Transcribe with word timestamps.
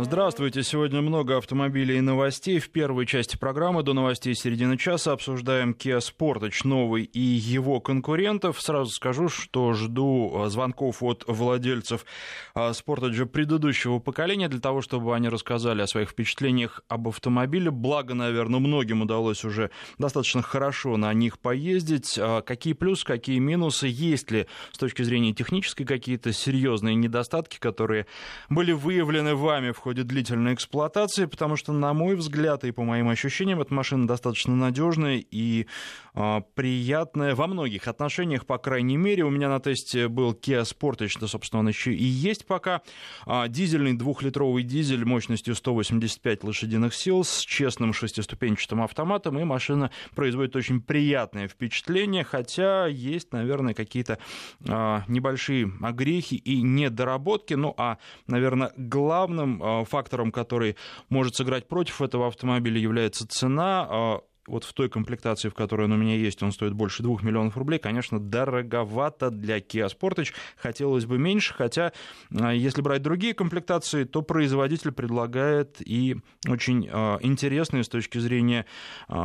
Здравствуйте. 0.00 0.62
Сегодня 0.62 1.02
много 1.02 1.38
автомобилей 1.38 1.98
и 1.98 2.00
новостей. 2.00 2.60
В 2.60 2.70
первой 2.70 3.04
части 3.04 3.36
программы 3.36 3.82
до 3.82 3.94
новостей 3.94 4.32
середины 4.36 4.78
часа 4.78 5.10
обсуждаем 5.10 5.72
Kia 5.72 5.98
Sportage 5.98 6.60
новый 6.62 7.02
и 7.02 7.18
его 7.18 7.80
конкурентов. 7.80 8.62
Сразу 8.62 8.92
скажу, 8.92 9.28
что 9.28 9.72
жду 9.72 10.32
а, 10.36 10.50
звонков 10.50 11.02
от 11.02 11.24
владельцев 11.26 12.06
а, 12.54 12.70
Sportage 12.70 13.26
предыдущего 13.26 13.98
поколения 13.98 14.48
для 14.48 14.60
того, 14.60 14.82
чтобы 14.82 15.16
они 15.16 15.28
рассказали 15.28 15.82
о 15.82 15.88
своих 15.88 16.10
впечатлениях 16.10 16.80
об 16.86 17.08
автомобиле. 17.08 17.72
Благо, 17.72 18.14
наверное, 18.14 18.60
многим 18.60 19.02
удалось 19.02 19.44
уже 19.44 19.72
достаточно 19.98 20.42
хорошо 20.42 20.96
на 20.96 21.12
них 21.12 21.40
поездить. 21.40 22.16
А, 22.16 22.42
какие 22.42 22.74
плюсы, 22.74 23.04
какие 23.04 23.40
минусы, 23.40 23.88
есть 23.90 24.30
ли 24.30 24.46
с 24.70 24.78
точки 24.78 25.02
зрения 25.02 25.34
технической 25.34 25.84
какие-то 25.84 26.32
серьезные 26.32 26.94
недостатки, 26.94 27.58
которые 27.58 28.06
были 28.48 28.70
выявлены 28.70 29.34
вами 29.34 29.72
в 29.72 29.87
ходе 29.88 30.02
длительной 30.02 30.52
эксплуатации, 30.52 31.24
потому 31.24 31.56
что, 31.56 31.72
на 31.72 31.94
мой 31.94 32.14
взгляд, 32.14 32.62
и 32.64 32.72
по 32.72 32.82
моим 32.82 33.08
ощущениям, 33.08 33.62
эта 33.62 33.72
машина 33.72 34.06
достаточно 34.06 34.54
надежная 34.54 35.24
и 35.30 35.66
э, 36.14 36.40
приятная 36.54 37.34
во 37.34 37.46
многих 37.46 37.88
отношениях, 37.88 38.44
по 38.44 38.58
крайней 38.58 38.98
мере. 38.98 39.24
У 39.24 39.30
меня 39.30 39.48
на 39.48 39.60
тесте 39.60 40.08
был 40.08 40.32
Kia 40.32 40.64
Sportage, 40.64 41.16
да, 41.18 41.26
собственно, 41.26 41.60
он 41.60 41.68
еще 41.68 41.94
и 41.94 42.04
есть 42.04 42.46
пока. 42.46 42.82
А, 43.24 43.48
дизельный 43.48 43.94
двухлитровый 43.94 44.62
дизель 44.62 45.06
мощностью 45.06 45.54
185 45.54 46.44
лошадиных 46.44 46.92
сил 46.92 47.24
с 47.24 47.40
честным 47.40 47.94
шестиступенчатым 47.94 48.82
автоматом, 48.82 49.38
и 49.38 49.44
машина 49.44 49.90
производит 50.14 50.54
очень 50.54 50.82
приятное 50.82 51.48
впечатление, 51.48 52.24
хотя 52.24 52.86
есть, 52.88 53.32
наверное, 53.32 53.72
какие-то 53.72 54.18
э, 54.66 55.00
небольшие 55.08 55.72
огрехи 55.80 56.34
и 56.34 56.60
недоработки. 56.60 57.54
Ну, 57.54 57.72
а, 57.78 57.96
наверное, 58.26 58.70
главным 58.76 59.62
э, 59.62 59.67
фактором, 59.84 60.32
который 60.32 60.76
может 61.08 61.36
сыграть 61.36 61.68
против 61.68 62.02
этого 62.02 62.26
автомобиля, 62.26 62.80
является 62.80 63.26
цена 63.26 63.86
а, 63.88 64.20
вот 64.46 64.64
в 64.64 64.72
той 64.72 64.88
комплектации, 64.88 65.48
в 65.48 65.54
которой 65.54 65.84
он 65.84 65.92
у 65.92 65.96
меня 65.96 66.16
есть, 66.16 66.42
он 66.42 66.52
стоит 66.52 66.72
больше 66.72 67.02
2 67.02 67.18
миллионов 67.22 67.56
рублей, 67.56 67.78
конечно, 67.78 68.18
дороговато 68.18 69.30
для 69.30 69.58
Kia 69.58 69.88
Sportage. 69.88 70.32
Хотелось 70.56 71.04
бы 71.04 71.18
меньше, 71.18 71.54
хотя 71.54 71.92
а, 72.38 72.52
если 72.52 72.80
брать 72.82 73.02
другие 73.02 73.34
комплектации, 73.34 74.04
то 74.04 74.22
производитель 74.22 74.92
предлагает 74.92 75.76
и 75.80 76.16
очень 76.48 76.86
интересные 76.86 77.84
с 77.84 77.88
точки 77.88 78.18
зрения 78.18 78.66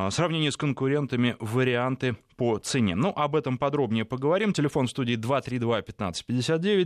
сравнения 0.10 0.52
с 0.52 0.58
конкурентами 0.58 1.36
варианты 1.40 2.18
по 2.44 2.58
цене. 2.58 2.94
Ну, 2.94 3.14
об 3.16 3.38
этом 3.38 3.58
подробнее 3.58 4.04
поговорим. 4.04 4.52
Телефон 4.52 4.88
в 4.88 4.90
студии 4.90 5.16
232-1559, 5.16 6.84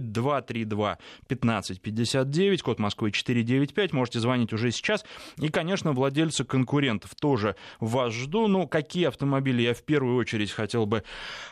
232-1559, 1.28 2.58
код 2.60 2.78
Москвы 2.78 3.10
495. 3.10 3.92
Можете 3.92 4.20
звонить 4.20 4.54
уже 4.54 4.70
сейчас. 4.70 5.04
И, 5.38 5.48
конечно, 5.48 5.94
владельцы 5.94 6.44
конкурентов 6.44 7.16
тоже 7.16 7.56
вас 7.80 8.14
жду. 8.14 8.48
Ну, 8.48 8.68
какие 8.68 9.08
автомобили 9.08 9.64
я 9.64 9.74
в 9.74 9.82
первую 9.82 10.18
очередь 10.18 10.52
хотел 10.52 10.86
бы 10.86 11.02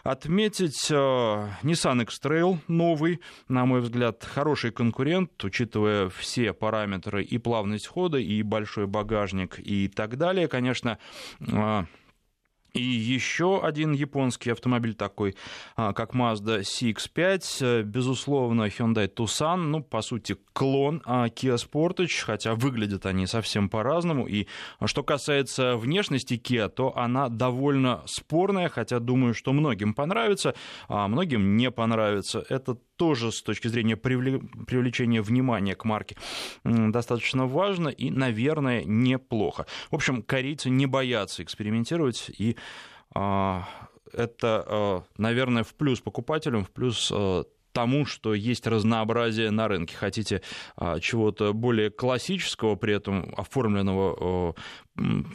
отметить. 0.03 0.92
Э, 0.92 1.50
Nissan 1.64 2.03
X-Trail 2.03 2.59
новый, 2.67 3.22
на 3.48 3.66
мой 3.66 3.81
взгляд, 3.81 4.23
хороший 4.23 4.70
конкурент, 4.70 5.44
учитывая 5.44 6.09
все 6.09 6.53
параметры 6.53 7.23
и 7.23 7.39
плавность 7.39 7.88
хода, 7.88 8.20
и 8.20 8.44
большой 8.44 8.86
багажник, 8.86 9.58
и 9.58 9.88
так 9.88 10.20
далее. 10.20 10.48
Конечно, 10.48 11.00
э, 11.39 11.86
и 12.76 12.84
еще 12.84 13.62
один 13.64 13.94
японский 13.94 14.52
автомобиль 14.52 14.95
такой, 14.95 15.36
а, 15.76 15.94
как 15.94 16.14
Mazda 16.14 16.62
CX-5, 16.62 17.84
безусловно, 17.84 18.67
Hyundai 18.67 19.08
Tucson, 19.08 19.58
ну, 19.58 19.82
по 19.82 20.02
сути, 20.02 20.38
клон 20.54 21.02
а, 21.06 21.28
Kia 21.28 21.56
Sportage, 21.56 22.23
хотя 22.23 22.54
выглядят 22.56 23.06
они 23.06 23.28
совсем 23.28 23.70
по-разному. 23.70 24.28
И 24.28 24.48
что 24.86 25.04
касается 25.04 25.78
внешности 25.78 26.34
Kia, 26.34 26.70
то 26.70 26.95
она 26.98 27.30
довольно 27.30 28.04
спорная, 28.06 28.70
хотя 28.70 29.00
думаю, 29.00 29.34
что 29.34 29.54
многим 29.54 29.94
понравится, 29.94 30.54
а 30.88 31.08
многим 31.08 31.58
не 31.58 31.72
понравится. 31.72 32.45
Это 32.49 32.78
тоже 32.98 33.32
с 33.32 33.42
точки 33.42 33.67
зрения 33.67 33.98
привлечения 33.98 35.22
внимания 35.22 35.76
к 35.76 35.86
марке 35.86 36.16
достаточно 36.64 37.45
важно 37.45 37.89
и, 37.89 38.10
наверное, 38.10 38.83
неплохо. 38.86 39.66
В 39.92 39.95
общем, 39.95 40.22
корейцы 40.22 40.70
не 40.70 40.86
боятся 40.86 41.44
экспериментировать 41.44 42.30
и 42.38 42.55
а, 42.55 42.60
это, 43.14 44.65
а, 44.67 45.03
наверное, 45.17 45.64
в 45.64 45.73
плюс 45.76 45.99
покупателям, 46.02 46.64
в 46.64 46.71
плюс 46.71 47.11
а, 47.14 47.43
тому, 47.71 48.05
что 48.05 48.33
есть 48.33 48.67
разнообразие 48.67 49.52
на 49.52 49.67
рынке. 49.67 49.98
Хотите 49.98 50.42
чего-то 51.02 51.52
более 51.52 51.89
классического, 51.89 52.75
при 52.75 52.95
этом 52.95 53.33
оформленного 53.36 54.55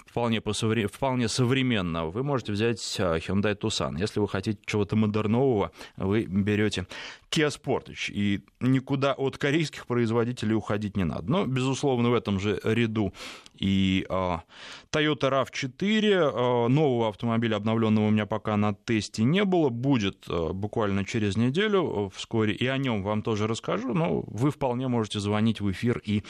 вполне, 0.07 0.41
посовре... 0.41 0.87
вполне 0.89 1.29
современно, 1.29 2.07
вы 2.07 2.23
можете 2.23 2.53
взять 2.53 2.79
Hyundai 2.79 3.59
Tucson. 3.59 3.99
Если 3.99 4.21
вы 4.21 4.29
хотите 4.29 4.59
чего-то 4.65 4.97
модернового, 4.97 5.71
вы 5.97 6.25
берете 6.25 6.87
Kia 7.31 7.49
Sportage. 7.49 8.11
И 8.11 8.41
никуда 8.61 9.13
от 9.13 9.39
корейских 9.39 9.87
производителей 9.87 10.55
уходить 10.55 10.97
не 10.97 11.05
надо. 11.05 11.31
Но, 11.31 11.47
безусловно, 11.47 12.11
в 12.11 12.15
этом 12.15 12.41
же 12.41 12.61
ряду 12.65 13.13
и 13.59 14.07
Toyota 14.09 14.45
RAV4. 14.93 16.69
Нового 16.69 17.09
автомобиля 17.09 17.57
обновленного 17.57 18.07
у 18.07 18.11
меня 18.11 18.27
пока 18.27 18.57
на 18.57 18.75
тесте 18.75 19.23
не 19.23 19.45
было. 19.45 19.69
Будет 19.69 20.27
буквально 20.29 21.05
через 21.05 21.37
неделю 21.37 22.11
вскоре. 22.15 22.55
И 22.55 22.67
о 22.67 22.79
нем 22.79 23.03
вам 23.03 23.23
тоже 23.23 23.47
расскажу. 23.47 23.95
Но 23.95 24.23
вы 24.27 24.51
вполне 24.51 24.89
можете 24.89 25.21
звонить 25.21 25.61
в 25.61 25.71
эфир 25.71 26.01
и 26.05 26.25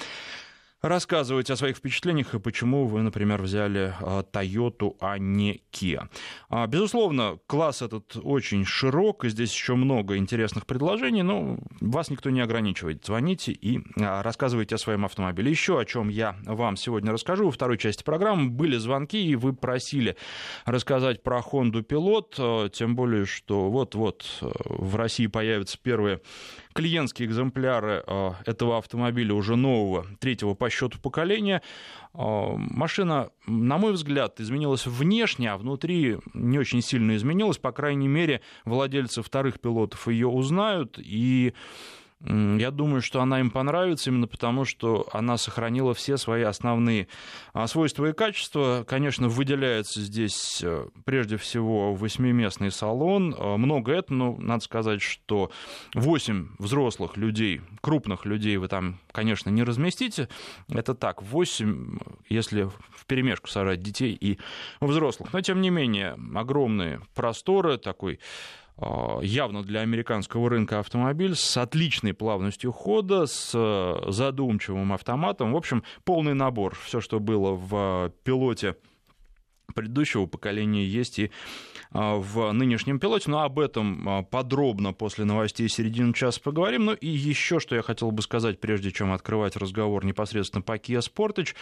рассказывать 0.83 1.51
о 1.51 1.57
своих 1.57 1.77
впечатлениях 1.77 2.35
и 2.35 2.39
почему 2.39 2.87
вы, 2.87 3.03
например, 3.03 3.43
взяли 3.43 3.95
Toyota, 4.33 4.97
а 5.01 5.19
не 5.19 5.63
Kia. 5.73 6.09
А, 6.49 6.67
безусловно, 6.67 7.39
класс 7.47 7.83
этот 7.83 8.17
очень 8.23 8.65
широк, 8.65 9.25
и 9.25 9.29
здесь 9.29 9.53
еще 9.53 9.75
много 9.75 10.17
интересных 10.17 10.67
предложений, 10.67 11.23
но 11.23 11.59
вас 11.81 12.11
никто 12.11 12.31
не 12.31 12.41
ограничивает. 12.41 13.05
Звоните 13.05 13.53
и 13.53 13.81
а, 14.01 14.23
рассказывайте 14.23 14.75
о 14.75 14.79
своем 14.79 15.05
автомобиле. 15.05 15.51
Еще 15.51 15.79
о 15.79 15.85
чем 15.85 16.09
я 16.09 16.37
вам 16.45 16.77
сегодня 16.77 17.13
расскажу. 17.13 17.47
Во 17.47 17.51
второй 17.51 17.79
части 17.79 18.03
программы 18.03 18.51
были 18.51 18.77
звонки, 18.77 19.23
и 19.23 19.37
вы 19.37 19.53
просили 19.53 20.17
рассказать 20.65 21.23
про 21.23 21.41
Honda 21.41 21.85
Pilot, 21.85 22.71
тем 22.71 22.97
более, 22.97 23.27
что 23.27 23.71
вот-вот 23.71 24.27
в 24.41 24.97
России 24.97 25.27
появятся 25.27 25.79
первые 25.83 26.21
клиентские 26.73 27.29
экземпляры 27.29 28.03
э, 28.07 28.31
этого 28.47 28.79
автомобиля 28.79 29.35
уже 29.35 29.57
нового, 29.57 30.07
третьего 30.19 30.55
по 30.55 30.71
счету 30.71 30.99
поколения. 30.99 31.63
Э, 32.15 32.55
машина, 32.57 33.31
на 33.47 33.79
мой 33.79 33.93
взгляд, 33.93 34.41
изменилась 34.41 34.87
внешне, 34.87 35.51
а 35.51 35.57
внутри 35.57 36.19
не 36.35 36.59
очень 36.59 36.83
сильно 36.83 37.17
изменилась. 37.17 37.59
По 37.59 37.73
крайней 37.73 38.09
мере, 38.09 38.41
владельцы 38.65 39.23
вторых 39.23 39.61
пилотов 39.61 40.09
ее 40.09 40.29
узнают 40.29 40.99
и 40.99 41.55
я 42.23 42.71
думаю, 42.71 43.01
что 43.01 43.23
она 43.23 43.41
им 43.41 43.51
понравится 43.51 44.11
именно 44.11 44.27
потому, 44.27 44.67
что 44.67 45.09
она 45.13 45.39
сохранила 45.39 45.95
все 45.95 46.19
свои 46.19 46.43
основные 46.43 47.09
а, 47.55 47.67
свойства 47.67 48.07
и 48.07 48.13
качества. 48.13 48.85
Конечно, 48.87 49.29
выделяется 49.29 50.03
здесь 50.03 50.61
э, 50.63 50.87
прежде 51.07 51.39
всего 51.39 51.95
восьмиместный 51.95 52.71
салон. 52.71 53.35
Э, 53.35 53.57
много 53.57 53.93
это, 53.93 54.13
но 54.13 54.37
надо 54.37 54.63
сказать, 54.63 55.01
что 55.01 55.51
восемь 55.95 56.49
взрослых 56.59 57.17
людей, 57.17 57.63
крупных 57.81 58.27
людей 58.27 58.59
вы 58.59 58.69
там, 58.69 58.99
конечно, 59.13 59.49
не 59.49 59.63
разместите. 59.63 60.29
Это 60.69 60.95
так, 60.95 61.23
восемь, 61.23 61.99
если 62.29 62.65
в 62.65 63.07
перемешку 63.07 63.49
сажать 63.49 63.81
детей 63.81 64.13
и 64.13 64.39
взрослых. 64.83 65.33
Но, 65.33 65.41
тем 65.41 65.63
не 65.63 65.71
менее, 65.71 66.19
огромные 66.35 67.01
просторы, 67.15 67.79
такой 67.79 68.21
явно 69.23 69.63
для 69.63 69.81
американского 69.81 70.49
рынка 70.51 70.79
автомобиль 70.79 71.35
с 71.35 71.57
отличной 71.57 72.15
плавностью 72.15 72.73
хода, 72.73 73.27
с 73.27 73.53
э, 73.55 74.11
задумчивым 74.11 74.93
автоматом. 74.93 75.53
В 75.53 75.57
общем, 75.57 75.83
полный 76.05 76.35
набор. 76.35 76.75
Все, 76.85 77.01
что 77.01 77.21
было 77.21 77.53
в 77.53 78.13
пилоте 78.25 78.77
предыдущего 79.73 80.27
поколения, 80.27 80.85
есть 80.85 81.19
и 81.19 81.31
а, 81.93 82.17
в 82.17 82.53
нынешнем 82.53 83.01
пилоте, 83.01 83.31
но 83.31 83.43
об 83.43 83.59
этом 83.59 84.09
а, 84.09 84.23
подробно 84.23 84.93
после 84.93 85.25
новостей 85.25 85.69
середины 85.69 86.13
часа 86.15 86.41
поговорим. 86.41 86.87
Ну 86.87 86.93
и 86.95 87.09
еще, 87.09 87.59
что 87.59 87.75
я 87.75 87.83
хотел 87.83 88.11
бы 88.13 88.23
сказать, 88.23 88.61
прежде 88.61 88.93
чем 88.93 89.13
открывать 89.13 89.57
разговор 89.57 90.05
непосредственно 90.05 90.63
по 90.63 90.77
Kia 90.77 91.01
Sportage, 91.01 91.55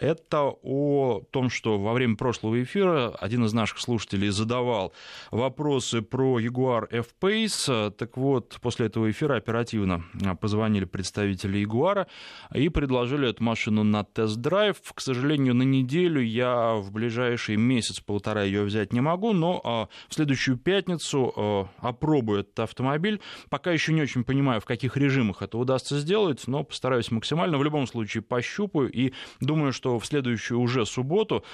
это 0.00 0.42
о 0.62 1.22
том, 1.30 1.50
что 1.50 1.78
во 1.78 1.92
время 1.92 2.16
прошлого 2.16 2.62
эфира 2.62 3.10
один 3.10 3.44
из 3.44 3.52
наших 3.52 3.78
слушателей 3.78 4.28
задавал 4.30 4.92
вопросы 5.30 6.02
про 6.02 6.40
Jaguar 6.40 6.88
F-Pace. 6.90 7.90
Так 7.92 8.16
вот, 8.16 8.58
после 8.60 8.86
этого 8.86 9.10
эфира 9.10 9.36
оперативно 9.36 10.04
а, 10.24 10.34
позвонили 10.34 10.84
представители 10.84 11.64
Jaguar 11.64 12.06
и 12.54 12.68
предложили 12.68 13.28
эту 13.28 13.42
машину 13.44 13.84
на 13.84 14.02
тест-драйв. 14.02 14.76
К 14.94 15.00
сожалению, 15.00 15.54
на 15.54 15.62
неделю 15.62 16.20
я 16.20 16.74
в 16.74 16.90
ближайшие 16.90 17.55
ближайший 17.56 17.76
месяц-полтора 17.76 18.42
ее 18.42 18.62
взять 18.62 18.92
не 18.92 19.00
могу, 19.00 19.32
но 19.32 19.60
а, 19.64 19.88
в 20.08 20.14
следующую 20.14 20.56
пятницу 20.56 21.32
а, 21.36 21.68
опробую 21.78 22.40
этот 22.40 22.60
автомобиль. 22.60 23.20
Пока 23.50 23.72
еще 23.72 23.92
не 23.92 24.02
очень 24.02 24.24
понимаю, 24.24 24.60
в 24.60 24.64
каких 24.64 24.96
режимах 24.96 25.42
это 25.42 25.58
удастся 25.58 25.98
сделать, 25.98 26.46
но 26.46 26.64
постараюсь 26.64 27.10
максимально. 27.10 27.58
В 27.58 27.64
любом 27.64 27.86
случае 27.86 28.22
пощупаю 28.22 28.90
и 28.90 29.12
думаю, 29.40 29.72
что 29.72 29.98
в 29.98 30.06
следующую 30.06 30.60
уже 30.60 30.86
субботу 30.86 31.44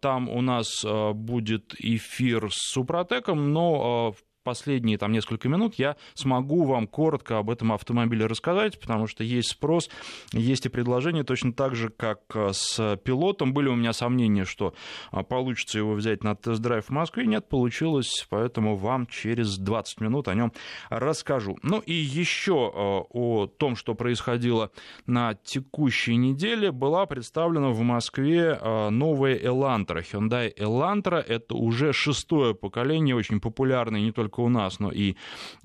там 0.00 0.28
у 0.28 0.40
нас 0.40 0.84
будет 1.14 1.74
эфир 1.78 2.50
с 2.50 2.72
Супротеком, 2.72 3.52
но 3.52 4.14
последние 4.48 4.96
там 4.96 5.12
несколько 5.12 5.46
минут 5.46 5.74
я 5.74 5.96
смогу 6.14 6.64
вам 6.64 6.86
коротко 6.86 7.36
об 7.36 7.50
этом 7.50 7.70
автомобиле 7.70 8.24
рассказать, 8.24 8.80
потому 8.80 9.06
что 9.06 9.22
есть 9.22 9.50
спрос, 9.50 9.90
есть 10.32 10.64
и 10.64 10.70
предложение, 10.70 11.22
точно 11.22 11.52
так 11.52 11.74
же, 11.74 11.90
как 11.90 12.20
э, 12.34 12.52
с 12.54 12.96
пилотом. 13.04 13.52
Были 13.52 13.68
у 13.68 13.74
меня 13.74 13.92
сомнения, 13.92 14.46
что 14.46 14.72
а, 15.10 15.22
получится 15.22 15.76
его 15.76 15.92
взять 15.92 16.24
на 16.24 16.34
тест-драйв 16.34 16.86
в 16.86 16.90
Москве. 16.90 17.26
Нет, 17.26 17.46
получилось, 17.46 18.26
поэтому 18.30 18.76
вам 18.76 19.06
через 19.06 19.58
20 19.58 20.00
минут 20.00 20.28
о 20.28 20.34
нем 20.34 20.54
расскажу. 20.88 21.58
Ну 21.62 21.80
и 21.80 21.92
еще 21.92 22.72
э, 22.74 22.78
о 23.12 23.48
том, 23.48 23.76
что 23.76 23.94
происходило 23.94 24.70
на 25.04 25.34
текущей 25.34 26.16
неделе, 26.16 26.72
была 26.72 27.04
представлена 27.04 27.68
в 27.68 27.80
Москве 27.80 28.58
э, 28.58 28.88
новая 28.88 29.36
Elantra. 29.36 30.02
Hyundai 30.02 30.50
Elantra— 30.56 31.18
это 31.28 31.54
уже 31.54 31.92
шестое 31.92 32.54
поколение, 32.54 33.14
очень 33.14 33.40
популярный 33.40 34.00
не 34.00 34.12
только 34.12 34.37
только 34.38 34.40
у 34.40 34.48
нас, 34.48 34.80
но 34.80 34.90
и 34.90 35.16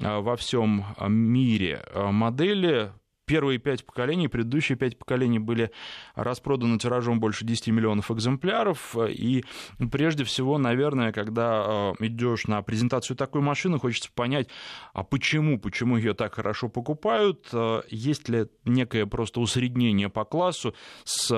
а, 0.01 0.21
во 0.21 0.35
всем 0.35 0.85
а, 0.97 1.07
мире 1.07 1.83
а, 1.93 2.11
модели 2.11 2.91
первые 3.25 3.57
пять 3.57 3.85
поколений, 3.85 4.27
предыдущие 4.27 4.77
пять 4.77 4.97
поколений 4.97 5.39
были 5.39 5.71
распроданы 6.15 6.77
тиражом 6.77 7.21
больше 7.21 7.45
10 7.45 7.67
миллионов 7.69 8.11
экземпляров. 8.11 8.97
И 9.07 9.45
прежде 9.91 10.25
всего, 10.25 10.57
наверное, 10.57 11.13
когда 11.13 11.93
идешь 11.99 12.47
на 12.47 12.61
презентацию 12.61 13.15
такой 13.15 13.39
машины, 13.39 13.79
хочется 13.79 14.09
понять, 14.13 14.49
а 14.93 15.03
почему, 15.03 15.57
почему 15.57 15.95
ее 15.95 16.13
так 16.13 16.35
хорошо 16.35 16.67
покупают, 16.67 17.49
есть 17.89 18.27
ли 18.27 18.47
некое 18.65 19.05
просто 19.05 19.39
усреднение 19.39 20.09
по 20.09 20.25
классу 20.25 20.75
с 21.05 21.33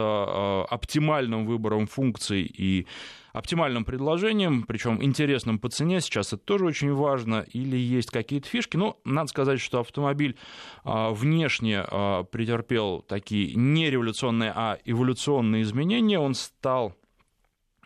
оптимальным 0.68 1.46
выбором 1.46 1.86
функций 1.86 2.42
и 2.42 2.88
оптимальным 3.36 3.84
предложением, 3.84 4.64
причем 4.64 5.04
интересным 5.04 5.60
по 5.60 5.68
цене, 5.70 6.00
сейчас 6.00 6.32
это 6.32 6.38
тоже 6.38 6.66
очень 6.66 6.94
важно, 6.94 7.46
или 7.52 7.76
есть 7.76 8.10
какие-то 8.10 8.48
фишки. 8.48 8.78
Ну, 8.78 8.98
надо 9.04 9.28
сказать, 9.28 9.60
что 9.60 9.82
автомобиль 9.82 10.38
а, 10.86 11.12
внешне 11.12 11.84
а, 11.86 12.24
претерпел 12.24 13.02
такие 13.02 13.54
не 13.56 13.90
революционные, 13.90 14.54
а 14.56 14.78
эволюционные 14.86 15.64
изменения. 15.64 16.18
Он 16.18 16.34
стал, 16.34 16.96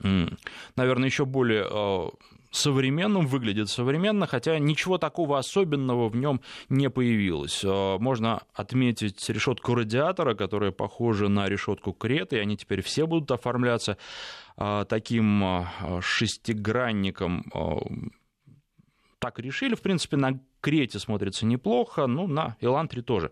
наверное, 0.02 1.08
еще 1.10 1.26
более 1.26 1.66
а, 1.68 2.10
современным, 2.52 3.28
выглядит 3.28 3.70
современно, 3.70 4.28
хотя 4.28 4.58
ничего 4.60 4.98
такого 4.98 5.38
особенного 5.38 6.10
в 6.10 6.16
нем 6.16 6.42
не 6.70 6.90
появилось. 6.90 7.64
Можно 7.64 8.44
отметить 8.54 9.30
решетку 9.30 9.76
радиатора, 9.76 10.36
которая 10.36 10.72
похожа 10.72 11.28
на 11.28 11.48
решетку 11.48 11.94
Креты, 11.94 12.38
и 12.38 12.40
они 12.40 12.58
теперь 12.58 12.82
все 12.82 13.06
будут 13.06 13.32
оформляться 13.32 13.98
а, 14.58 14.86
таким 14.86 15.44
а, 15.44 16.00
шестигранником 16.02 17.46
так 19.20 19.38
решили. 19.40 19.76
В 19.76 19.82
принципе, 19.82 20.18
на 20.18 20.40
Крете 20.62 20.98
смотрится 21.00 21.46
неплохо, 21.46 22.08
ну, 22.08 22.28
на 22.28 22.56
Элантре 22.62 23.02
тоже. 23.02 23.32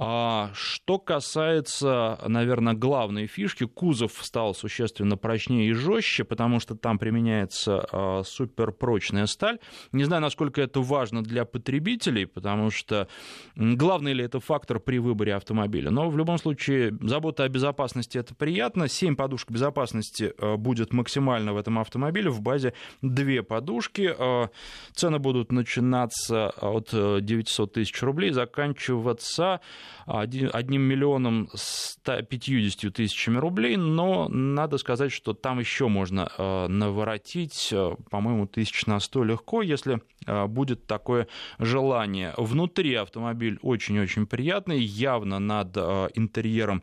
А 0.00 0.52
что 0.54 1.00
касается, 1.00 2.20
наверное, 2.24 2.74
главной 2.74 3.26
фишки, 3.26 3.66
кузов 3.66 4.12
стал 4.22 4.54
существенно 4.54 5.16
прочнее 5.16 5.70
и 5.70 5.72
жестче, 5.72 6.22
потому 6.22 6.60
что 6.60 6.76
там 6.76 7.00
применяется 7.00 7.84
а, 7.90 8.22
суперпрочная 8.22 9.26
сталь. 9.26 9.58
Не 9.90 10.04
знаю, 10.04 10.22
насколько 10.22 10.60
это 10.60 10.80
важно 10.80 11.24
для 11.24 11.44
потребителей, 11.44 12.26
потому 12.26 12.70
что 12.70 13.08
главный 13.56 14.12
ли 14.12 14.24
это 14.24 14.38
фактор 14.38 14.78
при 14.78 15.00
выборе 15.00 15.34
автомобиля. 15.34 15.90
Но 15.90 16.08
в 16.08 16.16
любом 16.16 16.38
случае 16.38 16.96
забота 17.00 17.42
о 17.42 17.48
безопасности 17.48 18.18
это 18.18 18.36
приятно. 18.36 18.86
Семь 18.86 19.16
подушек 19.16 19.50
безопасности 19.50 20.32
а, 20.38 20.56
будет 20.56 20.92
максимально 20.92 21.54
в 21.54 21.56
этом 21.56 21.76
автомобиле. 21.76 22.30
В 22.30 22.40
базе 22.40 22.72
две 23.02 23.42
подушки. 23.42 24.14
А, 24.16 24.50
цены 24.92 25.18
будут 25.18 25.50
начинаться 25.50 26.50
от 26.50 26.90
900 26.92 27.72
тысяч 27.72 28.00
рублей, 28.00 28.30
заканчиваться 28.30 29.60
одним 30.06 30.82
миллионом 30.82 31.48
150 31.54 32.92
тысячами 32.92 33.38
рублей, 33.38 33.76
но 33.76 34.28
надо 34.28 34.78
сказать, 34.78 35.12
что 35.12 35.34
там 35.34 35.58
еще 35.58 35.88
можно 35.88 36.30
э, 36.36 36.66
наворотить, 36.68 37.68
э, 37.72 37.94
по-моему, 38.10 38.46
тысяч 38.46 38.86
на 38.86 39.00
сто 39.00 39.24
легко, 39.24 39.62
если 39.62 40.00
э, 40.26 40.46
будет 40.46 40.86
такое 40.86 41.28
желание. 41.58 42.34
Внутри 42.36 42.94
автомобиль 42.94 43.58
очень-очень 43.62 44.26
приятный, 44.26 44.80
явно 44.80 45.38
над 45.38 45.76
интерьером 46.14 46.82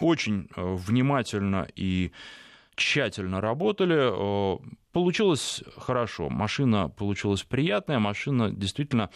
очень 0.00 0.48
внимательно 0.56 1.68
и 1.74 2.12
тщательно 2.74 3.40
работали. 3.40 4.58
Получилось 4.92 5.62
хорошо, 5.76 6.28
машина 6.28 6.88
получилась 6.88 7.42
приятная, 7.42 7.98
машина 7.98 8.50
действительно 8.50 9.10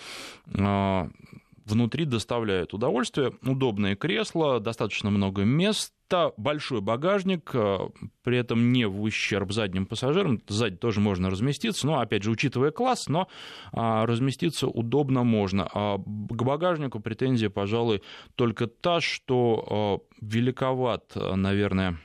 внутри 1.67 2.05
доставляет 2.05 2.73
удовольствие. 2.73 3.33
Удобное 3.43 3.97
кресло, 3.97 4.61
достаточно 4.61 5.11
много 5.11 5.43
места, 5.43 6.33
большой 6.37 6.81
багажник, 6.81 7.51
э, 7.53 7.79
при 8.23 8.39
этом 8.39 8.73
не 8.73 8.87
в 8.87 9.03
ущерб 9.03 9.53
задним 9.53 9.87
пассажирам. 9.87 10.41
Сзади 10.49 10.77
тоже 10.77 11.01
можно 11.01 11.29
разместиться, 11.29 11.87
но, 11.87 12.01
опять 12.01 12.23
же, 12.23 12.31
учитывая 12.31 12.71
класс, 12.71 13.09
но 13.09 13.29
а, 13.73 14.07
разместиться 14.07 14.69
удобно 14.69 15.25
можно. 15.25 15.69
А 15.75 15.99
к 15.99 16.43
багажнику 16.43 17.01
претензия, 17.01 17.51
пожалуй, 17.51 18.03
только 18.37 18.69
та, 18.69 19.01
что 19.01 20.03
э, 20.11 20.25
великоват, 20.25 21.17
наверное, 21.17 21.99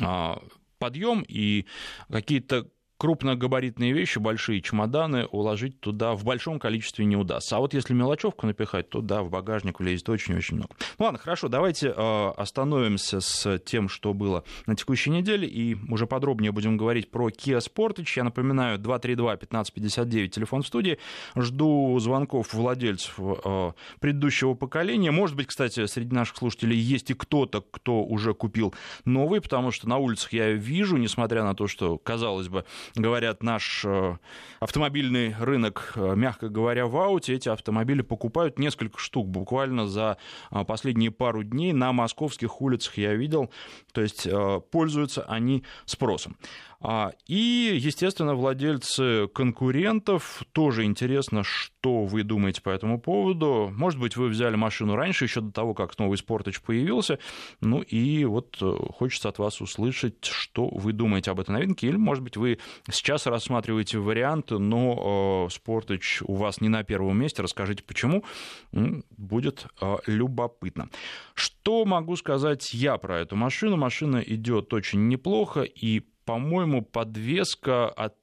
а, 0.00 0.42
подъем 0.78 1.24
и 1.26 1.64
какие-то 2.10 2.68
крупногабаритные 2.98 3.92
вещи, 3.92 4.18
большие 4.18 4.60
чемоданы 4.60 5.26
уложить 5.26 5.80
туда 5.80 6.14
в 6.14 6.24
большом 6.24 6.58
количестве 6.58 7.04
не 7.04 7.16
удастся. 7.16 7.56
А 7.56 7.60
вот 7.60 7.74
если 7.74 7.92
мелочевку 7.92 8.46
напихать, 8.46 8.88
то 8.88 9.00
да, 9.00 9.22
в 9.22 9.30
багажник 9.30 9.80
влезет 9.80 10.08
очень-очень 10.08 10.56
много. 10.56 10.74
Ну 10.98 11.06
ладно, 11.06 11.18
хорошо, 11.18 11.48
давайте 11.48 11.88
э, 11.88 12.28
остановимся 12.36 13.20
с 13.20 13.58
тем, 13.60 13.88
что 13.88 14.14
было 14.14 14.44
на 14.66 14.76
текущей 14.76 15.10
неделе, 15.10 15.48
и 15.48 15.76
уже 15.90 16.06
подробнее 16.06 16.52
будем 16.52 16.76
говорить 16.76 17.10
про 17.10 17.28
Kia 17.28 17.58
Sportage. 17.58 18.12
Я 18.16 18.24
напоминаю, 18.24 18.78
232-1559, 18.78 20.28
телефон 20.28 20.62
в 20.62 20.66
студии. 20.66 20.98
Жду 21.36 21.98
звонков 21.98 22.54
владельцев 22.54 23.18
э, 23.18 23.72
предыдущего 24.00 24.54
поколения. 24.54 25.10
Может 25.10 25.36
быть, 25.36 25.48
кстати, 25.48 25.86
среди 25.86 26.14
наших 26.14 26.36
слушателей 26.36 26.76
есть 26.76 27.10
и 27.10 27.14
кто-то, 27.14 27.60
кто 27.60 28.04
уже 28.04 28.34
купил 28.34 28.74
новый, 29.04 29.40
потому 29.40 29.72
что 29.72 29.88
на 29.88 29.98
улицах 29.98 30.32
я 30.32 30.52
вижу, 30.52 30.96
несмотря 30.96 31.42
на 31.42 31.54
то, 31.54 31.66
что, 31.66 31.98
казалось 31.98 32.48
бы, 32.48 32.64
говорят, 32.94 33.42
наш 33.42 33.84
э, 33.84 34.16
автомобильный 34.60 35.34
рынок, 35.38 35.92
э, 35.96 36.14
мягко 36.14 36.48
говоря, 36.48 36.86
в 36.86 36.96
ауте, 36.96 37.34
эти 37.34 37.48
автомобили 37.48 38.02
покупают 38.02 38.58
несколько 38.58 38.98
штук 38.98 39.28
буквально 39.28 39.86
за 39.86 40.18
э, 40.50 40.64
последние 40.64 41.10
пару 41.10 41.42
дней 41.42 41.72
на 41.72 41.92
московских 41.92 42.60
улицах 42.60 42.96
я 42.98 43.14
видел, 43.14 43.50
то 43.92 44.00
есть 44.00 44.28
пользуются 44.70 45.22
они 45.22 45.64
спросом. 45.84 46.36
А, 46.86 47.12
и, 47.26 47.78
естественно, 47.80 48.34
владельцы 48.34 49.26
конкурентов, 49.28 50.42
тоже 50.52 50.84
интересно, 50.84 51.42
что 51.42 52.04
вы 52.04 52.24
думаете 52.24 52.60
по 52.60 52.68
этому 52.68 53.00
поводу. 53.00 53.72
Может 53.74 53.98
быть, 53.98 54.18
вы 54.18 54.28
взяли 54.28 54.56
машину 54.56 54.94
раньше, 54.94 55.24
еще 55.24 55.40
до 55.40 55.50
того, 55.50 55.72
как 55.72 55.98
новый 55.98 56.18
Sportage 56.18 56.60
появился. 56.62 57.18
Ну 57.62 57.80
и 57.80 58.26
вот 58.26 58.58
э, 58.60 58.76
хочется 58.98 59.30
от 59.30 59.38
вас 59.38 59.62
услышать, 59.62 60.26
что 60.26 60.68
вы 60.68 60.92
думаете 60.92 61.30
об 61.30 61.40
этой 61.40 61.52
новинке. 61.52 61.88
Или, 61.88 61.96
может 61.96 62.22
быть, 62.22 62.36
вы 62.36 62.58
сейчас 62.90 63.26
рассматриваете 63.26 63.96
варианты, 63.98 64.58
но 64.58 65.48
Sportage 65.48 66.22
у 66.26 66.34
вас 66.34 66.60
не 66.60 66.68
на 66.68 66.84
первом 66.84 67.18
месте. 67.18 67.40
Расскажите, 67.40 67.82
почему. 67.82 68.24
Будет 68.72 69.68
э, 69.80 69.96
любопытно. 70.06 70.90
Что 71.32 71.86
могу 71.86 72.16
сказать 72.16 72.74
я 72.74 72.98
про 72.98 73.20
эту 73.20 73.36
машину? 73.36 73.78
Машина 73.78 74.18
идет 74.18 74.74
очень 74.74 75.08
неплохо, 75.08 75.62
и 75.62 76.02
по-моему, 76.24 76.82
подвеска 76.82 77.88
от 77.88 78.14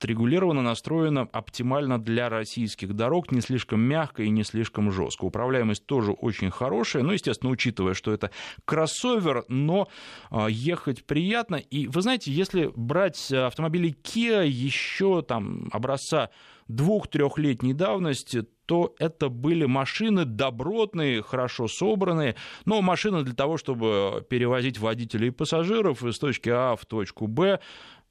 отрегулирована, 0.00 0.62
настроена 0.62 1.28
оптимально 1.30 2.00
для 2.02 2.30
российских 2.30 2.94
дорог, 2.94 3.32
не 3.32 3.42
слишком 3.42 3.80
мягко 3.80 4.22
и 4.22 4.30
не 4.30 4.44
слишком 4.44 4.90
жестко. 4.90 5.26
Управляемость 5.26 5.84
тоже 5.84 6.12
очень 6.12 6.50
хорошая, 6.50 7.02
ну, 7.02 7.12
естественно, 7.12 7.50
учитывая, 7.50 7.92
что 7.92 8.10
это 8.10 8.30
кроссовер, 8.64 9.44
но 9.48 9.88
а, 10.30 10.46
ехать 10.48 11.04
приятно. 11.04 11.56
И 11.56 11.86
вы 11.86 12.00
знаете, 12.00 12.32
если 12.32 12.70
брать 12.74 13.30
автомобили 13.30 13.94
Kia 14.02 14.46
еще 14.46 15.20
там 15.20 15.68
образца 15.70 16.30
двух-трехлетней 16.66 17.74
давности, 17.74 18.46
то 18.70 18.94
это 19.00 19.30
были 19.30 19.64
машины 19.64 20.24
добротные, 20.24 21.24
хорошо 21.24 21.66
собранные, 21.66 22.36
но 22.66 22.80
машины 22.82 23.24
для 23.24 23.34
того, 23.34 23.56
чтобы 23.56 24.24
перевозить 24.30 24.78
водителей 24.78 25.26
и 25.26 25.32
пассажиров 25.32 26.04
из 26.04 26.20
точки 26.20 26.50
А 26.50 26.76
в 26.76 26.86
точку 26.86 27.26
Б, 27.26 27.58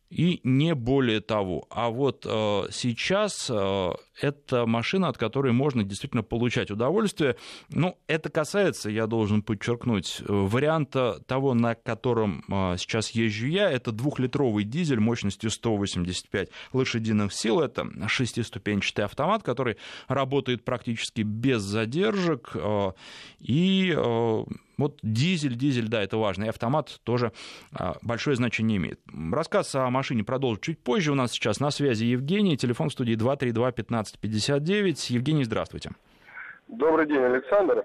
и 0.09 0.41
не 0.43 0.73
более 0.73 1.21
того. 1.21 1.67
А 1.69 1.89
вот 1.89 2.25
э, 2.27 2.63
сейчас 2.71 3.47
э, 3.49 3.91
это 4.21 4.65
машина, 4.65 5.07
от 5.07 5.17
которой 5.17 5.53
можно 5.53 5.83
действительно 5.83 6.23
получать 6.23 6.71
удовольствие. 6.71 7.35
Ну, 7.69 7.97
это 8.07 8.29
касается, 8.29 8.89
я 8.89 9.05
должен 9.05 9.43
подчеркнуть, 9.43 10.21
варианта 10.27 11.21
того, 11.27 11.53
на 11.53 11.75
котором 11.75 12.43
э, 12.49 12.75
сейчас 12.77 13.11
езжу 13.11 13.47
я. 13.47 13.69
Это 13.69 13.91
двухлитровый 13.91 14.63
дизель 14.63 14.99
мощностью 14.99 15.51
185 15.51 16.49
лошадиных 16.73 17.31
сил. 17.31 17.61
Это 17.61 17.87
шестиступенчатый 18.07 19.05
автомат, 19.05 19.43
который 19.43 19.77
работает 20.07 20.65
практически 20.65 21.21
без 21.21 21.61
задержек. 21.61 22.51
Э, 22.55 22.93
и 23.39 23.93
э, 23.95 24.43
вот 24.79 24.97
дизель, 25.03 25.55
дизель, 25.55 25.89
да, 25.89 26.01
это 26.01 26.17
важно. 26.17 26.45
И 26.45 26.47
автомат 26.47 26.99
тоже 27.03 27.31
а, 27.77 27.95
большое 28.01 28.35
значение 28.35 28.77
имеет. 28.77 28.99
Рассказ 29.31 29.75
о 29.75 29.89
машине 29.89 30.23
продолжу 30.23 30.61
чуть 30.61 30.79
позже. 30.79 31.11
У 31.11 31.15
нас 31.15 31.31
сейчас 31.31 31.59
на 31.59 31.69
связи 31.69 32.05
Евгений. 32.05 32.57
Телефон 32.57 32.89
в 32.89 32.93
студии 32.93 33.15
232-1559. 33.15 35.13
Евгений, 35.13 35.43
здравствуйте. 35.43 35.91
Добрый 36.67 37.07
день, 37.07 37.21
Александр. 37.21 37.83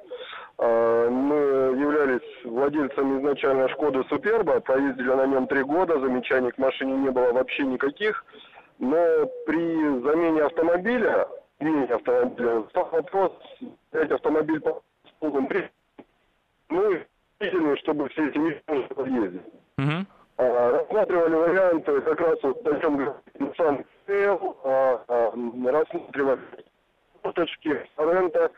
А, 0.58 1.10
мы 1.10 1.36
являлись 1.36 2.44
владельцами 2.44 3.18
изначально 3.18 3.68
Шкоды 3.70 4.04
Суперба, 4.08 4.60
поездили 4.60 5.08
на 5.08 5.26
нем 5.26 5.46
три 5.48 5.62
года, 5.62 5.98
замечаний 5.98 6.52
к 6.52 6.58
машине 6.58 6.92
не 6.94 7.10
было 7.10 7.32
вообще 7.32 7.64
никаких. 7.64 8.24
Но 8.78 9.26
при 9.46 10.02
замене 10.02 10.42
автомобиля, 10.42 11.26
замене 11.58 11.86
автомобиля, 11.86 12.64
стал 12.70 12.88
вопрос 12.90 13.32
взять 13.92 14.10
автомобиль 14.10 14.60
по 14.60 14.80
полным 15.18 15.48
ну 16.71 16.92
и 16.92 17.76
чтобы 17.78 18.09
все 18.11 18.28
эти 18.28 18.38
месяцы 18.38 18.94
подъезде. 18.94 19.40
Угу. 19.78 20.06
А, 20.37 20.71
рассматривали 20.71 21.35
варианты 21.35 22.00
как 22.00 22.21
раз 22.21 22.38
вот 22.42 22.66
о 22.66 22.80
чем 22.80 22.97
говорит 22.97 23.14
Nissan 23.38 23.80
X-Trail, 23.80 24.56
а, 24.64 25.04
а, 25.09 25.73
рассматривали 25.73 26.40
фоточки 27.23 27.87
рента. 27.97 28.50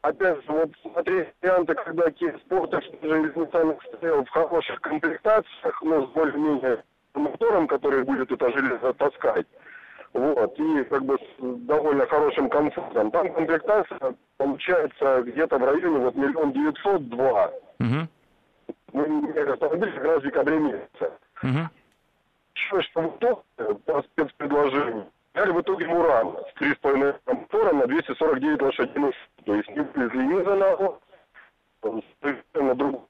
Опять 0.00 0.36
же, 0.44 0.52
вот 0.52 0.70
смотреть 0.82 1.28
варианты, 1.42 1.74
когда 1.74 2.08
Kia 2.08 2.40
Sportage 2.44 2.98
или 3.02 3.32
Nissan 3.34 3.76
X-Trail 3.76 4.24
в 4.24 4.30
хороших 4.30 4.80
комплектациях, 4.80 5.82
но 5.82 6.06
с 6.06 6.10
более-менее 6.10 6.84
мотором, 7.14 7.66
который 7.66 8.04
будет 8.04 8.30
это 8.30 8.50
железо 8.50 8.92
таскать. 8.94 9.46
Вот, 10.14 10.58
и 10.58 10.84
как 10.84 11.04
бы 11.04 11.16
с 11.16 11.42
довольно 11.66 12.06
хорошим 12.06 12.48
комфортом. 12.48 13.10
Там 13.10 13.32
комплектация 13.32 14.14
получается 14.36 15.22
где-то 15.22 15.58
в 15.58 15.64
районе 15.64 15.98
вот 15.98 16.14
миллион 16.14 16.52
девятьсот 16.52 17.08
два. 17.08 17.50
Ну, 18.92 19.52
автомобиль 19.52 19.92
как 19.92 20.04
раз 20.04 20.22
в 20.22 20.24
декабре 20.24 20.58
месяце. 20.58 21.12
Угу. 21.42 21.68
Еще 22.54 22.82
что 22.82 23.00
в 23.02 23.16
итоге, 23.16 23.42
по 23.84 24.02
спецпредложению, 24.02 25.06
взяли 25.34 25.52
в 25.52 25.60
итоге 25.60 25.86
Муран 25.86 26.36
с 26.36 26.60
3,5 26.60 27.16
мотором 27.26 27.78
на 27.78 27.86
249 27.86 28.62
лошадиных 28.62 29.14
То 29.44 29.54
есть 29.54 29.68
не 29.68 29.80
влезли 29.80 30.22
ни 30.24 30.42
за 30.42 30.54
ногу, 30.54 31.00
на 32.54 32.74
другой 32.74 33.00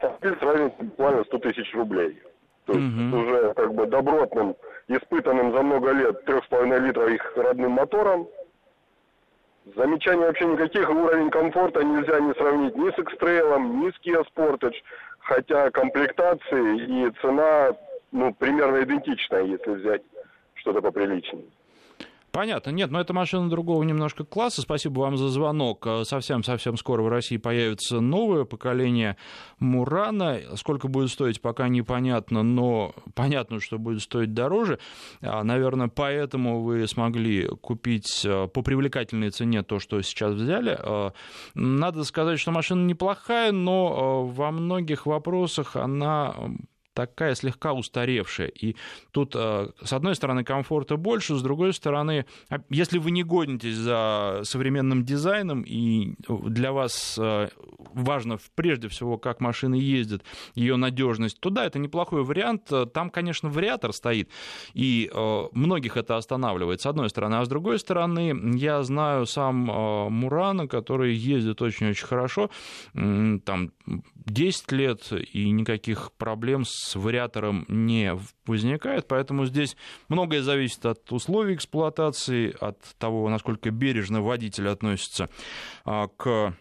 автомобиль 0.00 0.38
сравнивается 0.38 0.82
буквально 0.82 1.24
100 1.24 1.38
тысяч 1.38 1.74
рублей. 1.74 2.22
То 2.66 2.72
есть 2.72 2.96
угу. 2.98 3.18
уже 3.18 3.54
как 3.54 3.74
бы 3.74 3.86
добротным, 3.86 4.56
испытанным 4.88 5.52
за 5.52 5.62
много 5.62 5.92
лет 5.92 6.28
3,5 6.28 6.80
литра 6.80 7.14
их 7.14 7.32
родным 7.36 7.72
мотором. 7.72 8.28
Замечаний 9.76 10.24
вообще 10.24 10.46
никаких, 10.46 10.88
уровень 10.90 11.30
комфорта 11.30 11.82
нельзя 11.82 12.20
не 12.20 12.32
сравнить 12.34 12.76
ни 12.76 12.90
с 12.90 12.98
X-Trail, 12.98 13.58
ни 13.60 13.90
с 13.90 13.94
Kia 14.04 14.24
Sportage, 14.32 14.76
хотя 15.18 15.70
комплектации 15.70 17.06
и 17.06 17.10
цена 17.20 17.70
ну, 18.12 18.34
примерно 18.34 18.82
идентичная, 18.82 19.42
если 19.42 19.70
взять 19.70 20.02
что-то 20.54 20.80
поприличнее. 20.80 21.44
Понятно. 22.36 22.68
Нет, 22.68 22.90
но 22.90 23.00
это 23.00 23.14
машина 23.14 23.48
другого 23.48 23.82
немножко 23.82 24.22
класса. 24.22 24.60
Спасибо 24.60 25.00
вам 25.00 25.16
за 25.16 25.30
звонок. 25.30 25.88
Совсем-совсем 26.02 26.76
скоро 26.76 27.00
в 27.00 27.08
России 27.08 27.38
появится 27.38 28.00
новое 28.00 28.44
поколение 28.44 29.16
Мурана. 29.58 30.40
Сколько 30.56 30.86
будет 30.86 31.08
стоить, 31.08 31.40
пока 31.40 31.68
непонятно, 31.68 32.42
но 32.42 32.94
понятно, 33.14 33.58
что 33.58 33.78
будет 33.78 34.02
стоить 34.02 34.34
дороже. 34.34 34.78
А, 35.22 35.44
наверное, 35.44 35.88
поэтому 35.88 36.60
вы 36.60 36.86
смогли 36.86 37.48
купить 37.62 38.26
а, 38.26 38.48
по 38.48 38.60
привлекательной 38.60 39.30
цене 39.30 39.62
то, 39.62 39.78
что 39.78 40.02
сейчас 40.02 40.34
взяли. 40.34 40.76
А, 40.78 41.14
надо 41.54 42.04
сказать, 42.04 42.38
что 42.38 42.50
машина 42.50 42.84
неплохая, 42.84 43.50
но 43.50 44.26
во 44.26 44.50
многих 44.50 45.06
вопросах 45.06 45.74
она 45.74 46.34
такая 46.96 47.34
слегка 47.34 47.74
устаревшая. 47.74 48.48
И 48.48 48.74
тут, 49.12 49.34
э, 49.36 49.68
с 49.84 49.92
одной 49.92 50.14
стороны, 50.14 50.44
комфорта 50.44 50.96
больше, 50.96 51.36
с 51.36 51.42
другой 51.42 51.74
стороны, 51.74 52.24
а, 52.48 52.56
если 52.70 52.98
вы 52.98 53.10
не 53.10 53.22
гонитесь 53.22 53.76
за 53.76 54.40
современным 54.44 55.04
дизайном, 55.04 55.62
и 55.62 56.14
для 56.26 56.72
вас 56.72 57.18
э, 57.20 57.48
важно 57.92 58.38
прежде 58.54 58.88
всего, 58.88 59.18
как 59.18 59.40
машина 59.40 59.74
ездит, 59.74 60.22
ее 60.54 60.76
надежность, 60.76 61.38
то 61.38 61.50
да, 61.50 61.66
это 61.66 61.78
неплохой 61.78 62.24
вариант. 62.24 62.72
Там, 62.94 63.10
конечно, 63.10 63.50
вариатор 63.50 63.92
стоит, 63.92 64.30
и 64.72 65.10
э, 65.12 65.42
многих 65.52 65.98
это 65.98 66.16
останавливает, 66.16 66.80
с 66.80 66.86
одной 66.86 67.10
стороны. 67.10 67.34
А 67.34 67.44
с 67.44 67.48
другой 67.48 67.78
стороны, 67.78 68.56
я 68.56 68.82
знаю 68.82 69.26
сам 69.26 69.56
Мурана, 69.56 70.66
который 70.66 71.14
ездит 71.14 71.60
очень-очень 71.60 72.06
хорошо, 72.06 72.50
там 72.94 73.72
10 74.14 74.72
лет, 74.72 75.12
и 75.12 75.50
никаких 75.50 76.12
проблем 76.12 76.64
с 76.64 76.85
с 76.86 76.94
вариатором 76.94 77.64
не 77.68 78.16
возникает, 78.46 79.08
поэтому 79.08 79.46
здесь 79.46 79.76
многое 80.08 80.42
зависит 80.42 80.86
от 80.86 81.10
условий 81.12 81.54
эксплуатации, 81.54 82.54
от 82.60 82.78
того, 82.98 83.28
насколько 83.28 83.70
бережно 83.70 84.22
водитель 84.22 84.68
относится 84.68 85.28
а, 85.84 86.08
к 86.08 86.56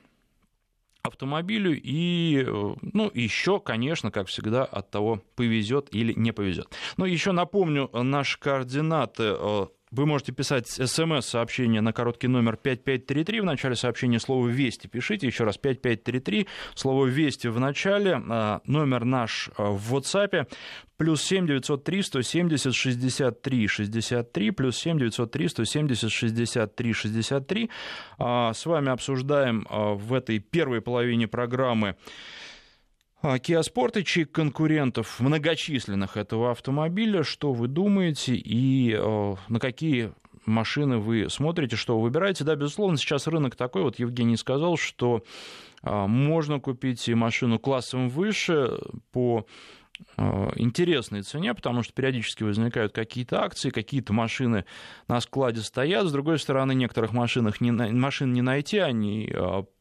автомобилю 1.03 1.79
и, 1.79 2.44
ну, 2.82 3.12
еще, 3.13 3.60
конечно, 3.60 4.12
как 4.12 4.27
всегда, 4.27 4.65
от 4.65 4.89
того, 4.89 5.22
повезет 5.36 5.94
или 5.94 6.13
не 6.13 6.32
повезет. 6.32 6.67
Но 6.98 7.05
еще 7.05 7.32
напомню 7.32 7.89
наши 7.94 8.39
координаты 8.39 9.36
э, 9.38 9.67
вы 9.92 10.06
можете 10.06 10.32
писать 10.32 10.68
смс-сообщение 10.68 11.82
на 11.82 11.94
короткий 11.94 12.27
номер 12.27 12.58
5533. 12.58 13.42
В 13.42 13.46
начале 13.46 13.75
сообщения 13.75 14.20
слово 14.20 14.48
«Вести» 14.48 14.88
пишите. 14.88 15.27
Еще 15.27 15.44
раз 15.44 15.58
5533. 15.58 16.48
Слово 16.74 17.06
«Вести» 17.06 17.48
в 17.48 17.60
начале. 17.60 18.22
А, 18.30 18.62
номер 18.65 19.06
наш 19.06 19.50
а, 19.58 19.72
в 19.72 19.96
WhatsApp. 19.96 20.48
Плюс 20.98 21.22
7 21.24 21.46
903 21.46 22.01
170 22.01 22.74
63 22.74 23.68
63. 23.68 24.51
Плюс 24.51 24.77
7 24.77 24.98
903 24.98 25.50
170 25.50 26.12
63 26.12 26.94
63. 26.94 27.70
С 28.18 28.65
вами 28.65 28.92
обсуждаем 28.92 29.68
а, 29.70 29.94
в 29.94 30.13
этой 30.13 30.39
первой 30.39 30.82
половине 30.82 31.27
программы 31.27 31.96
Kia 33.25 33.62
Sportage 33.62 34.22
и 34.22 34.25
конкурентов 34.25 35.20
многочисленных 35.20 36.15
этого 36.15 36.51
автомобиля. 36.51 37.24
Что 37.24 37.53
вы 37.53 37.67
думаете 37.67 38.36
и 38.36 38.94
э, 38.94 39.36
на 39.48 39.60
какие 39.60 40.13
машины 40.46 41.00
вы 41.00 41.27
смотрите, 41.29 41.75
что 41.75 41.98
вы 41.98 42.03
выбираете? 42.03 42.44
Да, 42.44 42.55
безусловно, 42.55 42.98
сейчас 42.98 43.25
рынок 43.25 43.55
такой. 43.55 43.82
Вот 43.82 43.98
Евгений 43.98 44.38
сказал, 44.38 44.77
что 44.77 45.24
э, 45.82 46.05
можно 46.08 46.60
купить 46.60 47.08
и 47.10 47.15
машину 47.15 47.58
классом 47.58 48.10
выше 48.10 48.77
по 49.12 49.48
э, 50.17 50.51
интересной 50.58 51.24
цене, 51.24 51.55
потому 51.55 51.82
что 51.82 51.94
периодически 51.94 52.44
возникают 52.44 52.94
какие-то 52.94 53.41
акции, 53.41 53.72
какие-то 53.72 54.13
машины 54.13 54.65
на 55.08 55.20
складе 55.20 55.62
стоят. 55.62 56.05
С 56.05 56.12
другой 56.12 56.38
стороны, 56.38 56.75
некоторых 56.75 57.12
машинах 57.12 57.60
не, 57.60 57.72
машин 57.72 58.34
не 58.34 58.44
найти, 58.44 58.77
они 58.77 59.34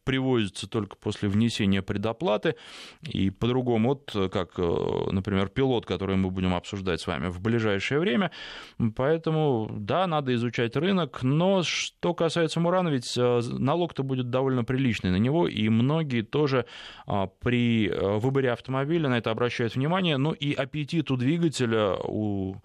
привозится 0.04 0.68
только 0.68 0.96
после 0.96 1.28
внесения 1.28 1.82
предоплаты, 1.82 2.56
и 3.02 3.30
по-другому, 3.30 3.88
вот 3.90 4.30
как, 4.30 4.58
э, 4.58 5.08
например, 5.10 5.48
пилот, 5.48 5.86
который 5.86 6.16
мы 6.16 6.30
будем 6.30 6.54
обсуждать 6.54 7.00
с 7.00 7.06
вами 7.06 7.28
в 7.28 7.40
ближайшее 7.40 8.00
время. 8.00 8.30
Поэтому, 8.96 9.68
да, 9.72 10.06
надо 10.06 10.34
изучать 10.34 10.76
рынок, 10.76 11.22
но 11.22 11.62
что 11.62 12.14
касается 12.14 12.60
Мурана, 12.60 12.88
ведь 12.88 13.16
э, 13.16 13.40
налог-то 13.58 14.02
будет 14.02 14.30
довольно 14.30 14.64
приличный 14.64 15.10
на 15.10 15.18
него, 15.18 15.48
и 15.48 15.68
многие 15.68 16.22
тоже 16.22 16.66
а, 17.06 17.26
при 17.26 17.88
э, 17.88 18.18
выборе 18.18 18.52
автомобиля 18.52 19.08
на 19.08 19.18
это 19.18 19.30
обращают 19.30 19.74
внимание, 19.74 20.16
ну 20.16 20.32
и 20.32 20.52
аппетит 20.52 21.10
у 21.10 21.16
двигателя, 21.16 21.96
у 22.02 22.56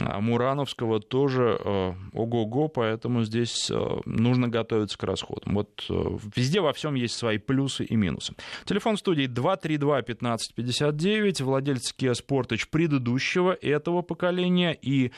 а 0.00 0.20
Мурановского 0.20 1.00
тоже 1.00 1.58
э, 1.58 1.94
ого-го, 2.12 2.68
поэтому 2.68 3.24
здесь 3.24 3.68
э, 3.70 4.00
нужно 4.04 4.48
готовиться 4.48 4.98
к 4.98 5.02
расходам. 5.02 5.54
Вот 5.54 5.84
э, 5.88 6.18
везде 6.36 6.60
во 6.60 6.72
всем 6.72 6.94
есть 6.94 7.16
свои 7.16 7.38
плюсы 7.38 7.84
и 7.84 7.96
минусы. 7.96 8.34
Телефон 8.64 8.96
студии 8.96 9.26
232-1559, 9.28 11.42
владелец 11.42 11.92
Kia 11.98 12.12
Sportage 12.12 12.68
предыдущего 12.70 13.50
этого 13.52 14.02
поколения 14.02 14.78
и, 14.80 15.10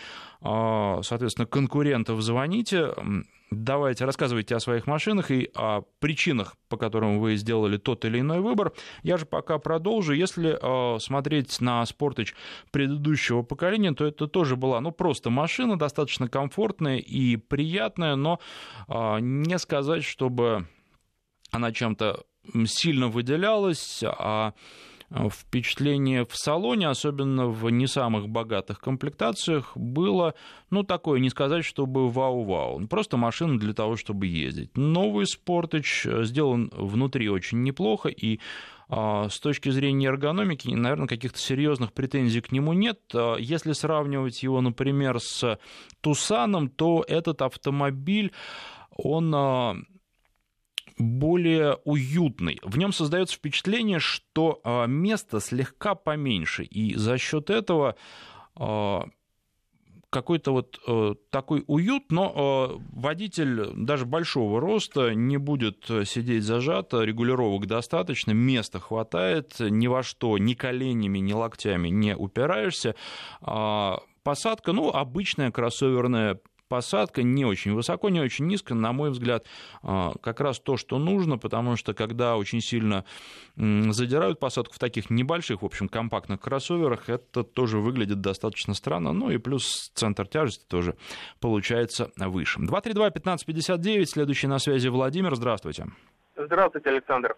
соответственно, 0.42 1.46
конкурентов 1.46 2.22
звоните. 2.22 2.94
Давайте 3.50 4.04
рассказывайте 4.04 4.54
о 4.54 4.60
своих 4.60 4.86
машинах 4.86 5.30
и 5.30 5.50
о 5.54 5.82
причинах, 5.98 6.56
по 6.68 6.76
которым 6.76 7.20
вы 7.20 7.36
сделали 7.36 7.76
тот 7.76 8.04
или 8.04 8.20
иной 8.20 8.40
выбор. 8.40 8.72
Я 9.02 9.16
же 9.16 9.26
пока 9.26 9.58
продолжу. 9.58 10.12
Если 10.12 10.56
э, 10.60 10.98
смотреть 10.98 11.60
на 11.60 11.82
Sportage 11.82 12.34
предыдущего 12.70 13.42
поколения, 13.42 13.92
то 13.92 14.06
это 14.06 14.26
тоже 14.26 14.56
была, 14.56 14.80
ну, 14.80 14.92
просто 14.92 15.30
машина, 15.30 15.78
достаточно 15.78 16.28
комфортная 16.28 16.98
и 16.98 17.36
приятная, 17.36 18.16
но 18.16 18.40
э, 18.88 19.18
не 19.20 19.58
сказать, 19.58 20.04
чтобы 20.04 20.66
она 21.50 21.72
чем-то 21.72 22.24
сильно 22.66 23.08
выделялась, 23.08 24.02
а 24.04 24.54
впечатление 25.10 26.24
в 26.24 26.36
салоне, 26.36 26.88
особенно 26.88 27.48
в 27.48 27.68
не 27.70 27.86
самых 27.86 28.28
богатых 28.28 28.80
комплектациях, 28.80 29.76
было, 29.76 30.34
ну, 30.70 30.84
такое, 30.84 31.18
не 31.20 31.30
сказать, 31.30 31.64
чтобы 31.64 32.08
вау-вау. 32.08 32.86
Просто 32.86 33.16
машина 33.16 33.58
для 33.58 33.74
того, 33.74 33.96
чтобы 33.96 34.26
ездить. 34.26 34.76
Новый 34.76 35.26
Sportage 35.26 36.04
э, 36.04 36.24
сделан 36.24 36.70
внутри 36.72 37.28
очень 37.28 37.62
неплохо, 37.62 38.08
и 38.08 38.38
а, 38.92 39.28
с 39.28 39.38
точки 39.38 39.68
зрения 39.68 40.08
эргономики, 40.08 40.68
наверное, 40.68 41.06
каких-то 41.06 41.38
серьезных 41.38 41.92
претензий 41.92 42.40
к 42.40 42.50
нему 42.50 42.72
нет. 42.72 42.98
А, 43.14 43.36
если 43.36 43.72
сравнивать 43.72 44.42
его, 44.42 44.60
например, 44.60 45.20
с 45.20 45.58
Тусаном, 46.00 46.68
то 46.68 47.04
этот 47.06 47.42
автомобиль, 47.42 48.32
он 48.90 49.32
а, 49.34 49.76
более 51.00 51.78
уютный. 51.84 52.60
В 52.62 52.78
нем 52.78 52.92
создается 52.92 53.36
впечатление, 53.36 53.98
что 53.98 54.60
а, 54.64 54.86
место 54.86 55.40
слегка 55.40 55.94
поменьше, 55.94 56.64
и 56.64 56.94
за 56.94 57.18
счет 57.18 57.50
этого 57.50 57.96
а, 58.54 59.08
какой-то 60.10 60.50
вот 60.50 60.80
э, 60.88 61.14
такой 61.30 61.62
уют, 61.68 62.10
но 62.10 62.74
э, 62.74 62.82
водитель 62.90 63.68
даже 63.76 64.06
большого 64.06 64.60
роста 64.60 65.14
не 65.14 65.36
будет 65.36 65.84
сидеть 65.84 66.42
зажато, 66.42 67.04
регулировок 67.04 67.66
достаточно, 67.66 68.32
места 68.32 68.80
хватает, 68.80 69.54
ни 69.60 69.86
во 69.86 70.02
что, 70.02 70.36
ни 70.36 70.54
коленями, 70.54 71.20
ни 71.20 71.32
локтями 71.32 71.90
не 71.90 72.16
упираешься. 72.16 72.96
Э, 73.40 73.98
посадка, 74.24 74.72
ну, 74.72 74.90
обычная 74.90 75.52
кроссоверная 75.52 76.40
посадка 76.70 77.24
не 77.24 77.44
очень 77.44 77.74
высоко, 77.74 78.08
не 78.08 78.20
очень 78.20 78.46
низко, 78.46 78.74
на 78.74 78.92
мой 78.92 79.10
взгляд, 79.10 79.44
а, 79.82 80.12
как 80.22 80.40
раз 80.40 80.60
то, 80.60 80.76
что 80.76 80.98
нужно, 80.98 81.36
потому 81.36 81.76
что 81.76 81.94
когда 81.94 82.36
очень 82.36 82.60
сильно 82.60 83.04
задирают 83.56 84.38
посадку 84.38 84.74
в 84.74 84.78
таких 84.78 85.10
небольших, 85.10 85.62
в 85.62 85.66
общем, 85.66 85.88
компактных 85.88 86.40
кроссоверах, 86.40 87.08
это 87.08 87.42
тоже 87.42 87.78
выглядит 87.78 88.20
достаточно 88.20 88.72
странно, 88.74 89.12
ну 89.12 89.30
и 89.30 89.38
плюс 89.38 89.90
центр 89.94 90.26
тяжести 90.26 90.64
тоже 90.66 90.96
получается 91.40 92.12
выше. 92.16 92.60
232-1559, 92.60 94.04
следующий 94.06 94.46
на 94.46 94.60
связи 94.60 94.88
Владимир, 94.88 95.34
здравствуйте. 95.34 95.86
Здравствуйте, 96.36 96.88
Александр. 96.88 97.36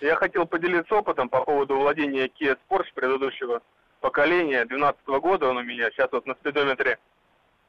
Я 0.00 0.16
хотел 0.16 0.46
поделиться 0.46 0.94
опытом 0.94 1.28
по 1.28 1.44
поводу 1.44 1.76
владения 1.76 2.26
Kia 2.26 2.56
Sportage 2.56 2.94
предыдущего 2.94 3.60
поколения, 4.00 4.64
2012 4.64 5.06
года 5.22 5.48
он 5.48 5.58
у 5.58 5.62
меня, 5.62 5.90
сейчас 5.90 6.10
вот 6.10 6.26
на 6.26 6.34
спидометре 6.34 6.98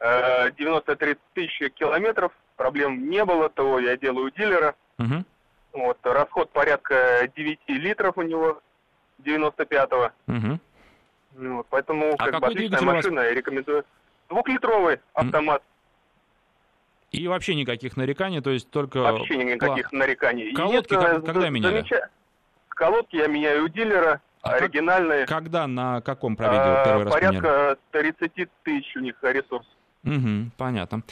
93 0.04 1.12
э, 1.12 1.16
тысячи 1.34 1.70
километров, 1.70 2.32
проблем 2.58 3.10
не 3.10 3.24
было, 3.24 3.50
того 3.50 3.80
я 3.80 3.96
делаю 3.96 4.32
дилера. 4.32 4.76
Угу. 5.00 5.24
Вот, 5.74 5.98
расход 6.04 6.52
порядка 6.52 7.30
9 7.36 7.60
литров 7.70 8.18
у 8.18 8.22
него, 8.22 8.62
95-го. 9.24 10.12
Угу. 10.28 10.60
Вот, 11.56 11.68
поэтому 11.70 12.16
а 12.18 12.32
как 12.32 12.42
бы 12.42 12.48
отличная 12.48 12.82
машина, 12.82 13.22
вас... 13.22 13.30
я 13.30 13.34
рекомендую. 13.34 13.86
Двухлитровый 14.30 15.00
автомат. 15.14 15.64
И 17.12 17.28
вообще 17.28 17.56
никаких 17.56 17.96
нареканий, 17.96 18.42
то 18.42 18.50
есть 18.50 18.70
только... 18.70 19.00
Вообще 19.00 19.38
никаких 19.38 19.90
Кла... 19.90 20.00
нареканий. 20.00 20.54
Колодки 20.54 20.94
Нет, 20.94 21.02
как, 21.02 21.26
когда 21.26 21.50
меняли? 21.50 21.86
Замеч... 21.88 21.92
Колодки 22.70 23.16
я 23.16 23.28
меняю 23.28 23.66
у 23.66 23.68
дилера, 23.68 24.20
а 24.42 24.54
оригинальные. 24.56 25.26
Как, 25.28 25.44
когда, 25.44 25.68
на 25.68 26.02
каком 26.02 26.36
пробеге 26.36 26.60
а, 26.60 26.86
первый 26.86 27.04
раз 27.06 27.14
Порядка 27.14 27.78
меняли? 27.94 28.14
30 28.28 28.50
тысяч 28.64 28.96
у 28.96 29.00
них 29.00 29.16
ресурс. 29.22 29.66
Угу, 30.04 30.52
понятно. 30.58 31.04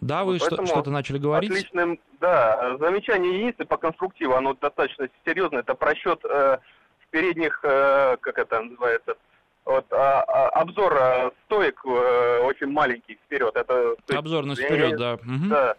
Да, 0.00 0.24
вы 0.24 0.38
что, 0.38 0.64
что-то 0.66 0.90
начали 0.90 1.18
говорить? 1.18 1.50
Отличным, 1.50 1.98
да, 2.20 2.76
замечание 2.78 3.38
единственное 3.38 3.66
по 3.66 3.78
конструктиву, 3.78 4.34
оно 4.34 4.54
достаточно 4.54 5.08
серьезное, 5.24 5.60
это 5.60 5.74
просчет 5.74 6.20
э, 6.24 6.58
в 7.00 7.06
передних, 7.10 7.60
э, 7.62 8.16
как 8.20 8.38
это 8.38 8.60
называется, 8.60 9.16
вот, 9.64 9.84
а, 9.92 10.22
а, 10.22 10.48
обзор 10.60 10.94
а, 10.96 11.32
стоек 11.44 11.80
э, 11.84 12.40
очень 12.44 12.68
маленький 12.68 13.14
вперед. 13.14 13.56
Это, 13.56 13.96
Обзорность 14.14 14.62
вперед, 14.62 14.96
да. 14.96 15.14
Угу. 15.14 15.48
Да. 15.50 15.74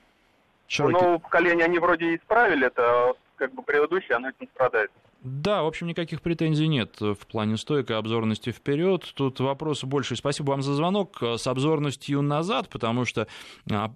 Широкий. 0.68 0.94
Новое 0.94 1.20
поколение 1.20 1.66
они 1.66 1.80
вроде 1.80 2.16
исправили, 2.16 2.68
это 2.68 3.14
как 3.38 3.54
бы 3.54 3.64
предыдущее, 3.64 4.18
оно 4.18 4.30
этим 4.30 4.50
страдает. 4.54 4.92
Да, 5.24 5.64
в 5.64 5.68
общем, 5.68 5.88
никаких 5.88 6.22
претензий 6.22 6.68
нет 6.68 7.00
в 7.00 7.28
плане 7.28 7.58
стойкой 7.58 7.98
обзорности 7.98 8.52
вперед. 8.52 9.04
Тут 9.16 9.40
вопрос 9.40 9.84
больше. 9.84 10.16
Спасибо 10.16 10.52
вам 10.52 10.62
за 10.62 10.74
звонок 10.74 11.22
с 11.22 11.46
обзорностью 11.48 12.22
назад, 12.22 12.70
потому 12.70 13.06
что 13.06 13.28
а, 13.70 13.94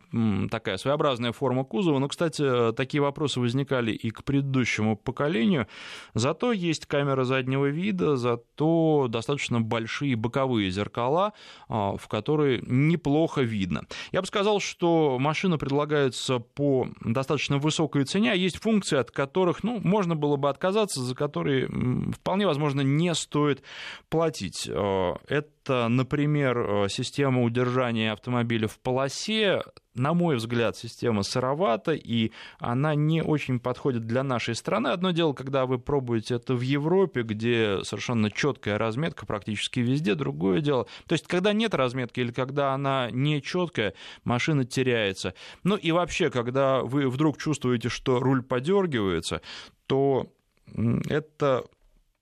такая 0.50 0.78
своеобразная 0.78 1.32
форма 1.32 1.64
кузова. 1.64 2.00
Но, 2.00 2.08
кстати, 2.08 2.74
такие 2.74 3.02
вопросы 3.02 3.40
возникали 3.40 3.92
и 3.92 4.10
к 4.10 4.24
предыдущему 4.24 4.98
поколению. 4.98 5.68
Зато 6.14 6.52
есть 6.52 6.86
камера 6.86 7.24
заднего 7.24 7.68
вида, 7.68 8.18
зато 8.18 9.08
достаточно 9.10 9.62
большие 9.62 10.16
боковые 10.16 10.70
зеркала, 10.72 11.34
в 11.70 12.02
которые 12.10 12.62
неплохо 12.66 13.42
видно. 13.42 13.86
Я 14.12 14.22
бы 14.22 14.28
сказал, 14.28 14.60
что 14.60 15.18
машина 15.20 15.58
предлагается 15.58 16.40
по 16.40 16.88
достаточно 17.02 17.58
высокой 17.58 18.06
цене, 18.06 18.32
а 18.32 18.36
есть 18.36 18.58
функции, 18.58 18.98
от 18.98 19.12
которых 19.12 19.64
ну, 19.64 19.80
можно 19.82 20.16
было 20.16 20.36
бы 20.36 20.50
отказаться 20.50 21.02
за 21.02 21.16
которые 21.22 21.68
вполне 22.14 22.48
возможно 22.48 22.82
не 22.82 23.14
стоит 23.14 23.62
платить. 24.10 24.68
Э, 24.68 25.14
это, 25.28 25.88
например, 25.88 26.58
э, 26.58 26.90
система 26.90 27.44
удержания 27.44 28.12
автомобиля 28.12 28.68
в 28.68 28.80
полосе, 28.80 29.62
на 29.94 30.16
мой 30.16 30.38
взгляд, 30.38 30.76
система 30.76 31.22
сыровата, 31.22 31.92
и 31.92 32.32
она 32.58 32.96
не 32.96 33.22
очень 33.22 33.60
подходит 33.60 34.08
для 34.08 34.24
нашей 34.24 34.56
страны. 34.56 34.88
Одно 34.88 35.12
дело, 35.12 35.34
когда 35.34 35.68
вы 35.68 35.78
пробуете 35.78 36.36
это 36.36 36.56
в 36.56 36.62
Европе, 36.62 37.22
где 37.22 37.84
совершенно 37.84 38.32
четкая 38.32 38.80
разметка 38.80 39.28
практически 39.28 39.80
везде, 39.80 40.16
другое 40.16 40.62
дело. 40.62 40.88
То 41.06 41.14
есть, 41.14 41.28
когда 41.28 41.54
нет 41.54 41.76
разметки 41.76 42.20
или 42.20 42.32
когда 42.32 42.74
она 42.74 43.12
не 43.12 43.44
четкая, 43.44 43.94
машина 44.24 44.66
теряется. 44.66 45.36
Ну 45.64 45.76
и 45.76 45.92
вообще, 45.92 46.32
когда 46.32 46.82
вы 46.82 47.08
вдруг 47.10 47.38
чувствуете, 47.38 47.90
что 47.90 48.20
руль 48.20 48.42
подергивается, 48.42 49.42
то 49.86 50.32
это 51.10 51.64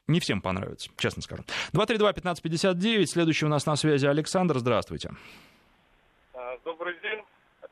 не 0.07 0.19
всем 0.19 0.41
понравится, 0.41 0.89
честно 0.97 1.21
скажу. 1.21 1.43
232-1559, 1.73 3.05
следующий 3.05 3.45
у 3.45 3.49
нас 3.49 3.65
на 3.65 3.75
связи 3.75 4.07
Александр, 4.07 4.57
здравствуйте. 4.57 5.11
А, 6.33 6.57
добрый 6.65 6.95
день, 7.01 7.23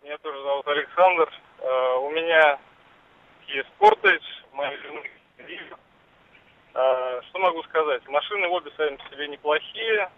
меня 0.04 0.18
тоже 0.20 0.42
зовут 0.42 0.68
Александр. 0.68 1.30
А, 1.60 1.98
у 1.98 2.12
меня 2.12 2.60
Kia 3.48 3.66
Sportage, 3.80 4.22
моя 4.54 4.78
жена 4.78 5.02
а, 6.74 7.22
Что 7.24 7.40
могу 7.40 7.64
сказать? 7.64 8.08
Машины 8.08 8.48
обе 8.48 8.72
сами 8.78 8.96
по 8.98 9.10
себе 9.10 9.28
неплохие, 9.28 10.10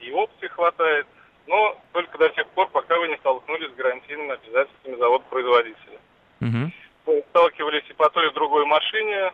и 0.00 0.12
опции 0.12 0.48
хватает, 0.48 1.06
но 1.46 1.80
только 1.92 2.18
до 2.18 2.28
тех 2.28 2.46
пор, 2.50 2.68
пока 2.68 2.98
вы 2.98 3.08
не 3.08 3.16
столкнулись 3.16 3.72
с 3.72 3.74
гарантийными 3.74 4.32
обязательствами 4.34 4.96
завода-производителя. 4.96 5.98
Угу. 6.40 6.72
Мы 7.06 7.24
сталкивались 7.30 7.88
и 7.88 7.92
по 7.94 8.10
той, 8.10 8.26
и 8.26 8.30
в 8.30 8.34
другой 8.34 8.66
машине, 8.66 9.32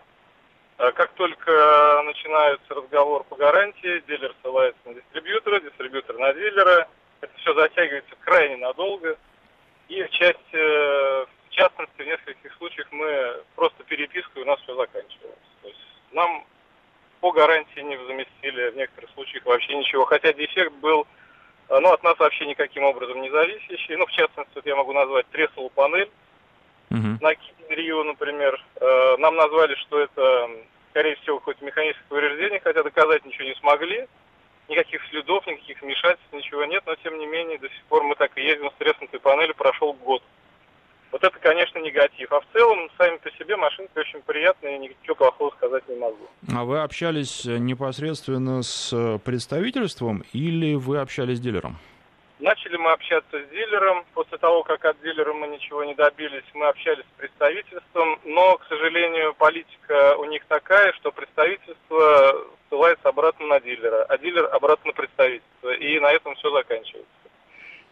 как 0.92 1.12
только 1.12 2.02
начинается 2.06 2.74
разговор 2.74 3.24
по 3.24 3.36
гарантии, 3.36 4.02
дилер 4.08 4.34
ссылается 4.42 4.80
на 4.86 4.94
дистрибьютора, 4.94 5.60
дистрибьютор 5.60 6.18
на 6.18 6.32
дилера. 6.32 6.88
Это 7.20 7.32
все 7.36 7.54
затягивается 7.54 8.14
крайне 8.20 8.56
надолго. 8.56 9.18
И 9.88 10.02
в 10.02 10.10
части, 10.10 10.38
э, 10.52 11.26
в 11.48 11.50
частности, 11.50 12.02
в 12.02 12.06
нескольких 12.06 12.54
случаях 12.54 12.86
мы 12.92 13.42
просто 13.56 13.84
переписку, 13.84 14.38
и 14.38 14.42
у 14.42 14.46
нас 14.46 14.58
все 14.60 14.74
заканчивается. 14.74 15.50
То 15.62 15.68
есть 15.68 15.80
нам 16.12 16.44
по 17.20 17.32
гарантии 17.32 17.80
не 17.80 17.98
заместили 18.06 18.70
в 18.70 18.76
некоторых 18.76 19.10
случаях 19.10 19.44
вообще 19.44 19.76
ничего. 19.76 20.06
Хотя 20.06 20.32
дефект 20.32 20.72
был 20.74 21.06
э, 21.68 21.78
ну, 21.78 21.92
от 21.92 22.02
нас 22.02 22.18
вообще 22.18 22.46
никаким 22.46 22.84
образом 22.84 23.20
не 23.20 23.30
зависящий. 23.30 23.96
Ну, 23.96 24.06
в 24.06 24.12
частности, 24.12 24.52
вот 24.54 24.64
я 24.64 24.76
могу 24.76 24.94
назвать 24.94 25.26
тресловую 25.28 25.70
панель, 25.70 26.10
Uh-huh. 26.90 27.18
На 27.20 27.34
Рио, 27.74 28.02
например, 28.04 28.60
э, 28.80 29.16
нам 29.18 29.36
назвали, 29.36 29.74
что 29.76 30.00
это, 30.00 30.50
скорее 30.90 31.16
всего, 31.16 31.38
какое-то 31.38 31.64
механическое 31.64 32.08
повреждение, 32.08 32.60
хотя 32.60 32.82
доказать 32.82 33.24
ничего 33.24 33.44
не 33.44 33.54
смогли. 33.56 34.06
Никаких 34.68 35.00
следов, 35.10 35.46
никаких 35.46 35.80
вмешательств, 35.82 36.32
ничего 36.32 36.64
нет, 36.64 36.82
но 36.86 36.94
тем 36.96 37.18
не 37.18 37.26
менее 37.26 37.58
до 37.58 37.68
сих 37.68 37.82
пор 37.84 38.04
мы 38.04 38.14
так 38.14 38.36
и 38.36 38.42
ездим 38.42 38.70
с 38.70 38.74
треснутой 38.74 39.20
панелью, 39.20 39.54
прошел 39.54 39.92
год. 39.92 40.22
Вот 41.12 41.24
это, 41.24 41.36
конечно, 41.40 41.78
негатив. 41.78 42.32
А 42.32 42.40
в 42.40 42.44
целом, 42.52 42.88
сами 42.96 43.16
по 43.16 43.30
себе 43.32 43.56
машинка 43.56 43.98
очень 43.98 44.22
приятная, 44.22 44.78
ничего 44.78 45.16
плохого 45.16 45.50
сказать 45.56 45.88
не 45.88 45.96
могу. 45.96 46.28
А 46.54 46.64
вы 46.64 46.80
общались 46.80 47.44
непосредственно 47.46 48.62
с 48.62 49.18
представительством 49.24 50.22
или 50.32 50.74
вы 50.74 50.98
общались 50.98 51.38
с 51.38 51.40
дилером? 51.40 51.78
Начали 52.40 52.78
мы 52.78 52.90
общаться 52.92 53.38
с 53.38 53.48
дилером. 53.50 54.06
После 54.14 54.38
того, 54.38 54.62
как 54.62 54.82
от 54.86 54.98
дилера 55.02 55.34
мы 55.34 55.46
ничего 55.48 55.84
не 55.84 55.94
добились, 55.94 56.44
мы 56.54 56.68
общались 56.68 57.04
с 57.04 57.18
представительством. 57.18 58.18
Но, 58.24 58.56
к 58.56 58.64
сожалению, 58.66 59.34
политика 59.34 60.16
у 60.16 60.24
них 60.24 60.42
такая, 60.46 60.92
что 60.94 61.12
представительство 61.12 62.46
ссылается 62.68 63.10
обратно 63.10 63.46
на 63.46 63.60
дилера, 63.60 64.04
а 64.04 64.16
дилер 64.16 64.48
обратно 64.54 64.88
на 64.88 64.92
представительство. 64.94 65.70
И 65.70 66.00
на 66.00 66.12
этом 66.12 66.34
все 66.36 66.50
заканчивается. 66.50 67.10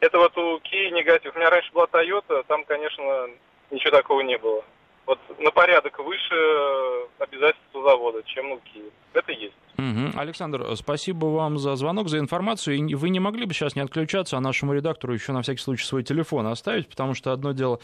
Это 0.00 0.18
вот 0.18 0.36
у 0.38 0.58
Kia 0.60 0.90
негатив. 0.92 1.34
У 1.34 1.38
меня 1.38 1.50
раньше 1.50 1.70
была 1.72 1.84
Toyota, 1.84 2.42
там, 2.48 2.64
конечно, 2.64 3.28
ничего 3.70 3.90
такого 3.90 4.22
не 4.22 4.38
было. 4.38 4.64
Вот 5.08 5.18
на 5.38 5.50
порядок 5.50 5.98
выше 6.00 6.34
обязательства 7.18 7.82
завода, 7.82 8.22
чем 8.24 8.52
у 8.52 8.56
Kia. 8.56 8.92
Это 9.14 9.32
есть. 9.32 9.54
Угу. 9.78 10.20
Александр, 10.20 10.76
спасибо 10.76 11.24
вам 11.26 11.56
за 11.56 11.76
звонок, 11.76 12.10
за 12.10 12.18
информацию. 12.18 12.76
И 12.76 12.94
вы 12.94 13.08
не 13.08 13.18
могли 13.18 13.46
бы 13.46 13.54
сейчас 13.54 13.74
не 13.74 13.80
отключаться, 13.80 14.36
а 14.36 14.40
нашему 14.40 14.74
редактору 14.74 15.14
еще 15.14 15.32
на 15.32 15.40
всякий 15.40 15.62
случай 15.62 15.86
свой 15.86 16.02
телефон 16.02 16.46
оставить, 16.46 16.90
потому 16.90 17.14
что 17.14 17.32
одно 17.32 17.52
дело, 17.52 17.80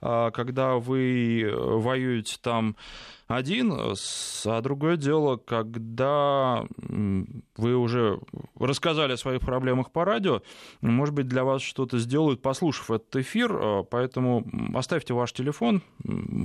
а, 0.00 0.30
когда 0.30 0.76
вы 0.76 1.50
воюете 1.52 2.36
там 2.40 2.76
один, 3.28 3.72
а 3.72 4.60
другое 4.62 4.96
дело, 4.96 5.36
когда 5.36 6.64
вы 7.56 7.76
уже 7.76 8.20
рассказали 8.58 9.12
о 9.12 9.16
своих 9.16 9.40
проблемах 9.40 9.90
по 9.90 10.04
радио, 10.04 10.40
может 10.80 11.14
быть, 11.14 11.28
для 11.28 11.44
вас 11.44 11.62
что-то 11.62 11.98
сделают, 11.98 12.40
послушав 12.40 12.90
этот 12.90 13.16
эфир, 13.16 13.52
а, 13.52 13.82
поэтому 13.82 14.44
оставьте 14.74 15.14
ваш 15.14 15.32
телефон, 15.32 15.82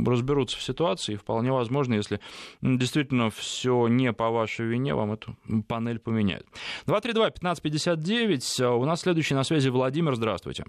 разберутся 0.06 0.58
в 0.58 0.62
ситуации, 0.62 1.14
и 1.14 1.18
вполне 1.18 1.52
возможно, 1.52 1.94
если 1.94 2.20
действительно 2.62 3.30
все 3.30 3.88
не 3.88 4.12
по 4.12 4.30
вашей 4.30 4.66
вине, 4.66 4.94
вам 4.94 5.14
эту 5.14 5.36
панель 5.68 6.00
поменяют. 6.00 6.46
232-1559, 6.86 8.76
у 8.76 8.86
нас 8.86 9.02
следующий 9.02 9.36
на 9.36 9.44
связи 9.44 9.70
Владимир, 9.70 10.16
здравствуйте. 10.16 10.66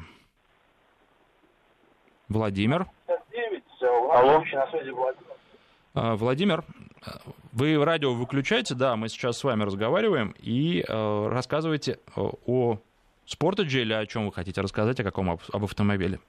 Владимир. 2.29 2.87
Алло. 4.11 4.43
А, 4.43 4.67
Владимир, 4.71 5.24
вы 7.53 7.85
радио 7.85 8.15
выключаете, 8.15 8.75
да, 8.75 8.97
мы 8.97 9.09
сейчас 9.09 9.39
с 9.39 9.45
вами 9.45 9.63
разговариваем, 9.63 10.35
и 10.41 10.85
э, 10.87 11.29
рассказывайте 11.29 11.99
о 12.17 12.79
Спортедже 13.27 13.83
или 13.83 13.93
о 13.93 14.05
чем 14.07 14.27
вы 14.27 14.33
хотите 14.33 14.61
рассказать, 14.61 15.01
о 15.01 15.05
каком 15.05 15.31
об 15.31 15.65
автомобиле. 15.65 16.21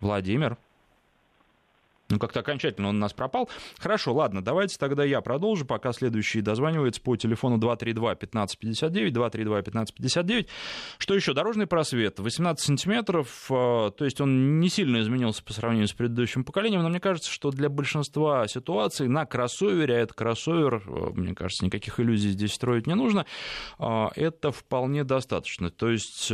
Владимир. 0.00 0.56
Ну, 2.10 2.18
как-то 2.18 2.40
окончательно 2.40 2.88
он 2.88 2.96
у 2.96 3.00
нас 3.00 3.12
пропал. 3.12 3.50
Хорошо, 3.78 4.14
ладно, 4.14 4.42
давайте 4.42 4.78
тогда 4.78 5.04
я 5.04 5.20
продолжу, 5.20 5.66
пока 5.66 5.92
следующий 5.92 6.40
дозванивается 6.40 7.02
по 7.02 7.16
телефону 7.16 7.58
232-1559, 7.58 9.10
232-1559. 9.10 10.48
Что 10.96 11.14
еще? 11.14 11.34
Дорожный 11.34 11.66
просвет 11.66 12.18
18 12.18 12.64
сантиметров, 12.64 13.50
э, 13.50 13.90
то 13.96 14.04
есть 14.04 14.22
он 14.22 14.58
не 14.58 14.70
сильно 14.70 15.00
изменился 15.00 15.44
по 15.44 15.52
сравнению 15.52 15.86
с 15.86 15.92
предыдущим 15.92 16.44
поколением, 16.44 16.82
но 16.82 16.88
мне 16.88 17.00
кажется, 17.00 17.30
что 17.30 17.50
для 17.50 17.68
большинства 17.68 18.48
ситуаций 18.48 19.06
на 19.06 19.26
кроссовере, 19.26 19.96
а 19.96 19.98
это 19.98 20.14
кроссовер, 20.14 20.82
э, 20.86 21.10
мне 21.14 21.34
кажется, 21.34 21.66
никаких 21.66 22.00
иллюзий 22.00 22.30
здесь 22.30 22.54
строить 22.54 22.86
не 22.86 22.94
нужно, 22.94 23.26
э, 23.78 24.06
это 24.16 24.50
вполне 24.50 25.04
достаточно. 25.04 25.70
То 25.70 25.90
есть 25.90 26.32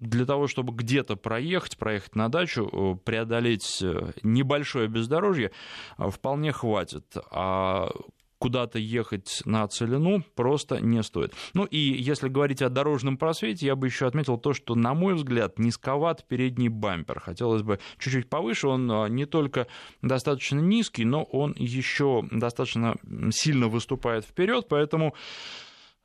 для 0.00 0.24
того, 0.24 0.46
чтобы 0.46 0.72
где-то 0.72 1.16
проехать, 1.16 1.76
проехать 1.76 2.16
на 2.16 2.28
дачу, 2.28 2.68
э, 2.72 2.96
преодолеть 3.04 3.80
э, 3.82 4.12
небольшое 4.22 4.88
бездорожье, 4.88 5.52
э, 5.98 6.10
вполне 6.10 6.52
хватит. 6.52 7.04
А 7.30 7.90
куда-то 8.38 8.78
ехать 8.78 9.42
на 9.44 9.68
целину 9.68 10.24
просто 10.34 10.80
не 10.80 11.02
стоит. 11.02 11.34
Ну 11.52 11.66
и 11.66 11.76
если 11.76 12.28
говорить 12.28 12.62
о 12.62 12.70
дорожном 12.70 13.18
просвете, 13.18 13.66
я 13.66 13.76
бы 13.76 13.86
еще 13.86 14.06
отметил 14.06 14.38
то, 14.38 14.54
что, 14.54 14.74
на 14.74 14.94
мой 14.94 15.14
взгляд, 15.14 15.58
низковат 15.58 16.26
передний 16.26 16.68
бампер. 16.68 17.20
Хотелось 17.20 17.60
бы 17.60 17.80
чуть-чуть 17.98 18.30
повыше, 18.30 18.68
он 18.68 19.14
не 19.14 19.26
только 19.26 19.66
достаточно 20.00 20.58
низкий, 20.58 21.04
но 21.04 21.22
он 21.22 21.54
еще 21.58 22.26
достаточно 22.30 22.96
сильно 23.30 23.68
выступает 23.68 24.24
вперед, 24.24 24.68
поэтому 24.70 25.14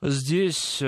здесь 0.02 0.84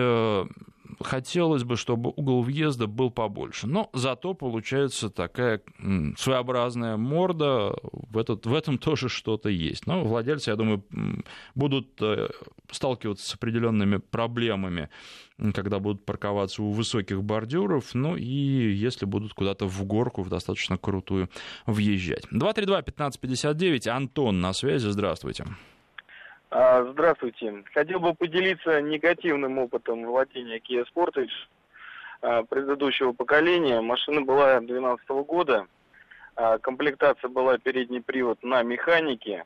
хотелось 1.02 1.64
бы, 1.64 1.76
чтобы 1.78 2.12
угол 2.16 2.42
въезда 2.44 2.88
был 2.88 3.12
побольше. 3.12 3.68
Но 3.68 3.90
зато 3.94 4.34
получается 4.34 5.10
такая 5.10 5.62
своеобразная 6.18 6.98
морда, 6.98 7.76
в, 7.92 8.18
этот, 8.18 8.46
в 8.46 8.54
этом 8.54 8.78
тоже 8.78 9.10
что-то 9.10 9.50
есть. 9.50 9.88
Но 9.88 10.04
владельцы, 10.04 10.50
я 10.50 10.56
думаю, 10.56 10.84
будут 11.56 12.02
э, 12.02 12.30
сталкиваться 12.72 13.28
с 13.28 13.34
определенными 13.36 13.98
проблемами, 13.98 14.90
когда 15.54 15.80
будут 15.80 16.06
парковаться 16.06 16.64
у 16.64 16.72
высоких 16.72 17.24
бордюров, 17.24 17.94
ну 17.94 18.16
и 18.16 18.26
если 18.26 19.06
будут 19.06 19.34
куда-то 19.34 19.68
в 19.68 19.84
горку, 19.86 20.24
в 20.24 20.30
достаточно 20.30 20.78
крутую 20.78 21.30
въезжать. 21.66 22.26
232-1559, 22.32 23.88
Антон 23.90 24.42
на 24.42 24.54
связи, 24.54 24.88
здравствуйте. 24.88 25.46
А, 25.46 25.77
здравствуйте. 26.50 27.64
Хотел 27.74 28.00
бы 28.00 28.14
поделиться 28.14 28.82
негативным 28.82 29.58
опытом 29.58 30.06
владения 30.06 30.60
Kia 30.60 30.86
Sportage 30.86 31.30
а, 32.22 32.44
предыдущего 32.44 33.12
поколения. 33.12 33.82
Машина 33.82 34.22
была 34.22 34.60
2012 34.60 35.10
года. 35.28 35.68
А, 36.36 36.58
комплектация 36.60 37.30
была 37.30 37.58
передний 37.58 38.02
привод 38.02 38.42
на 38.44 38.64
механике. 38.64 39.46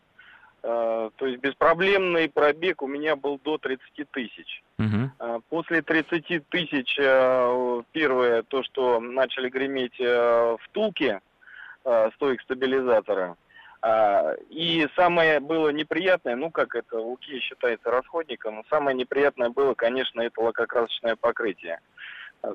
То 0.63 1.11
есть 1.21 1.39
беспроблемный 1.39 2.29
пробег 2.29 2.83
у 2.83 2.87
меня 2.87 3.15
был 3.15 3.39
до 3.43 3.57
30 3.57 4.11
тысяч. 4.11 4.61
Угу. 4.77 5.41
После 5.49 5.81
30 5.81 6.47
тысяч 6.49 6.95
первое 7.91 8.43
то, 8.43 8.61
что 8.61 8.99
начали 8.99 9.49
греметь 9.49 9.99
втулки 10.61 11.19
стоек 12.13 12.41
стабилизатора– 12.41 13.37
а, 13.81 14.33
и 14.49 14.87
самое 14.95 15.39
было 15.39 15.69
неприятное, 15.69 16.35
ну 16.35 16.51
как 16.51 16.75
это, 16.75 16.99
Луки 16.99 17.39
считается 17.39 17.89
расходником, 17.89 18.57
но 18.57 18.63
самое 18.69 18.95
неприятное 18.95 19.49
было, 19.49 19.73
конечно, 19.73 20.21
это 20.21 20.39
лакокрасочное 20.41 21.15
покрытие. 21.15 21.79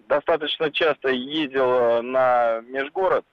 Достаточно 0.09 0.71
часто 0.71 1.09
ездил 1.09 2.03
на 2.03 2.61
межгород, 2.61 3.25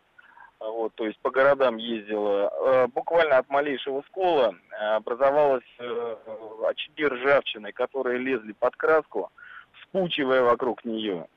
вот, 0.60 0.96
то 0.96 1.06
есть 1.06 1.20
по 1.20 1.30
городам 1.30 1.78
ездил, 1.78 2.28
а, 2.28 2.88
буквально 2.88 3.38
от 3.38 3.50
малейшего 3.50 4.02
скола 4.08 4.56
образовалась 4.96 5.64
э, 5.78 6.16
очаги 6.68 7.06
ржавчины, 7.06 7.72
которые 7.74 8.18
лезли 8.18 8.54
под 8.54 8.76
краску, 8.76 9.32
вспучивая 9.82 10.42
вокруг 10.42 10.84
нее. 10.84 11.28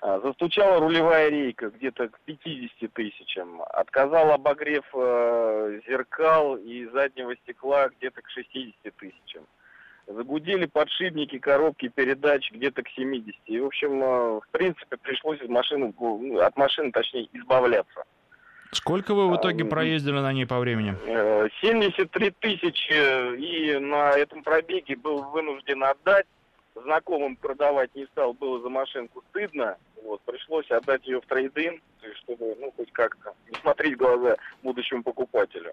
А, 0.00 0.20
застучала 0.20 0.80
рулевая 0.80 1.28
рейка 1.28 1.70
где-то 1.70 2.08
к 2.08 2.20
50 2.20 2.92
тысячам. 2.92 3.62
Отказал 3.62 4.30
обогрев 4.30 4.84
э, 4.94 5.80
зеркал 5.88 6.56
и 6.56 6.86
заднего 6.92 7.34
стекла 7.36 7.88
где-то 7.88 8.22
к 8.22 8.30
60 8.30 8.94
тысячам. 8.96 9.44
Загудели 10.06 10.66
подшипники, 10.66 11.38
коробки 11.38 11.88
передач 11.88 12.50
где-то 12.52 12.82
к 12.82 12.88
70. 12.90 13.34
И, 13.46 13.58
в 13.58 13.66
общем, 13.66 14.02
э, 14.02 14.40
в 14.40 14.48
принципе, 14.52 14.96
пришлось 14.98 15.40
от 15.40 15.48
машины, 15.48 15.92
ну, 15.98 16.38
от 16.38 16.56
машины, 16.56 16.92
точнее, 16.92 17.28
избавляться. 17.32 18.04
Сколько 18.70 19.14
вы 19.14 19.28
в 19.28 19.36
итоге 19.36 19.64
проездили 19.64 20.20
на 20.20 20.32
ней 20.32 20.46
по 20.46 20.60
времени? 20.60 20.94
73 21.60 22.28
э, 22.28 22.32
тысячи, 22.38 23.36
и 23.36 23.78
на 23.78 24.10
этом 24.10 24.44
пробеге 24.44 24.94
был 24.94 25.22
вынужден 25.24 25.82
отдать 25.82 26.26
знакомым 26.82 27.36
продавать 27.36 27.94
не 27.94 28.06
стал, 28.06 28.32
было 28.34 28.60
за 28.60 28.68
машинку 28.68 29.22
стыдно. 29.30 29.76
Вот, 30.04 30.20
пришлось 30.22 30.70
отдать 30.70 31.06
ее 31.06 31.20
в 31.20 31.26
трейдин, 31.26 31.80
чтобы, 32.22 32.56
ну, 32.60 32.72
хоть 32.76 32.92
как-то 32.92 33.34
не 33.50 33.58
смотреть 33.60 33.94
в 33.94 33.98
глаза 33.98 34.36
будущему 34.62 35.02
покупателю. 35.02 35.72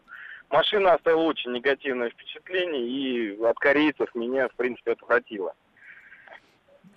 Машина 0.49 0.93
оставила 0.93 1.23
очень 1.23 1.51
негативное 1.51 2.09
впечатление, 2.09 2.87
и 2.87 3.43
от 3.43 3.57
корейцев 3.57 4.13
меня, 4.15 4.47
в 4.47 4.55
принципе, 4.55 4.93
отвратило. 4.93 5.53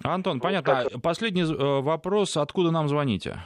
Антон, 0.02 0.34
вот 0.34 0.42
понятно. 0.42 0.84
Как... 0.84 1.02
Последний 1.02 1.42
э, 1.42 1.80
вопрос. 1.80 2.36
Откуда 2.36 2.70
нам 2.70 2.88
звоните? 2.88 3.38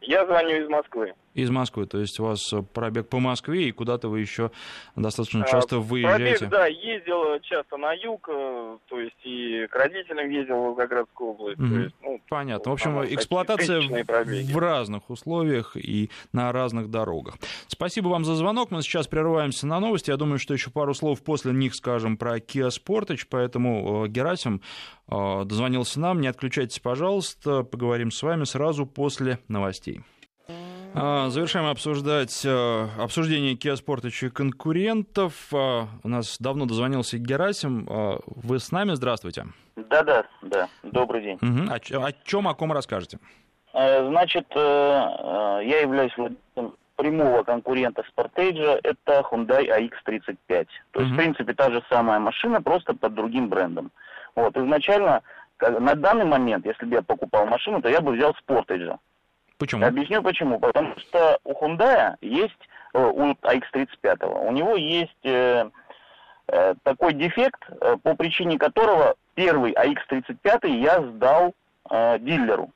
Я 0.00 0.24
звоню 0.26 0.62
из 0.62 0.68
Москвы. 0.68 1.14
Из 1.34 1.48
Москвы, 1.48 1.86
то 1.86 1.98
есть 1.98 2.20
у 2.20 2.24
вас 2.24 2.52
э, 2.52 2.62
пробег 2.62 3.08
по 3.08 3.18
Москве, 3.18 3.68
и 3.68 3.72
куда-то 3.72 4.08
вы 4.08 4.20
еще 4.20 4.50
достаточно 4.96 5.44
а, 5.44 5.48
часто 5.48 5.78
выезжаете? 5.78 6.46
Пробег, 6.46 6.50
да, 6.50 6.66
ездил 6.66 7.40
часто 7.40 7.78
на 7.78 7.92
юг, 7.94 8.28
э, 8.30 8.78
то 8.86 9.00
есть 9.00 9.16
и 9.24 9.66
к 9.70 9.74
родителям 9.74 10.28
ездил 10.28 10.56
в 10.56 10.64
Волгоградскую 10.66 11.30
область. 11.30 11.58
Mm-hmm. 11.58 11.70
То 11.70 11.80
есть, 11.80 11.94
ну, 12.02 12.20
Понятно. 12.28 12.70
В 12.70 12.74
общем, 12.74 13.02
эксплуатация 13.04 13.80
в 13.80 14.58
разных 14.58 15.08
условиях 15.08 15.74
и 15.74 16.10
на 16.34 16.52
разных 16.52 16.90
дорогах. 16.90 17.36
Спасибо 17.66 18.08
вам 18.08 18.26
за 18.26 18.34
звонок. 18.34 18.70
Мы 18.70 18.82
сейчас 18.82 19.06
прерываемся 19.06 19.66
на 19.66 19.80
новости. 19.80 20.10
Я 20.10 20.18
думаю, 20.18 20.38
что 20.38 20.52
еще 20.52 20.70
пару 20.70 20.92
слов 20.92 21.22
после 21.22 21.52
них 21.52 21.74
скажем 21.74 22.18
про 22.18 22.36
Kia 22.36 22.68
Sportage, 22.68 23.26
поэтому 23.30 24.04
э, 24.04 24.08
Герасим 24.08 24.60
дозвонился 25.08 26.00
нам. 26.00 26.20
Не 26.20 26.28
отключайтесь, 26.28 26.78
пожалуйста. 26.78 27.64
Поговорим 27.64 28.10
с 28.10 28.22
вами 28.22 28.44
сразу 28.44 28.86
после 28.86 29.38
новостей. 29.48 30.02
А, 30.94 31.30
завершаем 31.30 31.66
обсуждать 31.66 32.44
э, 32.44 32.86
обсуждение 32.98 33.54
Kia 33.54 33.74
Sportage 33.74 34.26
и 34.26 34.30
конкурентов. 34.30 35.34
А, 35.52 35.86
у 36.02 36.08
нас 36.08 36.36
давно 36.38 36.66
дозвонился 36.66 37.18
Герасим. 37.18 37.86
А, 37.88 38.18
вы 38.26 38.58
с 38.58 38.70
нами? 38.72 38.92
Здравствуйте. 38.92 39.46
Да-да, 39.76 40.24
да. 40.42 40.68
Добрый 40.82 41.22
день. 41.22 41.38
Угу. 41.40 41.70
О, 41.70 42.06
о 42.06 42.12
чем, 42.24 42.46
о 42.46 42.54
ком 42.54 42.72
расскажете? 42.72 43.18
Э, 43.72 44.06
значит, 44.06 44.46
э, 44.54 44.58
я 44.58 45.80
являюсь 45.80 46.12
прямого 46.96 47.42
конкурента 47.42 48.02
Sportage, 48.02 48.80
это 48.82 49.24
Hyundai 49.30 49.66
AX35. 49.68 50.36
То 50.46 51.00
есть, 51.00 51.10
угу. 51.10 51.14
в 51.14 51.16
принципе, 51.16 51.54
та 51.54 51.70
же 51.70 51.82
самая 51.88 52.18
машина, 52.18 52.60
просто 52.60 52.94
под 52.94 53.14
другим 53.14 53.48
брендом. 53.48 53.90
Вот, 54.34 54.56
изначально, 54.56 55.22
на 55.58 55.94
данный 55.94 56.26
момент, 56.26 56.66
если 56.66 56.84
бы 56.84 56.96
я 56.96 57.02
покупал 57.02 57.46
машину, 57.46 57.80
то 57.80 57.88
я 57.88 58.00
бы 58.00 58.12
взял 58.12 58.36
Sportage. 58.46 58.98
Почему? 59.62 59.86
Объясню 59.86 60.22
почему. 60.22 60.58
Потому 60.58 60.96
что 60.98 61.38
у 61.44 61.52
Hyundai 61.52 62.16
есть, 62.20 62.68
у 62.92 63.30
AX35, 63.32 64.48
у 64.48 64.50
него 64.50 64.74
есть 64.74 65.24
э, 65.24 65.70
э, 66.48 66.74
такой 66.82 67.14
дефект, 67.14 67.62
э, 67.80 67.96
по 68.02 68.16
причине 68.16 68.58
которого 68.58 69.14
первый 69.36 69.72
AX35 69.72 70.68
я 70.68 71.00
сдал 71.00 71.54
э, 71.88 72.18
дилеру. 72.18 72.72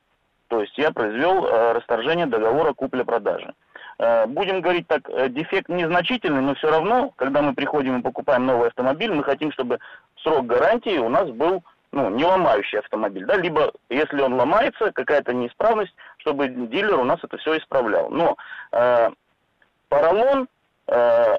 То 0.46 0.60
есть 0.60 0.78
я 0.78 0.92
произвел 0.92 1.44
э, 1.44 1.72
расторжение 1.72 2.26
договора 2.26 2.72
купли-продажи. 2.72 3.52
Э, 3.98 4.26
будем 4.26 4.60
говорить 4.60 4.86
так, 4.86 5.10
э, 5.10 5.28
дефект 5.28 5.68
незначительный, 5.68 6.40
но 6.40 6.54
все 6.54 6.70
равно, 6.70 7.12
когда 7.16 7.42
мы 7.42 7.52
приходим 7.52 7.98
и 7.98 8.02
покупаем 8.02 8.46
новый 8.46 8.68
автомобиль, 8.68 9.12
мы 9.12 9.24
хотим, 9.24 9.50
чтобы 9.50 9.80
срок 10.22 10.46
гарантии 10.46 10.98
у 10.98 11.08
нас 11.08 11.28
был 11.30 11.64
ну, 11.92 12.10
не 12.10 12.24
ломающий 12.24 12.78
автомобиль, 12.78 13.24
да, 13.24 13.36
либо 13.36 13.72
если 13.88 14.20
он 14.20 14.34
ломается, 14.34 14.92
какая-то 14.92 15.32
неисправность, 15.32 15.94
чтобы 16.26 16.48
дилер 16.48 16.98
у 16.98 17.04
нас 17.04 17.20
это 17.22 17.36
все 17.38 17.56
исправлял. 17.56 18.10
Но 18.10 18.36
э, 18.72 19.10
поролон, 19.88 20.48
э, 20.88 21.38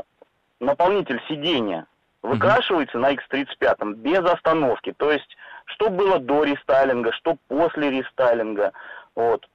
наполнитель 0.62 1.22
сидения 1.28 1.86
выкрашивается 2.22 2.98
на 2.98 3.12
X35 3.14 3.96
без 3.96 4.20
остановки. 4.20 4.94
То 4.96 5.12
есть, 5.12 5.38
что 5.66 5.90
было 5.90 6.20
до 6.20 6.46
рестайлинга, 6.46 7.12
что 7.12 7.36
после 7.50 7.90
рестайлинга. 7.90 8.72
Вот. 9.14 9.46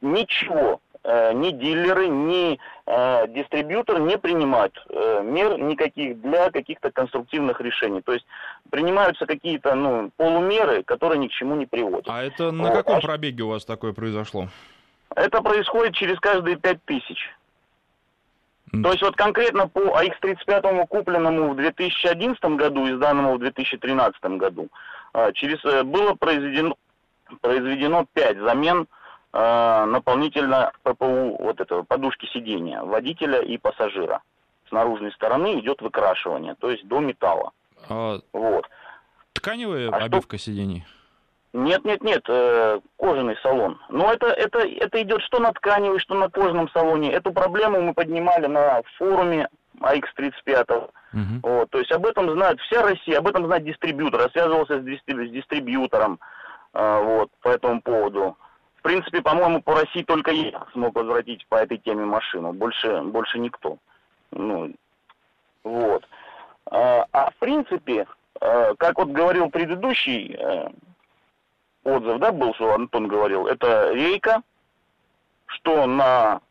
Ничего 0.00 0.80
э, 1.04 1.32
ни 1.34 1.50
дилеры, 1.50 2.08
ни 2.08 2.58
э, 2.86 3.28
дистрибьютор 3.28 4.00
не 4.00 4.18
принимают 4.18 4.74
э, 4.88 5.22
мер 5.22 5.58
никаких 5.58 6.20
для 6.20 6.50
каких-то 6.50 6.90
конструктивных 6.90 7.60
решений. 7.60 8.02
То 8.02 8.12
есть 8.12 8.26
принимаются 8.70 9.26
какие-то 9.26 9.74
ну, 9.74 10.10
полумеры, 10.16 10.82
которые 10.82 11.18
ни 11.18 11.28
к 11.28 11.32
чему 11.32 11.54
не 11.56 11.66
приводят. 11.66 12.08
А 12.08 12.22
это 12.22 12.50
на 12.50 12.70
каком 12.70 12.96
а 12.96 13.00
пробеге 13.00 13.44
у 13.44 13.48
вас 13.48 13.64
такое 13.64 13.92
произошло? 13.92 14.48
Это 15.14 15.42
происходит 15.42 15.94
через 15.94 16.18
каждые 16.18 16.56
пять 16.56 16.82
тысяч. 16.84 17.18
То 18.82 18.90
есть 18.90 19.02
вот 19.02 19.14
конкретно 19.14 19.68
по 19.68 19.80
AX35 19.80 20.86
купленному 20.88 21.52
в 21.52 21.56
2011 21.56 22.42
году 22.56 22.86
и 22.86 22.94
сданному 22.94 23.34
в 23.34 23.38
2013 23.38 24.20
году 24.36 24.68
э, 25.12 25.32
через, 25.34 25.64
э, 25.64 25.84
было 25.84 26.14
произведено, 26.14 26.74
произведено 27.40 28.06
5 28.14 28.38
замен 28.38 28.88
э, 29.34 29.84
наполнительно 29.86 30.72
ППУ 30.82 31.36
вот 31.40 31.60
этого 31.60 31.82
подушки 31.82 32.26
сидения 32.32 32.80
водителя 32.82 33.40
и 33.42 33.58
пассажира. 33.58 34.22
С 34.68 34.72
наружной 34.72 35.12
стороны 35.12 35.58
идет 35.58 35.82
выкрашивание, 35.82 36.54
то 36.54 36.70
есть 36.70 36.86
до 36.86 37.00
металла. 37.00 37.52
А... 37.88 38.18
Вот. 38.32 38.68
Тканевая 39.34 39.90
а 39.90 39.96
обивка 39.96 40.38
что... 40.38 40.46
сидений? 40.46 40.84
Нет, 41.52 41.84
нет, 41.84 42.02
нет, 42.02 42.22
э, 42.28 42.80
кожаный 42.96 43.36
салон. 43.42 43.78
Но 43.88 44.12
это, 44.12 44.26
это, 44.26 44.60
это 44.60 45.02
идет 45.02 45.22
что 45.22 45.38
на 45.38 45.52
тканевой, 45.52 46.00
что 46.00 46.14
на 46.14 46.28
кожаном 46.28 46.68
салоне. 46.70 47.12
Эту 47.12 47.32
проблему 47.32 47.80
мы 47.80 47.94
поднимали 47.94 48.46
на 48.46 48.82
форуме 48.98 49.48
AX35. 49.80 50.90
Угу. 51.12 51.20
Вот, 51.42 51.70
то 51.70 51.78
есть 51.78 51.92
об 51.92 52.06
этом 52.06 52.28
знает 52.32 52.58
вся 52.60 52.82
Россия, 52.82 53.18
об 53.18 53.28
этом 53.28 53.46
знает 53.46 53.64
дистрибьютор. 53.64 54.22
Я 54.22 54.28
связывался 54.30 54.80
с, 54.80 54.84
дистриб, 54.84 55.28
с 55.28 55.30
дистрибьютором 55.30 56.18
э, 56.72 57.02
вот, 57.04 57.30
по 57.40 57.50
этому 57.50 57.80
поводу. 57.82 58.36
Принципе, 58.84 59.22
по-моему, 59.22 59.62
по 59.62 59.76
России 59.76 60.02
только 60.02 60.30
я 60.30 60.62
смог 60.74 60.94
возвратить 60.94 61.46
по 61.48 61.54
этой 61.54 61.78
теме 61.78 62.04
машину. 62.04 62.52
Больше, 62.52 63.00
больше 63.00 63.38
никто. 63.38 63.78
Ну, 64.30 64.74
вот. 65.62 66.06
А, 66.66 67.06
а 67.10 67.30
в 67.30 67.36
принципе, 67.36 68.06
э, 68.42 68.74
как 68.76 68.98
вот 68.98 69.08
говорил 69.08 69.48
предыдущий 69.48 70.36
э, 70.38 70.68
отзыв, 71.82 72.18
да, 72.18 72.30
был, 72.30 72.52
что 72.56 72.74
Антон 72.74 73.08
говорил, 73.08 73.46
это 73.46 73.94
рейка, 73.94 74.42
что 75.46 75.86
на 75.86 76.42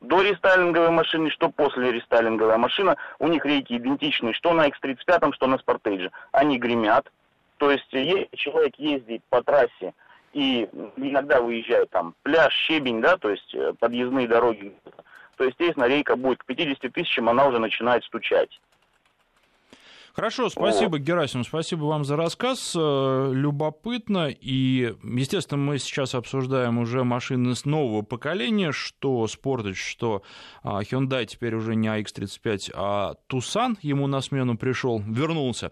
до 0.00 0.22
рестайлинговой 0.22 0.90
машины, 0.90 1.28
что 1.30 1.50
после 1.50 1.90
рестайлинговой 1.90 2.56
машины. 2.56 2.94
У 3.18 3.26
них 3.26 3.44
рейки 3.44 3.76
идентичные, 3.76 4.32
что 4.34 4.52
на 4.52 4.68
X35, 4.68 5.34
что 5.34 5.48
на 5.48 5.56
Sportage. 5.56 6.12
Они 6.30 6.56
гремят. 6.56 7.10
То 7.56 7.72
есть, 7.72 7.90
человек 7.90 8.76
ездит 8.76 9.24
по 9.28 9.42
трассе 9.42 9.92
и 10.32 10.68
иногда 10.96 11.40
выезжает 11.40 11.90
там 11.90 12.14
пляж, 12.22 12.54
щебень, 12.66 13.00
да, 13.00 13.16
то 13.16 13.30
есть 13.30 13.54
э, 13.54 13.72
подъездные 13.78 14.28
дороги, 14.28 14.72
то, 15.36 15.44
естественно, 15.44 15.86
рейка 15.86 16.16
будет 16.16 16.38
к 16.38 16.44
50 16.44 16.92
тысячам, 16.92 17.28
она 17.28 17.46
уже 17.46 17.58
начинает 17.58 18.04
стучать. 18.04 18.60
Хорошо, 20.12 20.48
спасибо, 20.50 20.92
вот. 20.92 21.00
Герасим, 21.00 21.44
спасибо 21.44 21.84
вам 21.84 22.04
за 22.04 22.16
рассказ. 22.16 22.74
Э, 22.76 23.30
любопытно. 23.32 24.28
И, 24.28 24.94
естественно, 25.04 25.60
мы 25.60 25.78
сейчас 25.78 26.14
обсуждаем 26.14 26.78
уже 26.78 27.04
машины 27.04 27.54
с 27.54 27.64
нового 27.64 28.02
поколения, 28.02 28.72
что 28.72 29.24
Sportage, 29.26 29.74
что 29.74 30.22
а, 30.62 30.82
Hyundai 30.82 31.26
теперь 31.26 31.54
уже 31.54 31.76
не 31.76 31.88
AX35, 31.88 32.72
а 32.74 33.14
Tucson 33.28 33.76
ему 33.82 34.08
на 34.08 34.20
смену 34.20 34.58
пришел, 34.58 35.00
вернулся. 35.00 35.70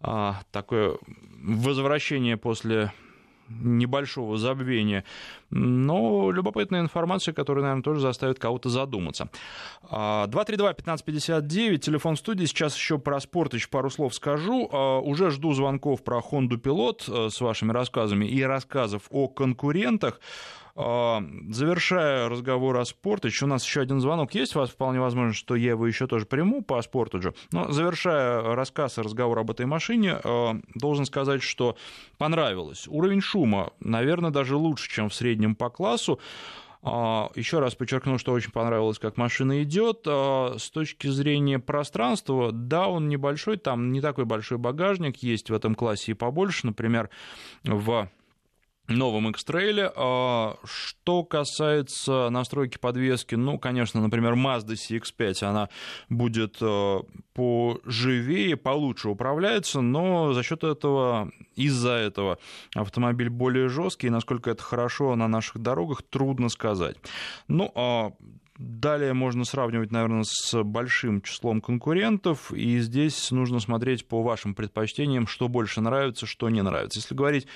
А, 0.00 0.42
такое 0.50 0.98
возвращение 1.40 2.36
после 2.36 2.92
небольшого 3.48 4.36
забвения, 4.38 5.04
но 5.50 6.30
любопытная 6.30 6.80
информация, 6.80 7.32
которая, 7.32 7.62
наверное, 7.62 7.82
тоже 7.82 8.00
заставит 8.00 8.38
кого-то 8.38 8.68
задуматься. 8.68 9.30
232-1559, 9.90 11.74
а, 11.74 11.78
телефон 11.78 12.16
студии, 12.16 12.44
сейчас 12.44 12.76
еще 12.76 12.98
про 12.98 13.20
Спортыч 13.20 13.68
пару 13.68 13.90
слов 13.90 14.14
скажу. 14.14 14.68
А, 14.72 14.98
уже 14.98 15.30
жду 15.30 15.52
звонков 15.52 16.02
про 16.04 16.18
Honda 16.18 16.60
Pilot 16.60 17.26
э, 17.26 17.30
с 17.30 17.40
вашими 17.40 17.72
рассказами 17.72 18.26
и 18.26 18.42
рассказов 18.42 19.02
о 19.10 19.28
конкурентах. 19.28 20.20
А, 20.80 21.24
завершая 21.50 22.28
разговор 22.28 22.76
о 22.76 22.84
Спортыч, 22.84 23.42
у 23.42 23.48
нас 23.48 23.64
еще 23.64 23.80
один 23.80 24.00
звонок 24.00 24.32
есть, 24.36 24.54
у 24.54 24.60
вас 24.60 24.70
вполне 24.70 25.00
возможно, 25.00 25.32
что 25.32 25.56
я 25.56 25.70
его 25.70 25.84
еще 25.88 26.06
тоже 26.06 26.24
приму 26.24 26.62
по 26.62 26.80
Спортыджу. 26.80 27.34
Но 27.50 27.72
завершая 27.72 28.54
рассказ 28.54 28.96
и 28.96 29.02
разговор 29.02 29.40
об 29.40 29.50
этой 29.50 29.66
машине, 29.66 30.20
а, 30.22 30.56
должен 30.76 31.04
сказать, 31.04 31.42
что 31.42 31.76
понравилось. 32.16 32.86
Уровень 32.86 33.20
шума, 33.20 33.72
наверное, 33.80 34.30
даже 34.30 34.54
лучше, 34.54 34.88
чем 34.88 35.08
в 35.08 35.14
среднем 35.14 35.56
по 35.56 35.68
классу. 35.68 36.20
А, 36.80 37.28
еще 37.34 37.58
раз 37.58 37.74
подчеркну, 37.74 38.16
что 38.18 38.30
очень 38.30 38.52
понравилось, 38.52 39.00
как 39.00 39.16
машина 39.16 39.64
идет. 39.64 40.06
С 40.06 40.70
точки 40.70 41.08
зрения 41.08 41.58
пространства, 41.58 42.52
да, 42.52 42.86
он 42.86 43.08
небольшой, 43.08 43.56
там 43.56 43.90
не 43.90 44.00
такой 44.00 44.26
большой 44.26 44.58
багажник, 44.58 45.16
есть 45.24 45.50
в 45.50 45.54
этом 45.54 45.74
классе 45.74 46.12
и 46.12 46.14
побольше. 46.14 46.68
Например, 46.68 47.10
в 47.64 48.08
новом 48.88 49.30
X-Trail. 49.30 49.92
А, 49.94 50.56
что 50.64 51.24
касается 51.24 52.28
настройки 52.30 52.78
подвески, 52.78 53.34
ну, 53.34 53.58
конечно, 53.58 54.00
например, 54.00 54.34
Mazda 54.34 54.74
CX-5, 54.74 55.44
она 55.44 55.68
будет 56.08 56.56
э, 56.60 56.98
поживее, 57.34 58.56
получше 58.56 59.08
управляется, 59.08 59.80
но 59.80 60.32
за 60.32 60.42
счет 60.42 60.64
этого, 60.64 61.30
из-за 61.54 61.92
этого 61.92 62.38
автомобиль 62.74 63.28
более 63.28 63.68
жесткий, 63.68 64.08
и 64.08 64.10
насколько 64.10 64.50
это 64.50 64.62
хорошо 64.62 65.14
на 65.16 65.28
наших 65.28 65.58
дорогах, 65.58 66.02
трудно 66.02 66.48
сказать. 66.48 66.96
Ну, 67.46 67.70
а 67.74 68.12
Далее 68.58 69.12
можно 69.12 69.44
сравнивать, 69.44 69.92
наверное, 69.92 70.24
с 70.24 70.64
большим 70.64 71.22
числом 71.22 71.60
конкурентов, 71.60 72.52
и 72.52 72.80
здесь 72.80 73.30
нужно 73.30 73.60
смотреть 73.60 74.08
по 74.08 74.20
вашим 74.20 74.52
предпочтениям, 74.52 75.28
что 75.28 75.46
больше 75.46 75.80
нравится, 75.80 76.26
что 76.26 76.48
не 76.48 76.60
нравится. 76.60 76.98
Если 76.98 77.14
говорить 77.14 77.46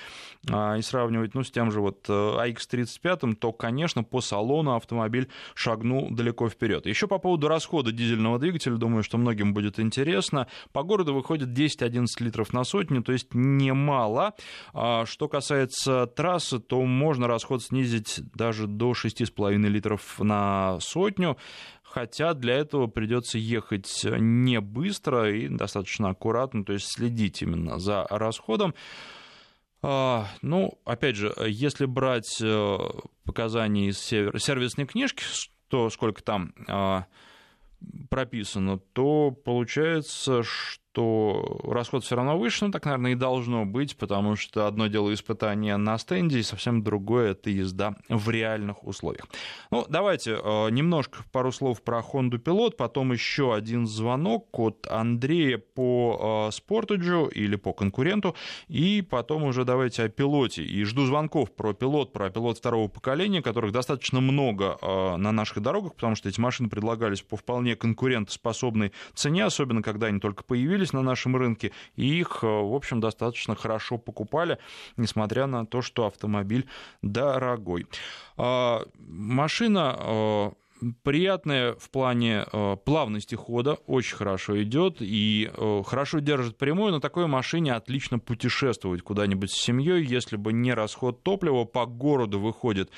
а, 0.49 0.77
и 0.77 0.81
сравнивать 0.81 1.35
ну, 1.35 1.43
с 1.43 1.51
тем 1.51 1.71
же 1.71 1.81
вот 1.81 2.07
AX35, 2.07 3.31
э, 3.31 3.35
то, 3.35 3.51
конечно, 3.51 4.05
по 4.05 4.21
салону 4.21 4.77
автомобиль 4.77 5.27
шагнул 5.55 6.09
далеко 6.09 6.47
вперед. 6.47 6.85
Еще 6.85 7.07
по 7.07 7.17
поводу 7.17 7.49
расхода 7.49 7.91
дизельного 7.91 8.39
двигателя, 8.39 8.77
думаю, 8.77 9.03
что 9.03 9.17
многим 9.17 9.53
будет 9.53 9.81
интересно. 9.81 10.47
По 10.71 10.83
городу 10.83 11.13
выходит 11.13 11.49
10-11 11.49 12.05
литров 12.19 12.53
на 12.53 12.63
сотню, 12.63 13.03
то 13.03 13.11
есть 13.11 13.33
немало. 13.33 14.35
А, 14.73 15.05
что 15.05 15.27
касается 15.27 16.07
трассы, 16.07 16.59
то 16.59 16.81
можно 16.85 17.27
расход 17.27 17.61
снизить 17.61 18.21
даже 18.33 18.67
до 18.67 18.93
6,5 18.93 19.57
литров 19.67 20.19
на 20.19 20.79
сотню, 20.79 20.92
хотя 21.83 22.33
для 22.33 22.55
этого 22.55 22.87
придется 22.87 23.37
ехать 23.37 24.03
не 24.03 24.59
быстро 24.59 25.31
и 25.31 25.47
достаточно 25.47 26.09
аккуратно, 26.09 26.65
то 26.65 26.73
есть 26.73 26.87
следить 26.87 27.41
именно 27.41 27.79
за 27.79 28.05
расходом. 28.09 28.73
А, 29.81 30.27
ну, 30.41 30.79
опять 30.85 31.17
же, 31.17 31.33
если 31.45 31.85
брать 31.85 32.41
э, 32.41 32.77
показания 33.25 33.89
из 33.89 33.99
сервисной 33.99 34.85
книжки, 34.85 35.23
то 35.67 35.89
сколько 35.89 36.23
там 36.23 36.53
а, 36.67 37.05
прописано, 38.09 38.79
то 38.93 39.31
получается, 39.31 40.43
что 40.43 40.82
что 40.93 41.59
расход 41.63 42.03
все 42.03 42.15
равно 42.15 42.37
выше, 42.37 42.65
ну 42.65 42.71
так, 42.71 42.85
наверное, 42.85 43.13
и 43.13 43.15
должно 43.15 43.65
быть, 43.65 43.97
потому 43.97 44.35
что 44.35 44.67
одно 44.67 44.85
дело 44.87 45.11
испытание 45.11 45.75
на 45.77 45.97
стенде, 45.97 46.37
и 46.37 46.43
совсем 46.43 46.83
другое 46.83 47.31
это 47.31 47.49
езда 47.49 47.95
в 48.09 48.29
реальных 48.29 48.85
условиях. 48.85 49.25
Ну, 49.71 49.87
давайте 49.89 50.33
немножко 50.69 51.23
пару 51.31 51.51
слов 51.51 51.81
про 51.81 52.01
Honda 52.01 52.39
Pilot, 52.39 52.75
потом 52.77 53.11
еще 53.11 53.55
один 53.55 53.87
звонок 53.87 54.47
от 54.59 54.85
Андрея 54.87 55.57
по 55.57 56.51
Sportage 56.51 57.31
или 57.31 57.55
по 57.55 57.73
конкуренту, 57.73 58.35
и 58.67 59.01
потом 59.01 59.45
уже 59.45 59.65
давайте 59.65 60.03
о 60.03 60.09
пилоте. 60.09 60.63
И 60.63 60.83
жду 60.83 61.07
звонков 61.07 61.55
про 61.55 61.73
пилот, 61.73 62.13
про 62.13 62.29
пилот 62.29 62.59
второго 62.59 62.87
поколения, 62.87 63.41
которых 63.41 63.71
достаточно 63.71 64.21
много 64.21 64.77
на 64.83 65.31
наших 65.31 65.63
дорогах, 65.63 65.95
потому 65.95 66.15
что 66.15 66.29
эти 66.29 66.39
машины 66.39 66.69
предлагались 66.69 67.23
по 67.23 67.35
вполне 67.35 67.75
конкурентоспособной 67.75 68.91
цене, 69.15 69.45
особенно 69.45 69.81
когда 69.81 70.07
они 70.07 70.19
только 70.19 70.43
появились 70.43 70.82
на 70.91 71.01
нашем 71.01 71.35
рынке, 71.37 71.71
и 71.95 72.19
их, 72.19 72.43
в 72.43 72.75
общем, 72.75 72.99
достаточно 72.99 73.55
хорошо 73.55 73.97
покупали, 73.97 74.57
несмотря 74.97 75.45
на 75.45 75.65
то, 75.65 75.81
что 75.81 76.05
автомобиль 76.07 76.67
дорогой. 77.01 77.87
А, 78.37 78.83
машина 78.97 79.95
а, 79.97 80.51
приятная 81.03 81.75
в 81.75 81.89
плане 81.89 82.45
э, 82.51 82.77
плавности 82.83 83.35
хода, 83.35 83.73
очень 83.87 84.15
хорошо 84.15 84.61
идет 84.63 84.97
и 84.99 85.49
э, 85.51 85.83
хорошо 85.85 86.19
держит 86.19 86.57
прямую. 86.57 86.91
На 86.91 87.01
такой 87.01 87.27
машине 87.27 87.73
отлично 87.73 88.19
путешествовать 88.19 89.01
куда-нибудь 89.01 89.51
с 89.51 89.61
семьей, 89.61 90.03
если 90.03 90.35
бы 90.35 90.53
не 90.53 90.73
расход 90.73 91.23
топлива. 91.23 91.65
По 91.65 91.85
городу 91.85 92.39
выходит 92.39 92.91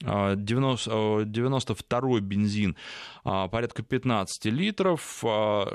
90, 0.00 0.90
э, 0.90 1.24
92 1.26 2.20
бензин 2.20 2.76
порядка 3.22 3.82
15 3.82 4.46
литров. 4.46 5.22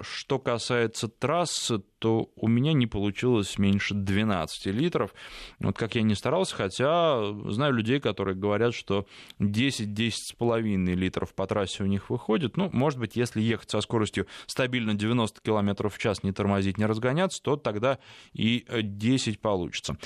Что 0.02 0.40
касается 0.40 1.08
трассы, 1.08 1.84
то 2.00 2.30
у 2.36 2.48
меня 2.48 2.74
не 2.74 2.88
получилось 2.88 3.58
меньше 3.58 3.96
12 3.96 4.68
литров. 4.68 5.14
Вот 5.60 5.78
как 5.78 5.96
я 5.96 6.02
не 6.04 6.16
старался, 6.16 6.56
хотя 6.56 7.34
знаю 7.50 7.74
людей, 7.74 8.00
которые 8.00 8.36
говорят, 8.36 8.74
что 8.74 9.06
10-10,5 9.40 10.94
литров 10.94 11.34
по 11.34 11.48
трассе 11.56 11.84
у 11.84 11.86
них 11.86 12.10
выходит. 12.10 12.58
Ну, 12.58 12.70
может 12.74 13.00
быть, 13.00 13.16
если 13.16 13.40
ехать 13.40 13.70
со 13.70 13.80
скоростью 13.80 14.28
стабильно 14.46 14.94
90 14.94 15.40
км 15.42 15.88
в 15.88 15.98
час, 15.98 16.22
не 16.22 16.34
тормозить, 16.34 16.78
не 16.78 16.86
разгоняться, 16.86 17.42
то 17.42 17.56
тогда 17.56 18.00
и 18.34 18.66
10 18.70 19.40
получится. 19.40 19.98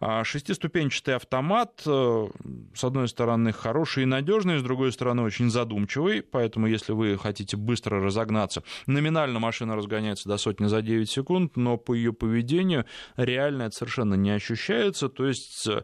А 0.00 0.24
шестиступенчатый 0.24 1.14
автомат, 1.14 1.82
э, 1.86 2.26
с 2.74 2.82
одной 2.82 3.06
стороны, 3.06 3.52
хороший 3.52 4.02
и 4.02 4.06
надежный, 4.06 4.58
с 4.58 4.62
другой 4.62 4.90
стороны, 4.90 5.22
очень 5.22 5.48
задумчивый, 5.48 6.22
поэтому 6.22 6.66
если 6.66 6.92
вы 6.92 7.16
хотите 7.16 7.56
быстро 7.56 8.00
разогнаться, 8.00 8.64
номинально 8.86 9.38
машина 9.38 9.76
разгоняется 9.76 10.28
до 10.28 10.38
сотни 10.38 10.66
за 10.66 10.82
9 10.82 11.08
секунд, 11.08 11.56
но 11.56 11.76
по 11.76 11.94
ее 11.94 12.12
поведению 12.12 12.84
реально 13.16 13.64
это 13.64 13.76
совершенно 13.76 14.14
не 14.14 14.30
ощущается, 14.30 15.08
то 15.08 15.24
есть 15.24 15.68
э, 15.68 15.82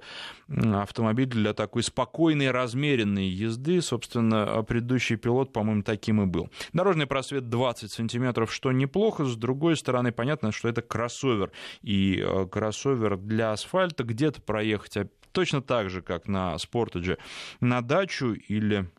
автомобиль 0.48 1.28
для 1.28 1.54
такой 1.54 1.84
спокойной, 1.84 2.50
размеренной 2.50 3.28
езды, 3.28 3.80
собственно, 3.80 4.64
предыдущий 4.64 5.11
пилот, 5.16 5.52
по-моему, 5.52 5.82
таким 5.82 6.22
и 6.22 6.26
был. 6.26 6.50
Дорожный 6.72 7.06
просвет 7.06 7.48
20 7.48 7.90
сантиметров, 7.90 8.52
что 8.52 8.72
неплохо, 8.72 9.24
с 9.24 9.36
другой 9.36 9.76
стороны, 9.76 10.12
понятно, 10.12 10.52
что 10.52 10.68
это 10.68 10.82
кроссовер, 10.82 11.52
и 11.82 12.22
э, 12.24 12.46
кроссовер 12.46 13.16
для 13.16 13.52
асфальта 13.52 14.04
где-то 14.04 14.40
проехать, 14.42 14.96
а 14.96 15.08
точно 15.32 15.62
так 15.62 15.90
же, 15.90 16.02
как 16.02 16.28
на 16.28 16.54
Sportage, 16.56 17.18
на 17.60 17.80
дачу 17.80 18.32
или 18.32 18.90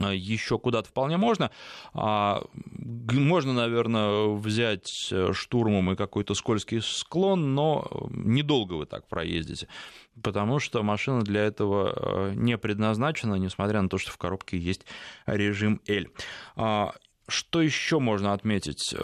еще 0.00 0.58
куда-то 0.58 0.88
вполне 0.88 1.16
можно. 1.16 1.50
А, 1.94 2.42
можно, 2.54 3.52
наверное, 3.52 4.34
взять 4.34 5.08
э, 5.10 5.32
штурмом 5.32 5.92
и 5.92 5.96
какой-то 5.96 6.34
скользкий 6.34 6.80
склон, 6.80 7.54
но 7.54 7.88
недолго 8.10 8.74
вы 8.74 8.86
так 8.86 9.08
проездите, 9.08 9.68
потому 10.22 10.58
что 10.58 10.82
машина 10.82 11.22
для 11.22 11.42
этого 11.42 11.92
э, 11.94 12.32
не 12.34 12.58
предназначена, 12.58 13.34
несмотря 13.34 13.82
на 13.82 13.88
то, 13.88 13.98
что 13.98 14.10
в 14.10 14.18
коробке 14.18 14.58
есть 14.58 14.86
режим 15.26 15.80
L. 15.86 16.06
А, 16.56 16.94
что 17.28 17.62
еще 17.62 17.98
можно 17.98 18.32
отметить? 18.32 18.94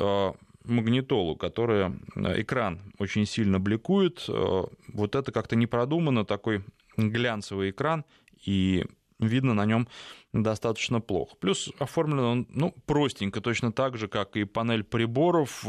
магнитолу, 0.69 1.37
которая 1.37 1.99
э, 2.15 2.43
экран 2.43 2.81
очень 2.99 3.27
сильно 3.27 3.59
бликует. 3.59 4.25
Э, 4.29 4.65
вот 4.89 5.15
это 5.15 5.33
как-то 5.33 5.57
не 5.57 5.67
продумано, 5.67 6.25
такой 6.25 6.65
глянцевый 6.97 7.71
экран, 7.71 8.05
и 8.45 8.85
видно 9.19 9.55
на 9.55 9.65
нем 9.65 9.89
достаточно 10.33 11.01
плохо. 11.01 11.37
Плюс 11.41 11.71
оформлен 11.79 12.25
он 12.25 12.47
ну, 12.51 12.75
простенько, 12.87 13.41
точно 13.41 13.73
так 13.73 13.97
же, 13.97 14.09
как 14.09 14.37
и 14.37 14.45
панель 14.45 14.85
приборов. 14.85 15.65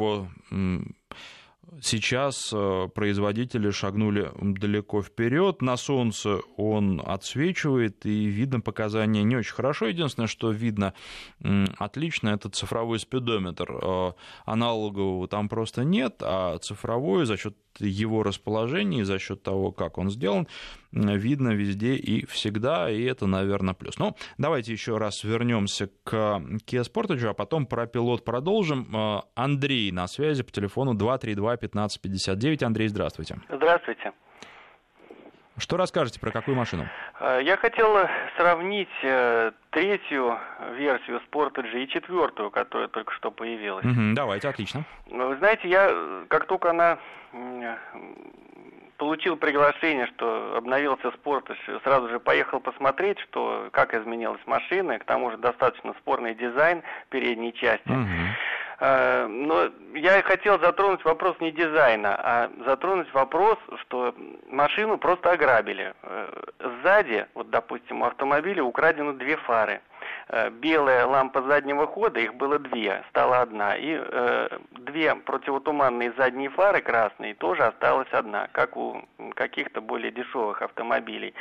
Сейчас 1.82 2.52
э, 2.52 2.90
производители 2.96 3.70
шагнули 3.70 4.32
далеко 4.42 5.04
вперед. 5.04 5.62
На 5.62 5.78
солнце 5.78 6.40
он 6.58 7.00
отсвечивает, 7.06 8.08
и 8.08 8.26
видно 8.26 8.60
показания 8.60 9.22
не 9.24 9.36
очень 9.36 9.54
хорошо. 9.54 9.86
Единственное, 9.86 10.26
что 10.26 10.50
видно 10.52 10.96
отлично, 11.78 12.30
это 12.30 12.50
цифровой 12.50 13.00
спидометр. 13.00 13.72
Э, 13.72 14.14
аналогового 14.46 15.28
там 15.28 15.48
просто 15.48 15.84
нет, 15.84 16.16
а 16.22 16.58
цифровой 16.58 17.26
за 17.26 17.38
счет 17.38 17.56
его 17.88 18.24
расположения 18.24 19.02
и 19.02 19.04
за 19.04 19.20
счет 19.20 19.44
того, 19.44 19.72
как 19.72 19.98
он 19.98 20.10
сделан, 20.10 20.48
видно 20.92 21.50
везде 21.50 21.96
и 21.96 22.26
всегда, 22.26 22.90
и 22.90 23.04
это, 23.04 23.28
наверное, 23.28 23.74
плюс. 23.74 24.00
Ну, 24.00 24.16
давайте 24.38 24.72
еще 24.72 24.98
раз 24.98 25.24
вернемся 25.24 25.90
к 26.04 26.14
Kia 26.14 26.84
Sportage, 26.84 27.28
а 27.28 27.34
потом 27.34 27.66
про 27.66 27.86
пилот 27.88 28.26
продолжим. 28.26 28.96
Э, 28.96 29.22
Андрей 29.36 29.92
на 29.92 30.08
связи 30.08 30.44
по 30.44 30.52
телефону 30.52 30.94
232-1559. 30.94 32.64
Андрей, 32.64 32.88
здравствуйте. 32.88 33.40
Здравствуйте. 33.50 34.14
Что 35.58 35.76
расскажете 35.78 36.20
про 36.20 36.32
какую 36.32 36.56
машину? 36.56 36.88
Э, 37.20 37.40
я 37.44 37.58
хотел 37.58 37.96
сравнить 38.38 38.88
э, 39.04 39.52
третью 39.72 40.38
версию 40.76 41.22
Sportage 41.30 41.84
и 41.84 41.88
четвертую, 41.88 42.52
которая 42.52 42.88
только 42.88 43.14
что 43.14 43.32
появилась. 43.32 43.86
Угу, 43.86 44.14
давайте, 44.16 44.50
отлично. 44.50 44.84
Вы 45.08 45.38
знаете, 45.38 45.68
я 45.70 46.26
как 46.28 46.46
только 46.46 46.72
она 46.72 46.98
получил 48.98 49.38
приглашение, 49.38 50.08
что 50.08 50.56
обновился 50.58 51.12
спорт, 51.12 51.50
сразу 51.84 52.10
же 52.10 52.20
поехал 52.20 52.60
посмотреть, 52.60 53.18
что 53.20 53.70
как 53.72 53.94
изменилась 53.94 54.42
машина, 54.46 55.00
к 55.00 55.06
тому 55.06 55.32
же 55.32 55.38
достаточно 55.38 55.94
спорный 56.00 56.36
дизайн 56.36 56.84
передней 57.10 57.54
части. 57.54 57.88
Uh-huh. 57.88 58.28
Но 58.82 59.70
я 59.94 60.22
хотел 60.22 60.60
затронуть 60.60 61.04
вопрос 61.04 61.36
не 61.40 61.52
дизайна, 61.52 62.16
а 62.16 62.50
затронуть 62.66 63.12
вопрос, 63.14 63.58
что 63.82 64.14
машину 64.48 64.98
просто 64.98 65.32
ограбили. 65.32 65.94
Э, 66.04 66.30
сзади, 66.82 67.26
вот 67.34 67.50
допустим, 67.50 68.02
у 68.02 68.06
автомобиля 68.06 68.64
украдены 68.64 69.14
две 69.14 69.36
фары. 69.38 69.82
Э, 70.30 70.50
белая 70.50 71.06
лампа 71.06 71.42
заднего 71.42 71.88
хода, 71.88 72.20
их 72.20 72.36
было 72.36 72.60
две, 72.60 73.04
стала 73.10 73.42
одна. 73.42 73.76
И 73.76 74.00
э, 74.00 74.60
две 74.72 75.16
противотуманные 75.16 76.14
задние 76.18 76.50
фары 76.50 76.82
красные, 76.82 77.34
тоже 77.34 77.64
осталась 77.64 78.12
одна, 78.12 78.48
как 78.52 78.78
у 78.78 79.04
каких-то 79.36 79.82
более 79.82 80.12
дешевых 80.12 80.62
автомобилей. 80.62 81.34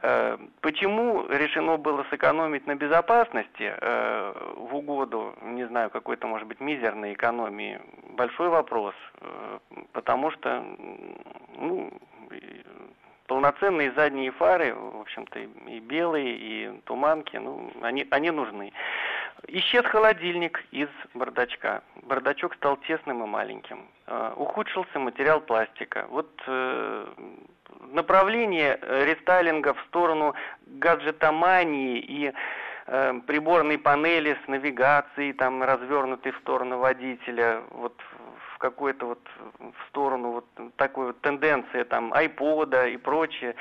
Э, 0.00 0.38
почему 0.60 1.26
решено 1.28 1.76
было 1.76 2.04
сэкономить 2.10 2.66
на 2.66 2.74
безопасности 2.74 3.74
э, 3.76 4.32
в 4.56 4.74
угоду, 4.76 5.34
не 5.42 5.66
знаю, 5.66 5.90
какой-то, 5.90 6.26
может 6.26 6.46
быть, 6.46 6.60
мизерной 6.60 7.14
экономии? 7.14 7.80
Большой 8.10 8.48
вопрос. 8.48 8.94
Потому 9.92 10.30
что, 10.30 10.64
ну, 11.56 11.92
полноценные 13.26 13.92
задние 13.92 14.30
фары, 14.32 14.74
в 14.74 15.00
общем-то, 15.00 15.38
и 15.38 15.80
белые, 15.80 16.36
и 16.36 16.80
туманки, 16.84 17.36
ну, 17.36 17.70
они, 17.82 18.06
они 18.10 18.30
нужны. 18.30 18.72
Исчез 19.46 19.84
холодильник 19.84 20.64
из 20.72 20.88
бардачка. 21.14 21.82
Бардачок 22.02 22.54
стал 22.54 22.76
тесным 22.78 23.22
и 23.22 23.26
маленьким. 23.26 23.86
Э, 24.06 24.32
ухудшился 24.36 24.98
материал 24.98 25.40
пластика. 25.40 26.06
Вот 26.10 26.28
э, 26.46 27.06
направление 27.80 28.78
рестайлинга 28.82 29.74
в 29.74 29.80
сторону 29.88 30.34
гаджетомании 30.66 31.98
и 31.98 32.32
э, 32.86 33.20
приборной 33.26 33.78
панели 33.78 34.36
с 34.44 34.48
навигацией, 34.48 35.32
там 35.32 35.62
развернутой 35.62 36.32
в 36.32 36.38
сторону 36.38 36.78
водителя, 36.78 37.62
вот 37.70 37.94
в 38.54 38.58
какую-то 38.58 39.06
вот 39.06 39.28
в 39.58 39.88
сторону 39.88 40.32
вот 40.32 40.46
такой 40.76 41.08
вот 41.08 41.20
тенденции 41.20 41.84
там 41.84 42.12
айпода 42.12 42.86
и 42.86 42.96
прочее. 42.96 43.54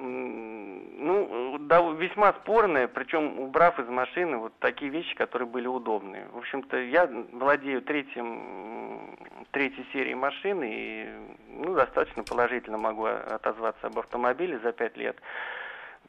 Ну, 0.00 1.56
да, 1.58 1.80
весьма 1.80 2.32
спорная, 2.34 2.86
причем 2.86 3.40
убрав 3.40 3.80
из 3.80 3.88
машины 3.88 4.36
вот 4.36 4.52
такие 4.60 4.92
вещи, 4.92 5.14
которые 5.16 5.48
были 5.48 5.66
удобные. 5.66 6.28
В 6.32 6.38
общем-то, 6.38 6.76
я 6.76 7.10
владею 7.32 7.82
третьим, 7.82 9.16
третьей 9.50 9.84
серией 9.92 10.14
машины 10.14 10.70
и 10.70 11.08
ну, 11.48 11.74
достаточно 11.74 12.22
положительно 12.22 12.78
могу 12.78 13.06
отозваться 13.06 13.88
об 13.88 13.98
автомобиле 13.98 14.60
за 14.60 14.70
пять 14.70 14.96
лет. 14.96 15.16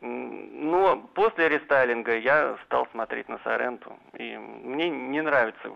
Но 0.02 0.98
после 1.16 1.50
рестайлинга 1.50 2.16
я 2.18 2.58
стал 2.66 2.88
смотреть 2.92 3.28
на 3.28 3.40
Соренту, 3.40 3.98
и 4.14 4.38
мне 4.38 4.90
не 4.90 5.22
нравится 5.22 5.72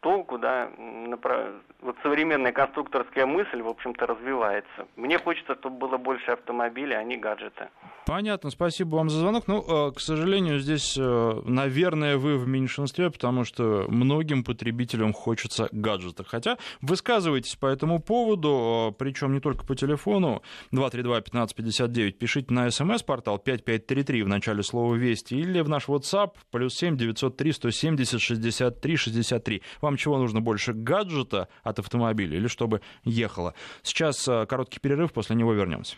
толку, 0.00 0.38
да, 0.38 0.70
вот 1.80 1.96
современная 2.02 2.52
конструкторская 2.52 3.26
мысль, 3.26 3.62
в 3.62 3.68
общем-то, 3.68 4.06
развивается. 4.06 4.86
Мне 4.96 5.18
хочется, 5.18 5.54
чтобы 5.56 5.78
было 5.78 5.96
больше 5.96 6.32
автомобилей, 6.32 6.94
а 6.94 7.04
не 7.04 7.16
гаджеты. 7.16 7.68
Понятно, 8.06 8.50
спасибо 8.50 8.96
вам 8.96 9.10
за 9.10 9.20
звонок. 9.20 9.44
Ну, 9.46 9.88
э, 9.88 9.92
к 9.92 10.00
сожалению, 10.00 10.60
здесь, 10.60 10.96
э, 10.98 11.42
наверное, 11.44 12.16
вы 12.16 12.38
в 12.38 12.48
меньшинстве, 12.48 13.10
потому 13.10 13.44
что 13.44 13.84
многим 13.88 14.44
потребителям 14.44 15.12
хочется 15.12 15.68
гаджета. 15.72 16.24
Хотя 16.24 16.56
высказывайтесь 16.80 17.54
по 17.56 17.66
этому 17.66 18.00
поводу, 18.00 18.92
э, 18.92 18.96
причем 18.98 19.34
не 19.34 19.40
только 19.40 19.66
по 19.66 19.76
телефону 19.76 20.42
232-1559, 20.72 22.18
пишите 22.18 22.52
на 22.52 22.70
смс-портал 22.70 23.38
5533 23.38 24.22
в 24.22 24.28
начале 24.28 24.62
слова 24.62 24.94
«Вести» 24.94 25.34
или 25.34 25.60
в 25.60 25.68
наш 25.68 25.88
WhatsApp 25.88 26.32
плюс 26.50 26.74
7 26.76 26.96
903 26.96 27.52
170 27.52 28.20
63 28.20 28.96
63. 28.96 29.62
Вам 29.88 29.96
чего 29.96 30.18
нужно 30.18 30.42
больше, 30.42 30.74
гаджета 30.74 31.48
от 31.62 31.78
автомобиля 31.78 32.36
или 32.36 32.46
чтобы 32.46 32.82
ехало? 33.04 33.54
Сейчас 33.82 34.22
короткий 34.46 34.80
перерыв, 34.80 35.14
после 35.14 35.34
него 35.34 35.54
вернемся. 35.54 35.96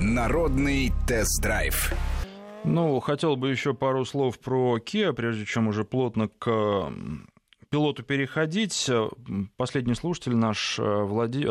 Народный 0.00 0.92
тест-драйв. 1.08 1.92
Ну, 2.62 3.00
хотел 3.00 3.34
бы 3.34 3.50
еще 3.50 3.74
пару 3.74 4.04
слов 4.04 4.38
про 4.38 4.78
Kia, 4.78 5.12
прежде 5.12 5.44
чем 5.44 5.66
уже 5.66 5.82
плотно 5.82 6.28
к 6.28 6.92
пилоту 7.68 8.04
переходить. 8.04 8.88
Последний 9.56 9.96
слушатель 9.96 10.36
наш 10.36 10.78
Влади... 10.78 11.44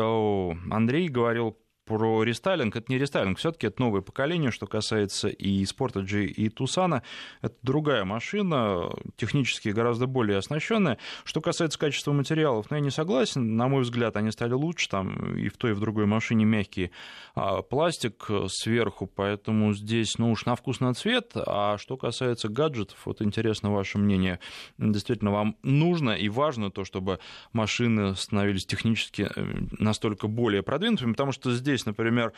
Андрей 0.72 1.08
говорил 1.08 1.58
про 1.88 2.22
рестайлинг. 2.22 2.76
Это 2.76 2.92
не 2.92 2.98
рестайлинг, 2.98 3.38
все-таки 3.38 3.66
это 3.66 3.80
новое 3.80 4.02
поколение, 4.02 4.50
что 4.50 4.66
касается 4.66 5.28
и 5.28 5.64
Sportage, 5.64 6.26
и 6.26 6.50
Тусана. 6.50 7.02
Это 7.40 7.56
другая 7.62 8.04
машина, 8.04 8.90
технически 9.16 9.70
гораздо 9.70 10.06
более 10.06 10.36
оснащенная. 10.36 10.98
Что 11.24 11.40
касается 11.40 11.78
качества 11.78 12.12
материалов, 12.12 12.66
ну, 12.68 12.76
я 12.76 12.82
не 12.82 12.90
согласен. 12.90 13.56
На 13.56 13.68
мой 13.68 13.82
взгляд, 13.82 14.16
они 14.16 14.30
стали 14.30 14.52
лучше. 14.52 14.88
Там 14.90 15.36
и 15.36 15.48
в 15.48 15.56
той, 15.56 15.70
и 15.70 15.74
в 15.74 15.80
другой 15.80 16.04
машине 16.04 16.44
мягкий 16.44 16.90
а, 17.34 17.62
пластик 17.62 18.28
сверху, 18.48 19.06
поэтому 19.06 19.72
здесь, 19.72 20.18
ну 20.18 20.30
уж 20.30 20.44
на 20.44 20.56
вкус, 20.56 20.80
на 20.80 20.92
цвет. 20.92 21.32
А 21.34 21.78
что 21.78 21.96
касается 21.96 22.50
гаджетов, 22.50 22.98
вот 23.06 23.22
интересно 23.22 23.72
ваше 23.72 23.96
мнение. 23.96 24.40
Действительно, 24.76 25.32
вам 25.32 25.56
нужно 25.62 26.10
и 26.10 26.28
важно 26.28 26.70
то, 26.70 26.84
чтобы 26.84 27.18
машины 27.54 28.14
становились 28.14 28.66
технически 28.66 29.30
э, 29.34 29.44
настолько 29.78 30.28
более 30.28 30.62
продвинутыми, 30.62 31.12
потому 31.12 31.32
что 31.32 31.52
здесь 31.52 31.77
здесь, 31.78 31.86
например, 31.86 32.32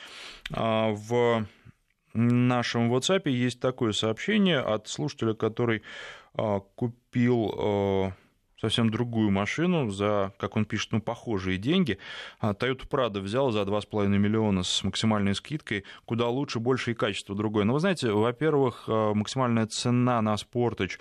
а, 0.53 0.91
в 0.91 1.47
нашем 2.13 2.93
WhatsApp 2.93 3.29
есть 3.29 3.61
такое 3.61 3.93
сообщение 3.93 4.59
от 4.59 4.89
слушателя, 4.89 5.35
который 5.35 5.83
а, 6.35 6.61
купил 6.61 7.55
а, 7.57 8.13
совсем 8.61 8.91
другую 8.91 9.31
машину 9.31 9.89
за, 9.91 10.35
как 10.39 10.57
он 10.57 10.67
пишет, 10.67 10.93
ну, 10.93 11.01
похожие 11.01 11.57
деньги. 11.57 11.99
Toyota 12.43 12.87
Prado 12.87 13.21
взял 13.21 13.51
за 13.53 13.63
2,5 13.63 14.09
миллиона 14.09 14.63
с 14.63 14.85
максимальной 14.85 15.35
скидкой, 15.35 15.85
куда 16.05 16.29
лучше, 16.29 16.61
больше 16.61 16.91
и 16.91 16.95
качество 16.95 17.35
другое. 17.35 17.65
Но 17.65 17.73
вы 17.73 17.81
знаете, 17.81 18.13
во-первых, 18.13 18.87
максимальная 18.87 19.67
цена 19.67 20.21
на 20.21 20.35
Sportage 20.35 20.99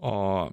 2 0.00 0.52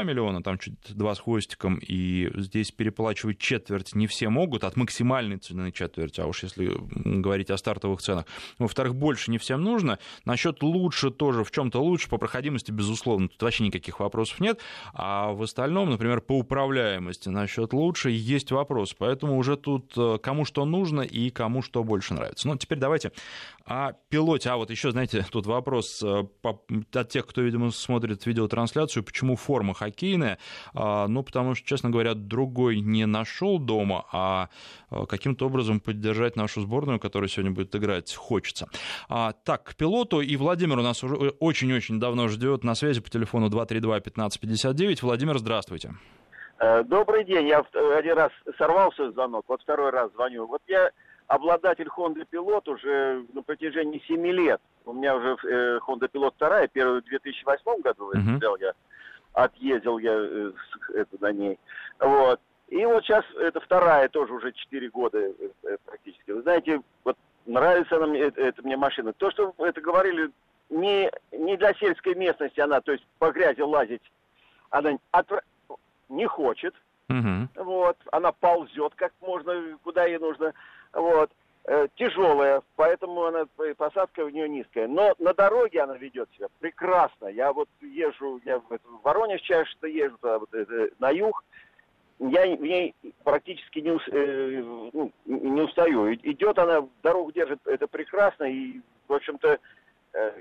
а, 0.00 0.02
миллиона, 0.04 0.42
там 0.42 0.58
чуть 0.58 0.74
два 0.94 1.14
с 1.14 1.20
хвостиком, 1.20 1.78
и 1.80 2.30
здесь 2.34 2.72
переплачивать 2.72 3.38
четверть 3.38 3.94
не 3.94 4.06
все 4.06 4.28
могут, 4.28 4.64
от 4.64 4.76
максимальной 4.76 5.38
цены 5.38 5.72
четверть, 5.72 6.18
а 6.18 6.26
уж 6.26 6.42
если 6.42 6.72
говорить 6.90 7.50
о 7.50 7.56
стартовых 7.56 8.02
ценах. 8.02 8.26
Во-вторых, 8.58 8.94
больше 8.94 9.30
не 9.30 9.38
всем 9.38 9.62
нужно. 9.62 9.98
Насчет 10.26 10.62
лучше 10.62 11.10
тоже, 11.10 11.42
в 11.42 11.50
чем-то 11.50 11.80
лучше, 11.80 12.10
по 12.10 12.18
проходимости, 12.18 12.70
безусловно, 12.70 13.28
тут 13.28 13.42
вообще 13.42 13.64
никаких 13.64 13.98
вопросов 13.98 14.40
нет. 14.40 14.60
А 14.92 15.32
в 15.32 15.42
остальном, 15.42 15.90
например, 15.90 16.20
по 16.20 16.38
управляемости 16.38 17.30
насчет 17.30 17.72
лучше 17.72 18.10
есть 18.10 18.52
вопрос. 18.52 18.92
Поэтому 18.92 19.38
уже 19.38 19.56
тут 19.56 19.94
э, 19.96 20.18
кому 20.22 20.44
что 20.44 20.66
нужно 20.66 21.00
и 21.00 21.30
кому 21.30 21.62
что 21.62 21.82
больше 21.82 22.12
нравится. 22.12 22.46
Ну, 22.46 22.56
теперь 22.56 22.78
давайте 22.78 23.12
о 23.64 23.92
пилоте. 24.10 24.50
А 24.50 24.56
вот 24.56 24.70
еще, 24.70 24.90
знаете, 24.90 25.24
тут 25.30 25.46
вопрос 25.46 26.02
э, 26.02 26.24
от 26.92 27.08
тех, 27.08 27.26
кто, 27.26 27.40
видимо, 27.40 27.70
смотрит 27.70 28.26
видеотрансляцию 28.26 28.65
трансляцию. 28.66 29.04
Почему 29.04 29.36
форма 29.36 29.74
хоккейная? 29.74 30.38
А, 30.74 31.06
ну, 31.06 31.22
потому 31.22 31.54
что, 31.54 31.66
честно 31.66 31.90
говоря, 31.90 32.14
другой 32.14 32.80
не 32.80 33.06
нашел 33.06 33.58
дома, 33.58 34.04
а, 34.12 34.48
а 34.90 35.06
каким-то 35.06 35.46
образом 35.46 35.80
поддержать 35.80 36.36
нашу 36.36 36.60
сборную, 36.60 36.98
которая 36.98 37.28
сегодня 37.28 37.52
будет 37.52 37.74
играть, 37.74 38.14
хочется. 38.14 38.68
А, 39.08 39.32
так, 39.44 39.64
к 39.64 39.74
пилоту. 39.76 40.20
И 40.20 40.36
Владимир 40.36 40.78
у 40.78 40.82
нас 40.82 41.02
уже 41.04 41.14
очень-очень 41.40 42.00
давно 42.00 42.28
ждет 42.28 42.64
на 42.64 42.74
связи 42.74 43.00
по 43.00 43.10
телефону 43.10 43.48
232-1559. 43.48 44.98
Владимир, 45.02 45.38
здравствуйте. 45.38 45.94
Э, 46.58 46.82
добрый 46.82 47.24
день. 47.24 47.48
Я 47.48 47.64
один 47.96 48.16
раз 48.16 48.32
сорвался 48.58 49.10
звонок, 49.12 49.44
вот 49.48 49.62
второй 49.62 49.90
раз 49.90 50.10
звоню. 50.12 50.46
Вот 50.46 50.62
я 50.66 50.90
обладатель 51.28 51.88
Honda 51.96 52.24
Pilot 52.30 52.70
уже 52.70 53.24
на 53.32 53.42
протяжении 53.42 54.02
7 54.06 54.26
лет. 54.26 54.60
У 54.86 54.92
меня 54.92 55.16
уже 55.16 55.36
э, 55.44 55.78
Honda 55.86 56.08
Pilot 56.08 56.32
вторая, 56.36 56.68
первую 56.68 57.02
в 57.02 57.04
2008 57.06 57.80
году 57.82 58.12
uh-huh. 58.12 58.36
взял 58.36 58.56
я, 58.58 58.72
отъездил 59.32 59.98
я 59.98 60.12
э, 60.14 60.52
это, 60.94 61.16
на 61.20 61.32
ней. 61.32 61.58
Вот. 61.98 62.40
И 62.68 62.84
вот 62.86 63.04
сейчас 63.04 63.24
это 63.36 63.60
вторая 63.60 64.08
тоже 64.08 64.32
уже 64.32 64.52
4 64.52 64.88
года 64.90 65.18
э, 65.18 65.76
практически. 65.84 66.30
Вы 66.30 66.42
знаете, 66.42 66.80
вот 67.04 67.16
нравится 67.46 67.96
она 67.96 68.06
мне, 68.06 68.20
это, 68.20 68.40
это 68.40 68.62
мне 68.62 68.76
машина. 68.76 69.12
То, 69.12 69.30
что 69.32 69.54
это 69.58 69.80
говорили, 69.80 70.30
не, 70.70 71.10
не 71.32 71.56
для 71.56 71.74
сельской 71.74 72.14
местности 72.14 72.60
она, 72.60 72.80
то 72.80 72.92
есть 72.92 73.04
по 73.18 73.32
грязи 73.32 73.60
лазить, 73.60 74.02
она 74.70 74.98
отвра... 75.10 75.42
не 76.08 76.26
хочет. 76.26 76.74
Угу. 77.08 77.64
Вот, 77.64 77.96
она 78.12 78.32
ползет 78.32 78.94
как 78.94 79.12
можно, 79.20 79.78
куда 79.82 80.04
ей 80.04 80.18
нужно. 80.18 80.54
Вот. 80.92 81.30
Э, 81.68 81.88
тяжелая, 81.96 82.62
поэтому 82.76 83.24
она, 83.24 83.46
э, 83.58 83.74
посадка 83.74 84.24
в 84.24 84.30
нее 84.30 84.48
низкая. 84.48 84.86
Но 84.86 85.16
на 85.18 85.34
дороге 85.34 85.80
она 85.82 85.96
ведет 85.96 86.28
себя 86.36 86.46
прекрасно. 86.60 87.26
Я 87.26 87.52
вот 87.52 87.68
езжу, 87.80 88.40
я 88.44 88.60
в, 88.60 88.78
Воронеж 89.02 89.40
часто 89.40 89.88
езжу, 89.88 90.16
туда, 90.18 90.38
вот, 90.38 90.54
э, 90.54 90.90
на 91.00 91.10
юг, 91.10 91.42
я 92.20 92.46
в 92.54 92.62
ней 92.62 92.94
практически 93.24 93.80
не, 93.80 93.90
э, 93.90 94.62
ну, 94.92 95.10
не 95.24 95.60
устаю. 95.60 96.14
Идет 96.14 96.56
она, 96.60 96.86
дорогу 97.02 97.32
держит, 97.32 97.58
это 97.66 97.88
прекрасно. 97.88 98.44
И, 98.44 98.80
в 99.08 99.14
общем-то, 99.14 99.58
э, 100.12 100.32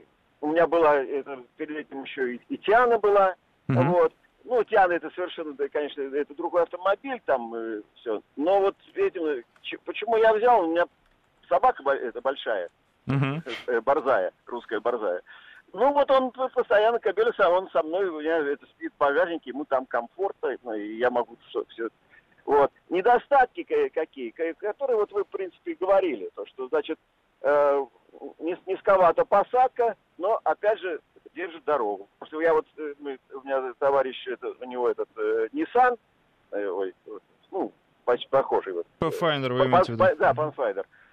у 0.42 0.48
меня 0.50 0.68
была, 0.68 0.98
это, 0.98 1.42
перед 1.58 1.76
этим 1.76 2.04
еще 2.04 2.36
и, 2.36 2.42
и 2.50 2.58
Тиана 2.60 3.00
была. 3.00 3.34
Mm-hmm. 3.68 3.90
Вот. 3.90 4.14
Ну, 4.44 4.64
Тиана 4.64 4.94
это 4.94 5.10
совершенно, 5.16 5.54
да, 5.54 5.68
конечно, 5.70 6.02
это 6.02 6.36
другой 6.36 6.62
автомобиль, 6.62 7.20
там 7.26 7.52
э, 7.56 7.82
все. 7.96 8.22
Но 8.36 8.62
вот 8.62 8.76
этим, 8.94 9.44
ч, 9.64 9.80
почему 9.86 10.18
я 10.18 10.32
взял, 10.32 10.64
у 10.64 10.72
меня 10.72 10.86
собака 11.48 11.84
это 11.92 12.22
большая, 12.22 12.70
э, 13.08 13.82
борзая, 13.82 14.32
русская 14.46 14.80
борзая. 14.80 15.22
Ну 15.74 15.92
вот 15.92 16.10
он 16.10 16.32
постоянно 16.32 17.00
кобеля, 17.00 17.34
он 17.50 17.70
со 17.72 17.84
мной, 17.84 18.08
у 18.08 18.22
меня 18.22 18.38
это 18.38 18.66
спит 18.68 18.94
в 18.94 18.98
багажнике, 18.98 19.50
ему 19.50 19.66
там 19.66 19.86
комфортно, 19.86 20.56
ну, 20.64 20.74
и 20.74 20.98
я 20.98 21.10
могу 21.10 21.38
все, 21.50 21.66
все. 21.70 21.90
Вот. 22.46 22.72
Недостатки 22.90 23.64
какие, 23.90 24.30
которые 24.30 24.98
вот 24.98 25.12
вы, 25.12 25.24
в 25.24 25.28
принципе, 25.28 25.76
говорили, 25.76 26.30
то, 26.36 26.46
что, 26.46 26.68
значит, 26.68 27.00
э, 27.42 27.86
низковата 28.40 29.26
посадка, 29.26 29.96
но, 30.18 30.40
опять 30.44 30.80
же, 30.80 31.02
держит 31.34 31.64
дорогу. 31.66 32.08
Потому 32.20 32.28
что 32.28 32.42
я 32.42 32.54
вот, 32.54 32.68
э, 32.78 32.94
мы, 33.00 33.20
у 33.34 33.42
меня 33.42 33.74
товарищ, 33.80 34.28
это, 34.28 34.54
у 34.60 34.66
него 34.66 34.90
этот 34.90 35.10
э, 35.18 35.48
Nissan, 35.54 35.98
э, 36.52 36.68
ой, 36.68 36.94
ну, 37.52 37.74
почти 38.06 38.28
похожий 38.30 38.74
вот. 38.74 38.88
Pathfinder 39.00 39.52
вы 39.52 39.66
имеете 39.66 39.94
в 39.94 39.96
виду? 39.96 40.18
Да, 40.20 40.32
Pathfinder. 40.32 40.86
А 40.86 41.05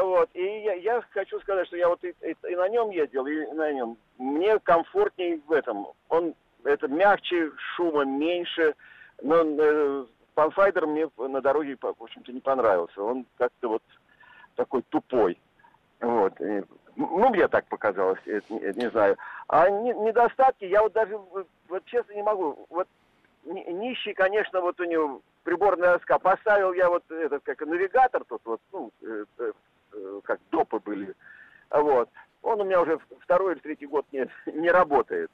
вот, 0.00 0.30
и 0.34 0.42
я, 0.42 0.74
я 0.74 1.02
хочу 1.10 1.38
сказать, 1.40 1.66
что 1.66 1.76
я 1.76 1.88
вот 1.88 2.02
и, 2.04 2.14
и, 2.22 2.34
и 2.50 2.56
на 2.56 2.68
нем 2.68 2.90
ездил, 2.90 3.26
и 3.26 3.46
на 3.52 3.72
нем. 3.72 3.98
Мне 4.18 4.58
комфортнее 4.60 5.40
в 5.46 5.52
этом. 5.52 5.88
Он, 6.08 6.34
это 6.64 6.88
мягче, 6.88 7.50
шума 7.74 8.04
меньше, 8.04 8.74
но 9.20 9.42
э, 9.42 10.04
Pathfinder 10.34 10.86
мне 10.86 11.10
на 11.18 11.40
дороге, 11.40 11.76
в 11.80 12.02
общем-то, 12.02 12.32
не 12.32 12.40
понравился. 12.40 13.02
Он 13.02 13.26
как-то 13.36 13.68
вот 13.68 13.82
такой 14.56 14.82
тупой. 14.88 15.38
Вот. 16.00 16.40
И 16.40 16.62
ну, 16.96 17.28
мне 17.28 17.48
так 17.48 17.66
показалось, 17.66 18.20
не, 18.26 18.72
не 18.74 18.90
знаю. 18.90 19.16
А 19.48 19.68
недостатки, 19.70 20.64
я 20.64 20.82
вот 20.82 20.92
даже, 20.92 21.18
вот 21.68 21.84
честно 21.86 22.12
не 22.12 22.22
могу. 22.22 22.66
Вот 22.68 22.88
нищий, 23.44 24.14
конечно, 24.14 24.60
вот 24.60 24.80
у 24.80 24.84
него 24.84 25.20
приборная 25.42 25.94
доска. 25.94 26.18
Поставил 26.18 26.72
я 26.72 26.88
вот 26.88 27.04
этот, 27.10 27.42
как 27.44 27.60
навигатор 27.60 28.24
тут, 28.24 28.42
вот, 28.44 28.60
ну, 28.72 28.90
э, 29.02 29.24
э, 29.38 29.44
э, 29.44 29.52
как 30.24 30.40
допы 30.50 30.80
были. 30.80 31.14
Вот. 31.70 32.08
Он 32.42 32.60
у 32.60 32.64
меня 32.64 32.80
уже 32.80 32.98
второй 33.20 33.54
или 33.54 33.60
третий 33.60 33.86
год 33.86 34.06
не, 34.12 34.28
не 34.46 34.70
работает. 34.70 35.30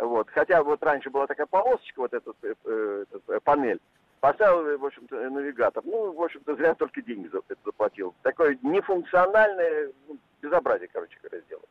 Вот. 0.00 0.28
Хотя 0.30 0.62
вот 0.62 0.82
раньше 0.82 1.10
была 1.10 1.26
такая 1.26 1.46
полосочка, 1.46 2.00
вот 2.00 2.12
этот, 2.12 2.36
э, 2.42 3.04
этот 3.10 3.42
панель. 3.42 3.80
Поставил, 4.20 4.78
в 4.78 4.84
общем-то, 4.84 5.16
навигатор. 5.30 5.82
Ну, 5.84 6.12
в 6.12 6.22
общем-то, 6.22 6.54
зря 6.54 6.74
только 6.74 7.02
деньги 7.02 7.26
за 7.28 7.38
это 7.38 7.56
заплатил. 7.64 8.14
Такое 8.22 8.56
нефункциональное, 8.62 9.92
ну, 10.06 10.16
безобразие, 10.40 10.88
короче 10.92 11.18
говоря, 11.20 11.42
сделали. 11.44 11.66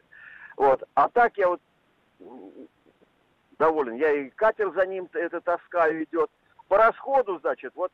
Вот. 0.58 0.84
А 0.94 1.08
так 1.10 1.38
я 1.38 1.48
вот 1.48 1.62
доволен. 3.58 3.96
Я 3.96 4.12
и 4.12 4.30
катер 4.32 4.74
за 4.74 4.86
ним 4.86 5.08
это 5.14 5.40
таскаю 5.40 6.04
идет. 6.04 6.30
По 6.68 6.78
расходу, 6.78 7.40
значит, 7.40 7.74
вот 7.76 7.92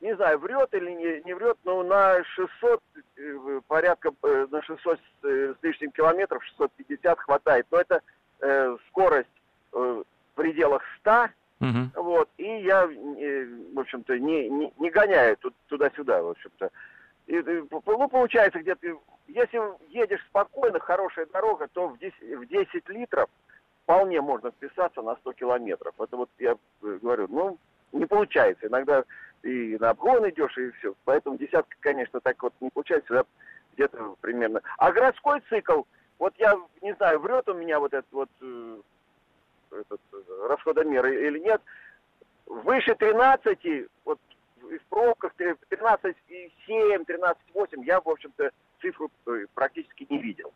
не 0.00 0.14
знаю, 0.14 0.38
врет 0.38 0.72
или 0.74 0.90
не, 0.90 1.22
не 1.24 1.34
врет, 1.34 1.56
но 1.64 1.82
на 1.82 2.22
600, 2.24 2.82
э, 3.16 3.60
порядка, 3.66 4.12
э, 4.22 4.46
на 4.50 4.62
600 4.62 5.00
э, 5.22 5.54
с 5.58 5.62
лишним 5.62 5.90
километров, 5.92 6.44
650 6.44 7.18
хватает. 7.18 7.66
Но 7.70 7.78
это 7.78 8.02
э, 8.40 8.76
скорость 8.88 9.28
э, 9.72 9.76
в 9.78 10.04
пределах 10.34 10.82
100, 11.00 11.28
угу. 11.60 12.02
вот, 12.02 12.28
и 12.36 12.46
я, 12.62 12.84
э, 12.84 13.46
в 13.74 13.80
общем-то, 13.80 14.18
не, 14.18 14.48
не, 14.48 14.72
не 14.78 14.90
гоняю 14.90 15.36
тут, 15.38 15.54
туда-сюда, 15.68 16.22
в 16.22 16.28
общем-то. 16.30 16.70
И, 17.26 17.42
ну, 17.42 18.08
получается, 18.08 18.60
где-то, 18.60 18.86
если 19.26 19.60
едешь 19.88 20.24
спокойно, 20.28 20.78
хорошая 20.78 21.26
дорога, 21.26 21.68
то 21.72 21.88
в 21.88 21.98
10, 21.98 22.20
в 22.20 22.46
10 22.46 22.88
литров 22.90 23.28
вполне 23.82 24.20
можно 24.20 24.50
вписаться 24.50 25.02
на 25.02 25.16
100 25.16 25.32
километров. 25.32 25.94
Это 25.98 26.16
вот 26.16 26.30
я 26.38 26.56
говорю, 26.80 27.26
ну, 27.28 27.58
не 27.92 28.06
получается. 28.06 28.66
Иногда 28.66 29.04
и 29.42 29.76
на 29.78 29.90
обгон 29.90 30.28
идешь, 30.28 30.56
и 30.58 30.70
все. 30.72 30.94
Поэтому 31.04 31.38
десятка, 31.38 31.76
конечно, 31.80 32.20
так 32.20 32.42
вот 32.42 32.52
не 32.60 32.70
получается, 32.70 33.14
да, 33.14 33.24
где-то 33.74 34.16
примерно. 34.20 34.60
А 34.78 34.92
городской 34.92 35.40
цикл, 35.48 35.82
вот 36.18 36.34
я 36.38 36.56
не 36.82 36.94
знаю, 36.94 37.20
врет 37.20 37.48
у 37.48 37.54
меня 37.54 37.78
вот 37.78 37.92
этот 37.92 38.10
вот 38.12 38.30
э, 38.40 38.78
этот 39.70 40.00
э, 40.12 40.46
расходомер 40.48 41.06
или 41.06 41.38
нет, 41.38 41.62
выше 42.46 42.94
13, 42.94 43.88
вот 44.04 44.18
в 44.62 44.78
пробках 44.88 45.32
13,7, 45.38 46.16
13,8 46.68 47.84
я, 47.84 48.00
в 48.00 48.08
общем-то, 48.08 48.50
цифру 48.80 49.10
э, 49.26 49.46
практически 49.54 50.06
не 50.08 50.18
видел. 50.18 50.52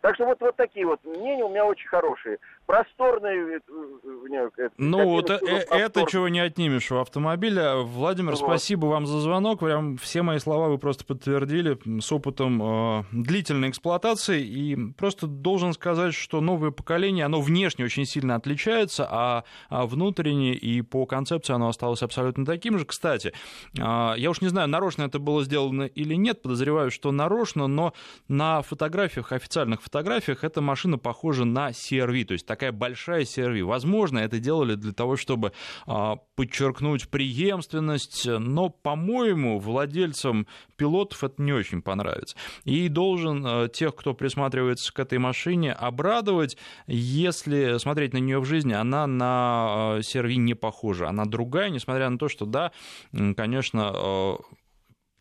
Так 0.00 0.16
что 0.16 0.26
вот, 0.26 0.40
вот 0.40 0.56
такие 0.56 0.84
вот 0.84 1.02
мнения 1.04 1.44
у 1.44 1.48
меня 1.48 1.64
очень 1.64 1.88
хорошие. 1.88 2.38
Просторные... 2.66 3.56
Э, 3.56 3.60
э, 3.60 4.68
ну, 4.78 5.08
вот 5.08 5.30
э, 5.30 5.38
это 5.70 6.04
чего 6.08 6.28
не 6.28 6.40
отнимешь 6.40 6.90
у 6.92 6.96
автомобиля. 6.96 7.76
Владимир, 7.76 8.32
вот. 8.32 8.38
спасибо 8.38 8.86
вам 8.86 9.06
за 9.06 9.20
звонок. 9.20 9.60
Прям 9.60 9.96
все 9.98 10.22
мои 10.22 10.38
слова 10.38 10.68
вы 10.68 10.78
просто 10.78 11.04
подтвердили 11.04 11.78
с 12.00 12.12
опытом 12.12 12.62
э, 12.62 13.04
длительной 13.12 13.70
эксплуатации. 13.70 14.42
И 14.42 14.76
просто 14.92 15.26
должен 15.26 15.72
сказать, 15.72 16.14
что 16.14 16.40
новое 16.40 16.70
поколение, 16.70 17.24
оно 17.24 17.40
внешне 17.40 17.84
очень 17.84 18.06
сильно 18.06 18.36
отличается, 18.36 19.06
а, 19.10 19.44
а 19.68 19.86
внутренне 19.86 20.54
и 20.54 20.82
по 20.82 21.04
концепции 21.04 21.52
оно 21.52 21.68
осталось 21.68 22.02
абсолютно 22.02 22.46
таким 22.46 22.78
же. 22.78 22.84
Кстати, 22.84 23.32
э, 23.76 24.14
я 24.16 24.30
уж 24.30 24.40
не 24.40 24.48
знаю, 24.48 24.68
нарочно 24.68 25.02
это 25.02 25.18
было 25.18 25.42
сделано 25.42 25.82
или 25.82 26.14
нет, 26.14 26.42
подозреваю, 26.42 26.90
что 26.90 27.10
нарочно, 27.12 27.66
но 27.66 27.92
на 28.28 28.62
фотографиях 28.62 29.32
официальных 29.32 29.82
фотографиях 29.82 30.44
эта 30.44 30.60
машина 30.60 30.96
похожа 30.96 31.44
на 31.44 31.70
CRV, 31.70 32.24
то 32.24 32.32
есть 32.32 32.46
такая 32.52 32.70
большая 32.70 33.22
CRV. 33.22 33.64
Возможно, 33.64 34.18
это 34.18 34.38
делали 34.38 34.74
для 34.74 34.92
того, 34.92 35.16
чтобы 35.16 35.52
а, 35.86 36.16
подчеркнуть 36.36 37.08
преемственность, 37.08 38.26
но, 38.26 38.68
по-моему, 38.68 39.58
владельцам 39.58 40.46
пилотов 40.76 41.24
это 41.24 41.40
не 41.40 41.52
очень 41.52 41.80
понравится. 41.80 42.36
И 42.64 42.88
должен 42.88 43.44
а, 43.46 43.68
тех, 43.68 43.96
кто 43.96 44.12
присматривается 44.12 44.92
к 44.92 44.98
этой 45.00 45.18
машине, 45.18 45.72
обрадовать, 45.72 46.58
если 46.86 47.78
смотреть 47.78 48.12
на 48.12 48.18
нее 48.18 48.38
в 48.38 48.44
жизни, 48.44 48.74
она 48.74 49.06
на 49.06 49.96
CRV 50.00 50.34
не 50.34 50.54
похожа, 50.54 51.08
она 51.08 51.24
другая, 51.24 51.70
несмотря 51.70 52.10
на 52.10 52.18
то, 52.18 52.28
что, 52.28 52.44
да, 52.44 52.72
конечно, 53.12 53.92
а, 53.94 54.36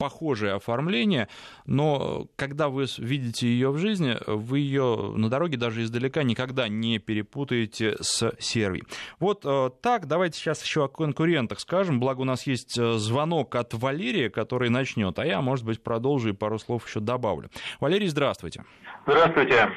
похожее 0.02 0.54
оформление, 0.54 1.28
но 1.66 2.28
когда 2.36 2.70
вы 2.70 2.88
видите 2.98 3.48
ее 3.48 3.70
в 3.70 3.78
жизни, 3.78 4.18
вы 4.26 4.60
ее 4.60 5.14
на 5.16 5.30
дороге 5.30 5.58
даже 5.58 5.84
издалека 5.84 6.24
никогда 6.24 6.68
не 6.68 6.98
перепутаете 6.98 7.98
с 8.02 8.34
сервей. 8.40 8.84
Вот 9.20 9.46
э, 9.46 9.70
так, 9.82 10.08
давайте 10.08 10.40
сейчас 10.40 10.64
еще 10.64 10.86
о 10.86 10.88
конкурентах 10.88 11.60
скажем, 11.60 12.00
благо 12.00 12.22
у 12.22 12.26
нас 12.26 12.48
есть 12.48 12.78
э, 12.78 12.94
звонок 12.94 13.56
от 13.56 13.74
Валерия, 13.74 14.30
который 14.30 14.70
начнет, 14.70 15.20
а 15.20 15.26
я, 15.26 15.42
может 15.42 15.66
быть, 15.66 15.82
продолжу 15.82 16.30
и 16.30 16.34
пару 16.34 16.58
слов 16.58 16.88
еще 16.88 17.00
добавлю. 17.00 17.50
Валерий, 17.80 18.08
здравствуйте. 18.08 18.64
Здравствуйте. 19.06 19.70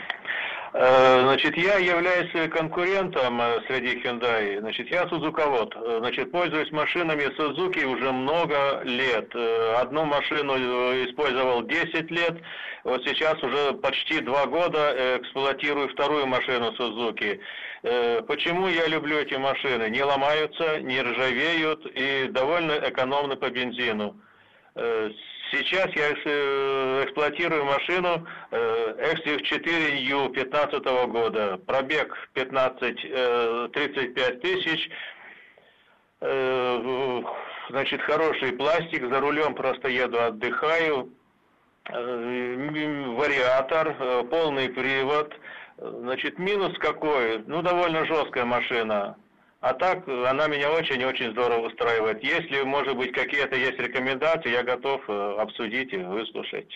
Э, 0.77 1.21
значит, 1.23 1.57
я 1.57 1.77
являюсь 1.77 2.51
конкурентом 2.51 3.41
э, 3.41 3.61
среди 3.69 3.95
Hyundai. 4.03 4.59
Значит, 4.59 4.91
я 4.91 5.09
сузуковод. 5.09 5.73
Э, 5.77 5.99
значит, 6.01 6.33
пользуюсь 6.33 6.73
машинами 6.73 7.27
Suzuki 7.39 7.85
уже 7.85 8.11
много 8.11 8.83
лет. 8.83 9.33
Одну 9.77 10.05
машину 10.05 10.55
использовал 11.07 11.63
10 11.63 12.11
лет. 12.11 12.43
Вот 12.83 13.05
сейчас 13.05 13.41
уже 13.45 13.75
почти 13.75 14.19
два 14.21 14.47
года 14.47 15.19
эксплуатирую 15.21 15.91
вторую 15.91 16.27
машину 16.27 16.75
Suzuki. 16.77 17.39
Почему 18.27 18.67
я 18.67 18.89
люблю 18.89 19.19
эти 19.19 19.35
машины? 19.35 19.89
Не 19.91 20.03
ломаются, 20.03 20.81
не 20.81 21.01
ржавеют 21.01 21.87
и 21.87 22.27
довольно 22.31 22.73
экономны 22.73 23.37
по 23.37 23.49
бензину. 23.49 24.17
Сейчас 25.59 25.89
я 25.95 26.11
э, 26.11 27.05
эксплуатирую 27.05 27.65
машину 27.65 28.27
Exif 28.51 29.43
4U 29.43 30.33
15 30.33 30.85
года. 31.09 31.59
Пробег 31.65 32.13
15, 32.33 33.73
35 33.73 34.17
э, 34.17 34.33
тысяч. 34.41 34.91
Э, 36.21 37.23
значит, 37.71 38.03
хороший 38.03 38.53
пластик, 38.53 39.09
за 39.09 39.21
рулем 39.21 39.55
просто 39.55 39.89
еду, 39.89 40.21
отдыхаю. 40.21 41.13
Вариатор, 41.87 43.95
полный 44.31 44.71
привод. 44.71 45.33
Значит, 45.77 46.39
минус 46.39 46.77
какой? 46.79 47.45
Ну, 47.47 47.63
довольно 47.63 48.07
жесткая 48.07 48.47
машина. 48.47 49.17
А 49.65 49.73
так, 49.73 50.07
она 50.07 50.47
меня 50.47 50.71
очень-очень 50.71 51.31
здорово 51.31 51.69
устраивает. 51.69 52.23
Если, 52.23 52.61
может 52.65 52.99
быть, 52.99 53.13
какие-то 53.13 53.57
есть 53.57 53.79
рекомендации, 53.79 54.51
я 54.51 54.63
готов 54.63 55.01
э, 55.09 55.37
обсудить 55.39 55.91
и 55.95 55.97
выслушать. 55.97 56.69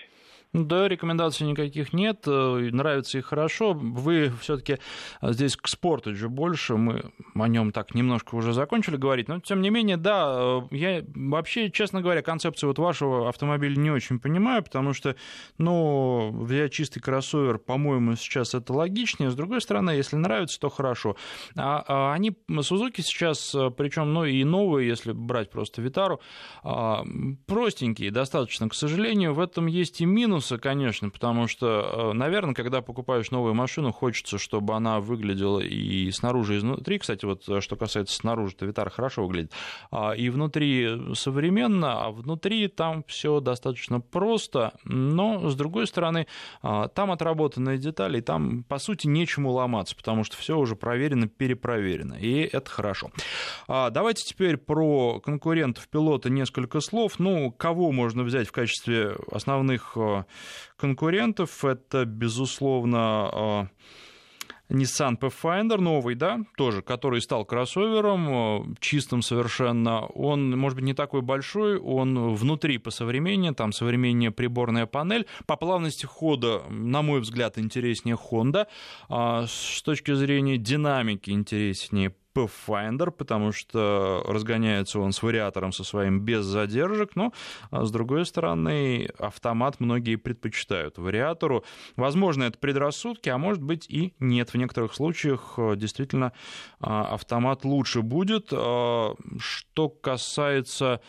Да, 0.55 0.89
рекомендаций 0.89 1.47
никаких 1.47 1.93
нет, 1.93 2.23
э, 2.27 2.71
нравится 2.73 3.19
и 3.19 3.21
хорошо. 3.21 3.75
Вы 3.75 4.33
все-таки 4.41 4.79
э, 5.21 5.33
здесь 5.33 5.57
к 5.57 5.69
спорту 5.69 6.15
же 6.15 6.31
больше, 6.31 6.77
мы 6.77 7.13
о 7.35 7.49
нем 7.49 7.71
так 7.71 7.95
немножко 7.95 8.35
уже 8.35 8.55
закончили 8.55 8.97
говорить, 8.97 9.29
но 9.29 9.41
тем 9.41 9.61
не 9.61 9.69
менее, 9.69 9.99
да, 9.99 10.63
э, 10.71 10.75
я 10.75 11.05
вообще, 11.15 11.71
честно 11.71 12.01
говоря, 12.01 12.23
концепцию 12.23 12.71
вот 12.71 12.79
вашего 12.79 13.29
автомобиля 13.29 13.77
не 13.77 13.91
очень 13.91 14.19
понимаю, 14.19 14.63
потому 14.63 14.95
что, 14.95 15.17
ну, 15.59 16.31
взять 16.33 16.73
чистый 16.73 17.01
кроссовер, 17.01 17.59
по-моему, 17.59 18.17
сейчас 18.17 18.55
это 18.55 18.73
логичнее. 18.73 19.31
С 19.31 19.35
другой 19.35 19.61
стороны, 19.61 19.91
если 19.91 20.17
нравится, 20.17 20.59
то 20.59 20.71
хорошо. 20.71 21.17
А, 21.57 21.85
а 21.87 22.15
они, 22.15 22.35
Сузуки 22.63 23.03
сейчас, 23.03 23.55
причем, 23.77 24.15
ну, 24.15 24.25
и 24.25 24.43
новые, 24.45 24.89
если 24.89 25.13
брать 25.13 25.51
просто 25.51 25.83
Витару, 25.83 26.21
а, 26.63 27.05
простенькие 27.47 28.11
достаточно, 28.11 28.71
к 28.71 28.75
сожалению, 28.75 29.35
в 29.35 29.41
этом 29.41 29.67
есть 29.67 30.01
и 30.01 30.07
минус, 30.07 30.38
минусы, 30.39 30.59
конечно, 30.59 31.11
потому 31.11 31.49
что, 31.49 32.11
э, 32.11 32.13
наверное, 32.13 32.55
когда 32.55 32.81
покупаешь 32.81 33.33
новую 33.33 33.55
машину, 33.55 33.93
хочется, 33.93 34.39
чтобы 34.39 34.75
она 34.75 35.01
выглядела 35.01 35.59
и 35.59 36.11
снаружи, 36.13 36.55
и 36.55 36.59
изнутри. 36.59 36.99
Кстати, 36.99 37.25
вот 37.25 37.49
э, 37.49 37.61
что 37.61 37.75
касается 37.75 38.15
снаружи, 38.15 38.55
то 38.55 38.65
Витар 38.65 38.89
хорошо 38.89 39.27
выглядит. 39.27 39.53
А, 39.91 40.13
и 40.13 40.31
внутри 40.31 41.15
современно, 41.15 42.05
а 42.05 42.11
внутри 42.11 42.69
там 42.69 43.03
все 43.09 43.41
достаточно 43.41 44.01
просто, 44.01 44.75
но, 44.85 45.51
с 45.51 45.57
другой 45.57 45.89
стороны, 45.89 46.29
а, 46.63 46.87
там 46.87 47.11
отработанные 47.11 47.79
детали, 47.79 48.19
и 48.19 48.21
там, 48.21 48.63
по 48.63 48.79
сути, 48.79 49.09
нечему 49.09 49.51
ломаться, 49.51 49.97
потому 49.97 50.23
что 50.23 50.37
все 50.37 50.57
уже 50.57 50.77
проверено, 50.77 51.27
перепроверено, 51.27 52.15
и 52.15 52.43
это 52.43 52.71
хорошо. 52.71 53.11
А, 53.67 53.91
давайте 53.91 54.25
теперь 54.25 54.57
про 54.57 55.21
конкурентов 55.21 55.89
пилота 55.89 56.31
несколько 56.31 56.81
слов. 56.81 57.19
Ну, 57.19 57.51
кого 57.51 57.91
можно 57.91 58.23
взять 58.23 58.47
в 58.47 58.53
качестве 58.53 59.17
основных 59.33 59.97
э, 59.97 60.25
конкурентов. 60.77 61.65
Это, 61.65 62.05
безусловно, 62.05 62.99
а, 62.99 63.69
Nissan 64.71 65.19
Pathfinder 65.19 65.81
новый, 65.81 66.15
да, 66.15 66.41
тоже, 66.57 66.83
который 66.83 67.23
стал 67.23 67.45
кроссовером, 67.45 68.29
а, 68.29 68.67
чистым 68.81 69.23
совершенно. 69.23 70.07
Он, 70.07 70.51
может 70.59 70.77
быть, 70.77 70.85
не 70.85 70.95
такой 70.95 71.23
большой, 71.23 71.79
он 71.79 72.35
внутри 72.35 72.79
по 72.79 72.91
современнее, 72.91 73.53
там 73.53 73.73
современнее 73.73 74.31
приборная 74.31 74.87
панель. 74.87 75.27
По 75.47 75.57
плавности 75.57 76.05
хода, 76.05 76.63
на 76.69 77.03
мой 77.03 77.21
взгляд, 77.21 77.59
интереснее 77.59 78.17
Honda. 78.17 78.67
А 79.09 79.47
с 79.47 79.83
точки 79.83 80.13
зрения 80.15 80.59
динамики 80.59 81.31
интереснее 81.31 82.15
Pathfinder, 82.39 83.11
потому 83.11 83.53
что 83.53 84.23
разгоняется 84.27 85.01
он 85.01 85.13
с 85.13 85.23
вариатором 85.23 85.73
со 85.73 85.85
своим 85.85 86.21
без 86.21 86.45
задержек, 86.45 87.17
но, 87.17 87.33
а 87.71 87.85
с 87.85 87.91
другой 87.91 88.25
стороны, 88.27 89.09
автомат 89.19 89.81
многие 89.81 90.17
предпочитают 90.17 90.99
вариатору. 90.99 91.65
Возможно, 91.97 92.45
это 92.45 92.59
предрассудки, 92.59 93.29
а 93.29 93.39
может 93.39 93.63
быть 93.63 93.87
и 93.89 94.15
нет. 94.21 94.51
В 94.51 94.55
некоторых 94.57 94.95
случаях 94.95 95.55
э, 95.57 95.75
действительно 95.77 96.33
а, 96.81 97.15
автомат 97.15 97.65
лучше 97.65 98.03
будет. 98.03 98.49
А, 98.53 99.15
что 99.39 99.89
касается 99.89 101.01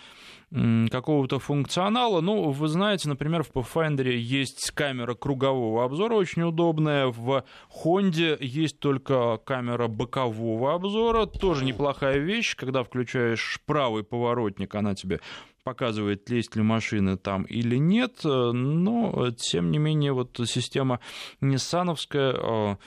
какого-то 0.52 1.40
функционала. 1.40 2.22
Ну, 2.22 2.50
вы 2.52 2.68
знаете, 2.68 3.08
например, 3.08 3.44
в 3.44 3.52
Pathfinder 3.52 4.10
есть 4.10 4.72
камера 4.72 5.14
кругового 5.14 5.84
обзора, 5.84 6.16
очень 6.16 6.42
удобная. 6.44 7.08
В 7.08 7.44
Honda 7.84 8.38
есть 8.40 8.80
только 8.80 9.38
камера 9.38 9.88
бокового 9.88 10.74
обзора, 10.74 11.26
тоже 11.26 11.66
неплохая 11.66 12.18
вещь. 12.18 12.56
Когда 12.56 12.84
включаешь 12.84 13.62
правый 13.66 14.04
поворотник, 14.04 14.74
она 14.74 14.96
тебе 14.96 15.20
показывает, 15.64 16.30
есть 16.32 16.56
ли 16.56 16.64
машины 16.64 17.18
там 17.18 17.44
или 17.44 17.76
нет, 17.76 18.22
но, 18.24 19.30
тем 19.38 19.70
не 19.70 19.78
менее, 19.78 20.14
вот 20.14 20.40
система 20.46 21.00
ниссановская 21.42 22.78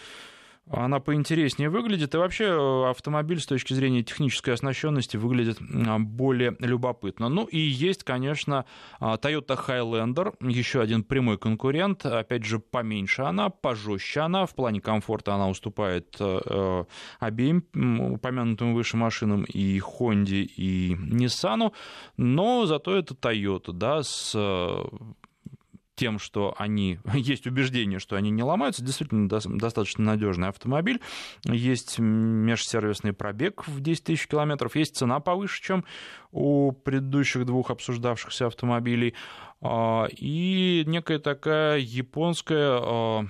она 0.70 1.00
поинтереснее 1.00 1.68
выглядит, 1.68 2.14
и 2.14 2.18
вообще 2.18 2.44
э, 2.44 2.90
автомобиль 2.90 3.40
с 3.40 3.46
точки 3.46 3.74
зрения 3.74 4.02
технической 4.02 4.54
оснащенности 4.54 5.16
выглядит 5.16 5.58
более 5.60 6.56
любопытно. 6.60 7.28
Ну 7.28 7.44
и 7.44 7.58
есть, 7.58 8.04
конечно, 8.04 8.64
а, 9.00 9.16
Toyota 9.16 9.58
Highlander, 9.58 10.34
еще 10.40 10.80
один 10.80 11.02
прямой 11.02 11.36
конкурент, 11.36 12.06
опять 12.06 12.44
же, 12.44 12.58
поменьше 12.58 13.22
она, 13.22 13.50
пожестче 13.50 14.20
она, 14.20 14.46
в 14.46 14.54
плане 14.54 14.80
комфорта 14.80 15.34
она 15.34 15.48
уступает 15.48 16.16
э, 16.20 16.40
э, 16.44 16.84
обеим 17.18 17.64
упомянутым 18.14 18.74
выше 18.74 18.96
машинам 18.96 19.44
и 19.44 19.80
Honda, 19.80 20.42
и 20.42 20.94
Nissan, 20.94 21.72
но 22.16 22.66
зато 22.66 22.96
это 22.96 23.14
Toyota, 23.14 23.72
да, 23.72 24.02
с 24.02 24.34
тем, 26.02 26.18
что 26.18 26.52
они, 26.58 26.98
есть 27.14 27.46
убеждение, 27.46 28.00
что 28.00 28.16
они 28.16 28.30
не 28.30 28.42
ломаются, 28.42 28.82
действительно 28.82 29.28
достаточно 29.28 30.02
надежный 30.02 30.48
автомобиль, 30.48 31.00
есть 31.44 32.00
межсервисный 32.00 33.12
пробег 33.12 33.68
в 33.68 33.80
10 33.80 34.04
тысяч 34.04 34.26
километров, 34.26 34.74
есть 34.74 34.96
цена 34.96 35.20
повыше, 35.20 35.62
чем 35.62 35.84
у 36.32 36.72
предыдущих 36.72 37.44
двух 37.46 37.70
обсуждавшихся 37.70 38.48
автомобилей, 38.48 39.14
и 39.64 40.82
некая 40.86 41.20
такая 41.20 41.78
японская 41.78 42.80
а, 42.82 43.26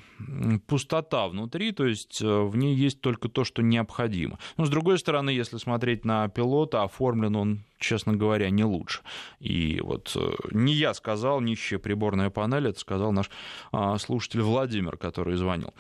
пустота 0.67 1.29
внутри, 1.29 1.73
то 1.73 1.85
есть 1.85 2.23
э, 2.23 2.27
в 2.27 2.57
ней 2.57 2.75
есть 2.75 3.01
только 3.01 3.29
то, 3.29 3.45
что 3.45 3.63
необходимо. 3.63 4.39
Но 4.57 4.65
с 4.65 4.71
другой 4.71 4.99
стороны, 4.99 5.31
если 5.31 5.59
смотреть 5.59 6.05
на 6.05 6.29
пилота, 6.29 6.85
оформлен 6.85 7.37
он 7.37 7.65
честно 7.83 8.15
говоря, 8.15 8.49
не 8.51 8.65
лучше. 8.65 9.01
И 9.41 9.81
вот 9.83 10.13
э, 10.17 10.33
не 10.53 10.73
я 10.73 10.95
сказал, 10.95 11.41
нищая 11.41 11.79
приборная 11.79 12.31
панель, 12.31 12.69
это 12.69 12.79
сказал 12.79 13.13
наш 13.13 13.29
а, 13.73 13.99
слушатель 13.99 14.41
Владимир, 14.41 14.97
который 14.97 15.37
звонил. 15.37 15.75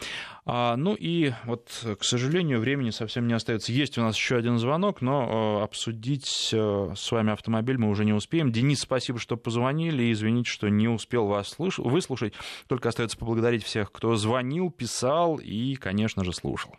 А, 0.44 0.76
ну 0.76 0.94
и 0.98 1.32
вот, 1.44 1.68
к 1.98 2.02
сожалению, 2.02 2.58
времени 2.58 2.90
совсем 2.90 3.28
не 3.28 3.34
остается. 3.34 3.72
Есть 3.72 3.96
у 3.98 4.02
нас 4.02 4.16
еще 4.16 4.36
один 4.36 4.58
звонок, 4.58 5.00
но 5.00 5.60
э, 5.60 5.64
обсудить 5.64 6.50
э, 6.52 6.92
с 6.96 7.12
вами 7.12 7.32
автомобиль 7.32 7.78
мы 7.78 7.88
уже 7.88 8.04
не 8.04 8.12
успеем. 8.12 8.50
Денис, 8.50 8.80
спасибо, 8.80 9.20
что 9.20 9.36
позвонили. 9.36 10.10
Извините, 10.10 10.50
что 10.50 10.68
не 10.68 10.88
успел 10.88 11.26
вас 11.26 11.56
выслушать. 11.58 12.34
Только 12.66 12.88
остается 12.88 13.16
поблагодарить 13.16 13.62
всех, 13.62 13.92
кто 13.92 14.16
звонил, 14.16 14.70
писал 14.70 15.36
и, 15.36 15.76
конечно 15.76 16.24
же, 16.24 16.32
слушал. 16.32 16.74